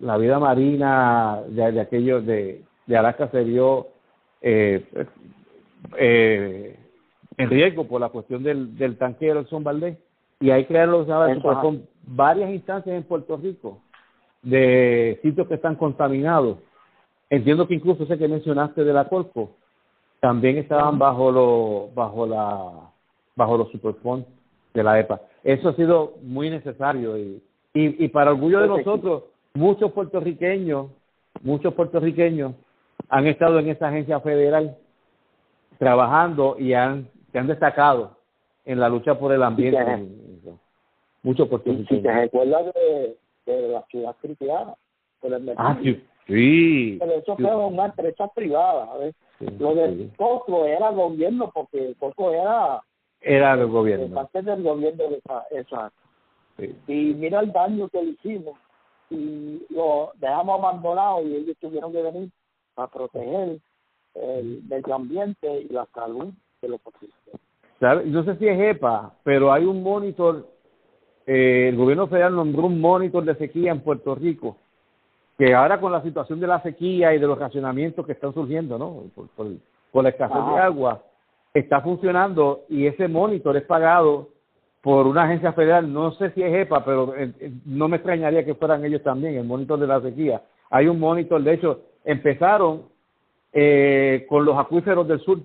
la 0.00 0.16
vida 0.16 0.38
marina 0.38 1.42
de, 1.46 1.72
de 1.72 1.80
aquello 1.80 2.20
de, 2.20 2.64
de 2.86 2.96
Alaska 2.96 3.28
se 3.28 3.44
vio 3.44 3.88
eh, 4.46 4.84
eh, 5.96 6.78
en 7.38 7.50
riesgo 7.50 7.88
por 7.88 7.98
la 7.98 8.10
cuestión 8.10 8.42
del, 8.42 8.76
del 8.76 8.98
tanquero 8.98 9.40
Exxon 9.40 9.64
Valdez 9.64 9.98
y 10.38 10.50
ahí 10.50 10.66
crearon 10.66 11.06
con 11.62 11.86
varias 12.06 12.50
instancias 12.50 12.94
en 12.94 13.04
Puerto 13.04 13.38
Rico 13.38 13.80
de 14.42 15.18
sitios 15.22 15.48
que 15.48 15.54
están 15.54 15.76
contaminados. 15.76 16.58
Entiendo 17.30 17.66
que 17.66 17.74
incluso 17.74 18.04
ese 18.04 18.18
que 18.18 18.28
mencionaste 18.28 18.84
de 18.84 18.92
la 18.92 19.08
Colco 19.08 19.52
también 20.20 20.58
estaban 20.58 20.98
bajo 20.98 21.32
lo 21.32 21.88
bajo 21.94 22.26
la 22.26 22.90
bajo 23.36 23.56
los 23.56 23.70
superfonds 23.70 24.26
de 24.74 24.82
la 24.82 25.00
EPA. 25.00 25.22
Eso 25.42 25.70
ha 25.70 25.74
sido 25.74 26.16
muy 26.22 26.50
necesario 26.50 27.16
y, 27.16 27.42
y, 27.72 28.08
para 28.08 28.32
orgullo 28.32 28.60
de 28.60 28.68
nosotros, 28.68 29.24
muchos 29.54 29.90
puertorriqueños, 29.92 30.88
muchos 31.42 31.72
puertorriqueños 31.72 32.52
han 33.08 33.26
estado 33.26 33.58
en 33.58 33.68
esa 33.68 33.88
agencia 33.88 34.20
federal 34.20 34.76
trabajando 35.78 36.56
y 36.58 36.72
han, 36.74 37.08
se 37.32 37.38
han 37.38 37.46
destacado 37.46 38.16
en 38.64 38.80
la 38.80 38.88
lucha 38.88 39.18
por 39.18 39.32
el 39.32 39.42
ambiente. 39.42 40.08
muchos 41.22 41.48
puertorriqueños. 41.48 41.88
Si 41.88 42.02
te 42.02 42.12
recuerdas 42.12 42.66
de, 42.74 43.16
de 43.46 43.68
la 43.68 43.82
ciudad 43.86 44.16
cristiana, 44.20 44.74
ah, 45.56 45.78
sí. 45.82 46.02
sí. 46.26 46.96
Pero 46.98 47.12
eso 47.12 47.36
fue 47.36 47.56
una 47.56 47.86
empresa 47.86 48.28
privada. 48.28 48.88
Lo 49.58 49.74
del 49.74 50.10
Coco 50.16 50.64
era 50.64 50.90
gobierno 50.90 51.50
porque 51.52 51.94
Coco 51.98 52.32
era 52.32 52.80
era 53.24 53.56
del 53.56 53.68
gobierno. 53.68 54.14
Parte 54.14 54.42
del 54.42 54.62
gobierno 54.62 55.04
de 55.08 55.16
esa, 55.16 55.44
esa. 55.50 55.92
Y 56.86 57.14
mira 57.14 57.40
el 57.40 57.52
daño 57.52 57.88
que 57.88 58.02
le 58.02 58.10
hicimos. 58.10 58.58
Y 59.10 59.64
lo 59.70 60.12
dejamos 60.16 60.58
abandonado 60.58 61.22
y 61.22 61.36
ellos 61.36 61.56
tuvieron 61.58 61.92
que 61.92 62.02
venir 62.02 62.30
a 62.76 62.86
proteger 62.88 63.58
el 64.14 64.62
medio 64.68 64.94
ambiente 64.94 65.60
y 65.62 65.72
la 65.72 65.86
salud 65.94 66.32
de 66.62 66.68
los 66.68 66.80
pacientes. 66.80 67.40
No 67.80 68.24
sé 68.24 68.36
si 68.36 68.48
es 68.48 68.58
EPA, 68.58 69.12
pero 69.22 69.52
hay 69.52 69.64
un 69.64 69.82
monitor, 69.82 70.46
eh, 71.26 71.68
el 71.68 71.76
gobierno 71.76 72.06
federal 72.06 72.34
nombró 72.34 72.66
un 72.66 72.80
monitor 72.80 73.24
de 73.24 73.34
sequía 73.34 73.72
en 73.72 73.80
Puerto 73.80 74.14
Rico, 74.14 74.56
que 75.36 75.54
ahora 75.54 75.80
con 75.80 75.92
la 75.92 76.02
situación 76.02 76.40
de 76.40 76.46
la 76.46 76.62
sequía 76.62 77.14
y 77.14 77.18
de 77.18 77.26
los 77.26 77.38
racionamientos 77.38 78.06
que 78.06 78.12
están 78.12 78.32
surgiendo, 78.32 78.78
¿no? 78.78 79.02
Por, 79.14 79.28
por, 79.92 80.02
la 80.02 80.08
escasez 80.08 80.36
de 80.36 80.60
agua, 80.60 81.02
está 81.52 81.80
funcionando 81.80 82.62
y 82.68 82.86
ese 82.86 83.06
monitor 83.06 83.56
es 83.56 83.64
pagado 83.64 84.28
por 84.80 85.06
una 85.06 85.24
agencia 85.24 85.52
federal, 85.52 85.92
no 85.92 86.12
sé 86.12 86.30
si 86.30 86.42
es 86.42 86.52
EPA, 86.52 86.84
pero 86.84 87.14
eh, 87.16 87.32
eh, 87.40 87.52
no 87.64 87.88
me 87.88 87.96
extrañaría 87.96 88.44
que 88.44 88.54
fueran 88.54 88.84
ellos 88.84 89.02
también, 89.02 89.34
el 89.34 89.44
monitor 89.44 89.78
de 89.78 89.86
la 89.86 90.00
sequía. 90.00 90.42
Hay 90.70 90.88
un 90.88 90.98
monitor, 91.00 91.42
de 91.42 91.54
hecho, 91.54 91.80
empezaron 92.04 92.84
eh, 93.52 94.26
con 94.28 94.44
los 94.44 94.56
acuíferos 94.58 95.06
del 95.08 95.20
sur, 95.20 95.40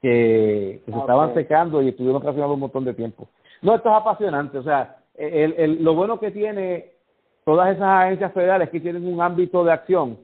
que, 0.00 0.80
se 0.84 0.90
estaban 0.90 1.34
secando 1.34 1.82
y 1.82 1.88
estuvieron 1.88 2.22
racionando 2.22 2.54
un 2.54 2.60
montón 2.60 2.84
de 2.84 2.94
tiempo. 2.94 3.28
No, 3.62 3.74
esto 3.74 3.88
es 3.88 3.94
apasionante, 3.96 4.58
o 4.58 4.62
sea, 4.62 4.98
el, 5.14 5.54
el, 5.58 5.84
lo 5.84 5.94
bueno 5.94 6.20
que 6.20 6.30
tiene 6.30 6.92
todas 7.44 7.74
esas 7.74 8.04
agencias 8.04 8.32
federales 8.32 8.66
es 8.66 8.72
que 8.72 8.80
tienen 8.80 9.06
un 9.12 9.20
ámbito 9.20 9.64
de 9.64 9.72
acción 9.72 10.18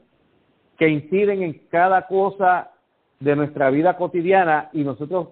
que 0.79 0.89
inciden 0.89 1.43
en 1.43 1.53
cada 1.69 2.07
cosa 2.07 2.71
de 3.19 3.35
nuestra 3.35 3.71
vida 3.71 3.97
cotidiana 3.97 4.71
y 4.73 4.85
nosotros 4.85 5.29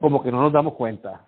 como 0.00 0.22
que 0.22 0.32
no 0.32 0.40
nos 0.40 0.52
damos 0.52 0.74
cuenta. 0.74 1.26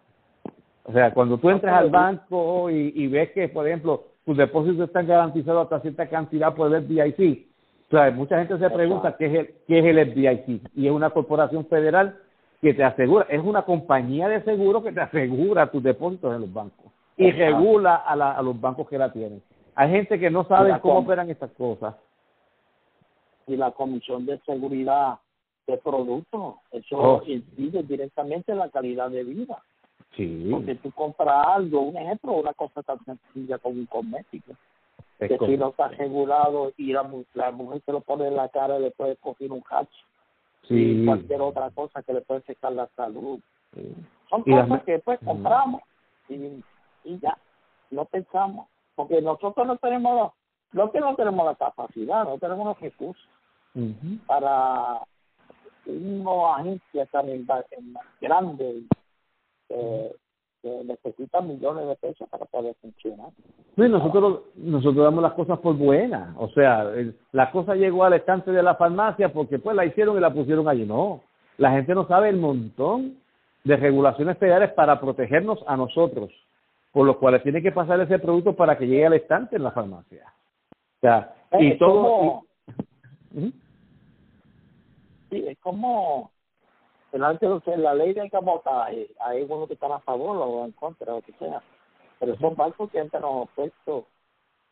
O 0.85 0.93
sea, 0.93 1.13
cuando 1.13 1.39
tú 1.39 1.51
entras 1.51 1.75
al 1.75 1.91
banco 1.91 2.71
y, 2.71 2.93
y 2.95 3.07
ves 3.07 3.33
que, 3.33 3.49
por 3.49 3.67
ejemplo, 3.67 4.05
tus 4.25 4.37
depósitos 4.37 4.89
están 4.89 5.07
garantizados 5.07 5.65
hasta 5.65 5.81
cierta 5.81 6.09
cantidad 6.09 6.55
por 6.55 6.75
el 6.75 6.85
FDIC, 6.85 7.52
o 7.93 7.95
sea, 7.95 8.11
mucha 8.11 8.39
gente 8.39 8.59
se 8.59 8.71
pregunta 8.71 9.17
qué 9.19 9.27
es 9.27 9.35
el, 9.35 9.55
qué 9.69 9.79
es 9.81 9.85
el 9.85 10.13
FDIC 10.13 10.71
y 10.75 10.87
es 10.87 10.93
una 10.93 11.11
corporación 11.11 11.67
federal 11.67 12.17
que 12.63 12.73
te 12.73 12.83
asegura, 12.83 13.27
es 13.29 13.43
una 13.45 13.67
compañía 13.67 14.29
de 14.29 14.43
seguro 14.45 14.83
que 14.83 14.93
te 14.93 15.03
asegura 15.03 15.71
tus 15.71 15.83
depósitos 15.83 16.35
en 16.35 16.41
los 16.41 16.51
bancos 16.51 16.91
y 17.19 17.31
regula 17.33 17.97
a, 17.97 18.17
la, 18.17 18.33
a 18.33 18.41
los 18.41 18.59
bancos 18.59 18.89
que 18.89 18.97
la 18.97 19.13
tienen. 19.13 19.43
Hay 19.75 19.91
gente 19.91 20.19
que 20.19 20.31
no 20.31 20.45
sabe 20.45 20.81
cómo 20.81 21.01
operan 21.01 21.29
estas 21.29 21.51
cosas. 21.53 21.95
Y 23.47 23.57
la 23.57 23.73
Comisión 23.73 24.25
de 24.25 24.39
Seguridad 24.47 25.19
de 25.67 25.77
Productos, 25.77 26.55
eso 26.71 26.97
oh. 26.97 27.23
incide 27.27 27.83
directamente 27.83 28.53
en 28.53 28.59
la 28.59 28.71
calidad 28.71 29.11
de 29.11 29.25
vida. 29.25 29.63
Sí. 30.17 30.49
Porque 30.51 30.77
tú 30.77 30.91
compras 30.93 31.47
algo, 31.47 31.83
un 31.83 31.97
ejemplo, 31.99 32.33
una 32.33 32.55
cosa 32.55 32.83
tan 32.83 32.99
sencilla 33.05 33.59
como 33.59 33.81
un 33.81 33.87
cosmético, 33.87 34.53
que 35.19 35.39
si 35.39 35.57
no 35.57 35.69
está 35.69 35.87
asegurado 35.87 36.73
y 36.77 36.93
la, 36.93 37.03
mujer 37.03 37.83
se 37.85 37.93
lo 37.93 38.01
pone 38.01 38.29
en 38.29 38.37
la 38.37 38.49
cara 38.49 38.79
le 38.79 38.91
puede 38.91 39.17
coger 39.17 39.53
un 39.53 39.63
hacho. 39.71 39.91
Sí. 40.69 41.03
Y 41.03 41.05
cualquier 41.05 41.41
otra 41.41 41.71
cosa 41.71 42.03
que 42.03 42.13
le 42.13 42.21
puede 42.23 42.43
secar 42.43 42.73
la 42.73 42.89
salud. 42.97 43.41
Son 44.31 44.43
cosas 44.43 44.83
que 44.85 44.93
después 44.93 45.19
compramos 45.25 45.83
y, 46.29 46.63
y 47.05 47.19
ya, 47.21 47.37
no 47.91 48.05
pensamos. 48.07 48.69
Porque 48.95 49.23
nosotros 49.23 49.67
no 49.67 49.77
tenemos, 49.77 50.33
no 50.73 50.93
que 50.93 51.01
no 51.01 51.15
tenemos 51.15 51.47
la 51.47 51.55
capacidad, 51.55 52.25
no 52.25 52.39
tenemos 52.39 52.67
los 52.67 52.81
recursos 52.81 53.29
para 54.27 55.01
una 55.87 56.57
agencia 56.57 57.07
tan 57.07 57.27
grande 58.21 58.83
que, 60.63 60.85
necesita 60.85 61.41
millones 61.41 61.87
de 61.89 61.97
pesos 61.97 62.29
para 62.29 62.45
poder 62.47 62.75
funcionar. 62.81 63.31
Sí, 63.77 63.83
nosotros, 63.83 64.43
nosotros 64.57 65.05
damos 65.05 65.23
las 65.23 65.33
cosas 65.33 65.59
por 65.59 65.77
buenas. 65.77 66.35
O 66.39 66.49
sea, 66.51 66.91
la 67.33 67.51
cosa 67.51 67.75
llegó 67.75 68.05
al 68.05 68.15
estante 68.15 68.53
de 68.53 68.63
la 68.63 68.77
farmacia 68.77 69.33
porque 69.33 69.59
pues 69.59 69.75
la 69.75 69.85
hicieron 69.85 70.17
y 70.17 70.21
la 70.21 70.33
pusieron 70.33 70.69
allí. 70.69 70.85
No, 70.85 71.21
la 71.59 71.73
gente 71.73 71.95
no 71.95 72.07
sabe 72.07 72.29
el 72.29 72.37
montón 72.37 73.17
de 73.65 73.77
regulaciones 73.77 74.39
federales 74.39 74.73
para 74.73 75.01
protegernos 75.01 75.59
a 75.67 75.77
nosotros, 75.77 76.31
por 76.93 77.07
los 77.07 77.17
cuales 77.17 77.43
tiene 77.43 77.63
que 77.63 77.73
pasar 77.73 78.01
ese 78.01 78.19
producto 78.19 78.55
para 78.55 78.77
que 78.79 78.87
llegue 78.87 79.07
al 79.07 79.15
estante 79.15 79.57
en 79.57 79.63
la 79.63 79.73
farmacia. 79.73 80.25
O 80.71 81.01
sea, 81.01 81.35
y 81.59 81.77
todo... 81.79 82.43
Sí, 85.31 85.47
es 85.49 85.59
como 85.61 86.31
la 87.19 87.95
ley 87.95 88.13
del 88.15 88.31
cabotaje, 88.31 89.09
hay 89.21 89.43
unos 89.43 89.69
que 89.69 89.75
están 89.75 89.93
a 89.93 90.01
favor 90.01 90.37
o 90.37 90.65
en 90.65 90.73
contra, 90.73 91.13
o 91.13 91.17
lo 91.17 91.23
que 91.23 91.33
sea. 91.33 91.63
Pero 92.19 92.37
son 92.37 92.55
barcos 92.55 92.91
que 92.91 92.99
entran 92.99 93.25
opuestos, 93.25 94.05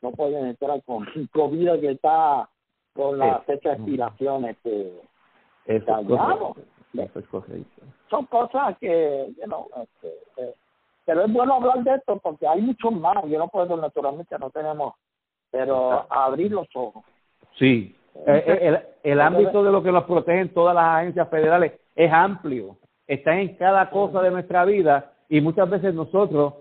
no 0.02 0.10
pueden 0.12 0.46
entrar 0.46 0.82
con 0.84 1.06
comida 1.32 1.78
que 1.78 1.92
está 1.92 2.48
con 2.94 3.18
la 3.18 3.40
fecha 3.40 3.70
de 3.70 3.74
expiración 3.76 4.44
este, 4.46 5.00
Eso 5.66 6.02
Son 8.08 8.26
cosas 8.26 8.76
que, 8.78 9.32
you 9.38 9.44
know, 9.44 9.68
este, 9.82 10.08
eh, 10.38 10.54
pero 11.04 11.24
es 11.24 11.32
bueno 11.32 11.54
hablar 11.54 11.82
de 11.82 11.94
esto 11.94 12.18
porque 12.18 12.46
hay 12.46 12.60
mucho 12.60 12.90
más. 12.90 13.24
Yo 13.26 13.38
no 13.38 13.48
puedo, 13.48 13.76
naturalmente, 13.76 14.36
no 14.38 14.50
tenemos, 14.50 14.94
pero 15.50 16.06
abrir 16.10 16.52
los 16.52 16.68
ojos. 16.74 17.04
Sí, 17.58 17.96
eh, 18.14 18.44
eh, 18.46 18.58
el, 18.62 19.12
el, 19.12 19.20
ámbito 19.20 19.62
de 19.62 19.72
lo 19.72 19.82
que 19.82 19.92
nos 19.92 20.04
protegen 20.04 20.52
todas 20.52 20.74
las 20.74 20.84
agencias 20.84 21.28
federales 21.28 21.72
es 21.94 22.12
amplio, 22.12 22.76
está 23.06 23.38
en 23.38 23.56
cada 23.56 23.90
cosa 23.90 24.22
de 24.22 24.30
nuestra 24.30 24.64
vida 24.64 25.12
y 25.28 25.40
muchas 25.40 25.68
veces 25.68 25.94
nosotros 25.94 26.54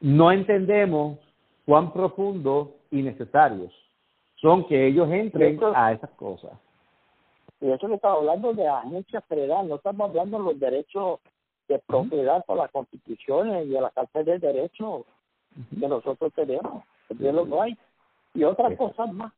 no 0.00 0.32
entendemos 0.32 1.18
cuán 1.64 1.92
profundos 1.92 2.68
y 2.90 3.02
necesarios 3.02 3.72
son 4.36 4.66
que 4.66 4.88
ellos 4.88 5.08
entren 5.10 5.58
a 5.74 5.92
esas 5.92 6.10
cosas. 6.10 6.52
Y 7.60 7.70
eso 7.70 7.86
que 7.86 7.94
estamos 7.94 8.18
hablando 8.18 8.52
de 8.52 8.66
agencias 8.66 9.24
federales, 9.26 9.68
no 9.68 9.76
estamos 9.76 10.10
hablando 10.10 10.38
de 10.38 10.44
los 10.44 10.60
derechos 10.60 11.20
de 11.68 11.78
propiedad 11.78 12.44
por 12.44 12.58
las 12.58 12.70
constituciones 12.72 13.66
y 13.66 13.70
de 13.70 13.80
la 13.80 13.90
Carta 13.90 14.24
de 14.24 14.38
Derechos 14.40 15.04
que 15.78 15.86
nosotros 15.86 16.32
tenemos, 16.34 16.82
y 18.34 18.44
otras 18.44 18.76
cosas 18.76 19.12
más. 19.12 19.32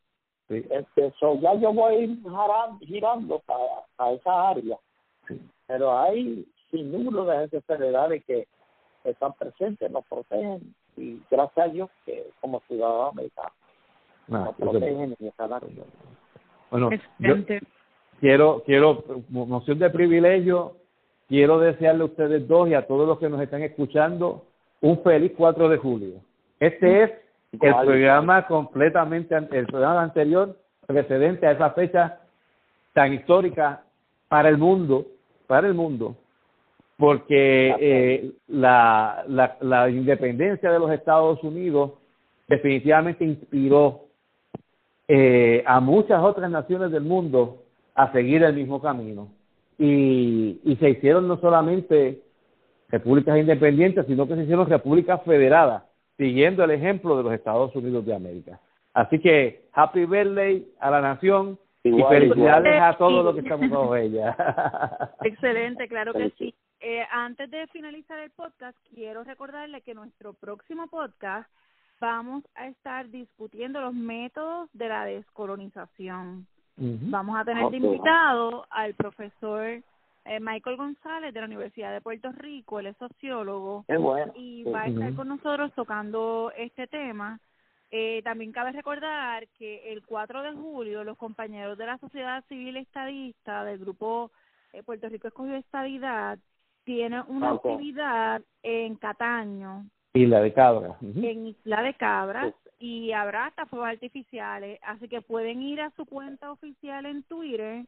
Este, 0.48 1.12
so 1.18 1.38
ya 1.40 1.54
yo 1.54 1.72
voy 1.72 2.22
girando 2.80 3.40
para, 3.40 3.64
a 3.98 4.12
esa 4.12 4.48
área. 4.48 4.78
Pero 5.66 5.98
hay 5.98 6.46
sin 6.70 6.92
número 6.92 7.24
de 7.24 7.36
agencias 7.36 7.64
federales 7.64 8.24
que 8.26 8.46
están 9.04 9.32
presentes, 9.34 9.90
nos 9.90 10.04
protegen. 10.06 10.74
Y 10.96 11.20
gracias 11.30 11.66
a 11.66 11.70
Dios 11.70 11.90
que 12.04 12.30
como 12.40 12.60
ciudadanos 12.68 13.12
americanos. 13.12 13.52
Ah, 14.30 14.44
nos 14.44 14.54
protegen 14.56 15.16
y 15.18 15.26
están 15.26 15.50
Bueno, 16.70 16.90
yo 17.18 17.34
quiero, 18.20 18.62
quiero, 18.64 19.04
moción 19.28 19.78
de 19.78 19.90
privilegio, 19.90 20.76
quiero 21.28 21.58
desearle 21.58 22.02
a 22.02 22.06
ustedes 22.06 22.48
dos 22.48 22.68
y 22.68 22.74
a 22.74 22.86
todos 22.86 23.06
los 23.06 23.18
que 23.18 23.28
nos 23.28 23.40
están 23.40 23.62
escuchando 23.62 24.46
un 24.80 25.02
feliz 25.02 25.32
4 25.36 25.68
de 25.68 25.78
julio. 25.78 26.20
Este 26.60 27.04
es 27.04 27.10
el 27.52 27.74
programa 27.74 28.46
completamente, 28.46 29.34
el 29.36 29.66
programa 29.66 30.02
anterior 30.02 30.56
precedente 30.86 31.46
a 31.46 31.52
esa 31.52 31.70
fecha 31.70 32.20
tan 32.92 33.12
histórica 33.12 33.82
para 34.28 34.48
el 34.48 34.58
mundo, 34.58 35.06
para 35.46 35.66
el 35.66 35.74
mundo, 35.74 36.16
porque 36.96 37.74
eh, 37.78 38.32
la, 38.48 39.24
la, 39.28 39.56
la 39.60 39.90
independencia 39.90 40.70
de 40.70 40.78
los 40.78 40.90
Estados 40.90 41.42
Unidos 41.42 41.92
definitivamente 42.48 43.24
inspiró 43.24 44.02
eh, 45.08 45.62
a 45.66 45.80
muchas 45.80 46.22
otras 46.22 46.50
naciones 46.50 46.90
del 46.90 47.02
mundo 47.02 47.62
a 47.94 48.12
seguir 48.12 48.42
el 48.42 48.54
mismo 48.54 48.80
camino. 48.80 49.28
Y, 49.78 50.60
y 50.64 50.76
se 50.76 50.90
hicieron 50.90 51.26
no 51.26 51.38
solamente 51.40 52.22
repúblicas 52.88 53.36
independientes, 53.38 54.06
sino 54.06 54.28
que 54.28 54.36
se 54.36 54.42
hicieron 54.44 54.68
repúblicas 54.68 55.20
federadas 55.24 55.82
siguiendo 56.16 56.62
el 56.62 56.70
ejemplo 56.70 57.16
de 57.16 57.24
los 57.24 57.32
Estados 57.32 57.74
Unidos 57.74 58.06
de 58.06 58.14
América. 58.14 58.60
Así 58.92 59.18
que 59.18 59.66
happy 59.72 60.06
birthday 60.06 60.66
a 60.78 60.90
la 60.90 61.00
nación 61.00 61.58
y 61.84 62.02
felicidades 62.02 62.80
a 62.80 62.96
todos 62.96 63.24
los 63.24 63.34
que 63.34 63.40
estamos 63.40 63.68
con 63.70 63.98
ella. 63.98 64.34
Excelente, 65.22 65.86
claro 65.86 66.14
que 66.14 66.30
sí. 66.38 66.54
Eh, 66.80 67.04
antes 67.10 67.50
de 67.50 67.66
finalizar 67.68 68.18
el 68.18 68.30
podcast, 68.30 68.76
quiero 68.94 69.22
recordarle 69.24 69.82
que 69.82 69.94
nuestro 69.94 70.32
próximo 70.32 70.86
podcast 70.88 71.48
vamos 72.00 72.44
a 72.54 72.68
estar 72.68 73.08
discutiendo 73.10 73.80
los 73.80 73.94
métodos 73.94 74.68
de 74.72 74.88
la 74.88 75.04
descolonización. 75.04 76.46
Vamos 76.76 77.38
a 77.38 77.44
tener 77.44 77.70
de 77.70 77.76
invitado 77.76 78.66
al 78.70 78.94
profesor 78.94 79.64
eh, 80.24 80.40
Michael 80.40 80.76
González 80.76 81.32
de 81.32 81.40
la 81.40 81.46
Universidad 81.46 81.92
de 81.92 82.00
Puerto 82.00 82.32
Rico, 82.32 82.80
él 82.80 82.86
es 82.86 82.96
sociólogo 82.96 83.84
y 84.34 84.64
va 84.64 84.82
a 84.82 84.86
estar 84.86 85.14
con 85.14 85.28
nosotros 85.28 85.72
tocando 85.74 86.50
este 86.56 86.86
tema. 86.86 87.38
Eh, 87.96 88.22
también 88.24 88.50
cabe 88.50 88.72
recordar 88.72 89.46
que 89.56 89.92
el 89.92 90.04
4 90.04 90.42
de 90.42 90.52
julio 90.54 91.04
los 91.04 91.16
compañeros 91.16 91.78
de 91.78 91.86
la 91.86 91.96
sociedad 91.98 92.42
civil 92.48 92.76
estadista 92.76 93.62
del 93.62 93.78
grupo 93.78 94.32
eh, 94.72 94.82
Puerto 94.82 95.08
Rico 95.08 95.28
Escogió 95.28 95.54
Estadidad 95.54 96.40
tienen 96.82 97.22
una 97.28 97.52
actividad 97.52 98.42
en 98.64 98.96
Cataño. 98.96 99.84
Isla 100.12 100.40
de 100.40 100.52
Cabras. 100.52 100.96
En 101.02 101.46
Isla 101.46 101.82
de 101.82 101.94
Cabras 101.94 102.52
y 102.80 103.12
habrá 103.12 103.46
hasta 103.46 103.66
fuegos 103.66 103.90
artificiales, 103.90 104.80
así 104.82 105.06
que 105.08 105.22
pueden 105.22 105.62
ir 105.62 105.80
a 105.80 105.92
su 105.92 106.04
cuenta 106.04 106.50
oficial 106.50 107.06
en 107.06 107.22
Twitter 107.22 107.84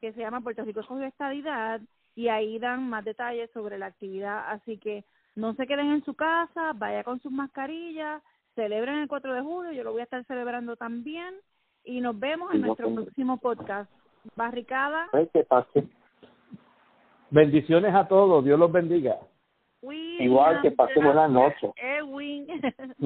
que 0.00 0.14
se 0.14 0.20
llama 0.20 0.40
Puerto 0.40 0.64
Rico 0.64 0.80
con 0.86 1.02
estadidad 1.02 1.82
y 2.16 2.28
ahí 2.28 2.58
dan 2.58 2.88
más 2.88 3.04
detalles 3.04 3.50
sobre 3.52 3.76
la 3.76 3.86
actividad. 3.88 4.48
Así 4.48 4.78
que 4.78 5.04
no 5.34 5.52
se 5.52 5.66
queden 5.66 5.90
en 5.90 6.04
su 6.06 6.14
casa, 6.14 6.72
vaya 6.74 7.04
con 7.04 7.20
sus 7.20 7.30
mascarillas, 7.30 8.22
celebren 8.54 8.96
el 8.96 9.08
4 9.08 9.34
de 9.34 9.40
julio, 9.42 9.72
yo 9.72 9.84
lo 9.84 9.92
voy 9.92 10.00
a 10.00 10.04
estar 10.04 10.24
celebrando 10.24 10.76
también 10.76 11.34
y 11.84 12.00
nos 12.00 12.18
vemos 12.18 12.54
en 12.54 12.62
nuestro 12.62 12.92
próximo 12.94 13.38
podcast. 13.38 13.90
Barricada. 14.36 15.08
Bendiciones 17.30 17.94
a 17.94 18.08
todos, 18.08 18.44
Dios 18.44 18.58
los 18.58 18.72
bendiga. 18.72 19.18
Igual 20.18 20.62
que 20.62 20.70
pase 20.70 20.98
buenas 21.00 21.30
noches. 21.30 21.70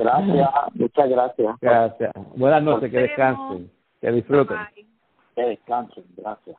gracias, 0.00 0.50
muchas 0.74 1.08
gracias. 1.10 1.56
Gracias. 1.60 2.12
Buenas 2.36 2.62
noches, 2.62 2.90
que 2.90 2.98
descansen, 2.98 3.70
que 4.00 4.12
disfruten. 4.12 4.56
Que 5.34 5.42
descansen, 5.42 6.04
gracias. 6.16 6.56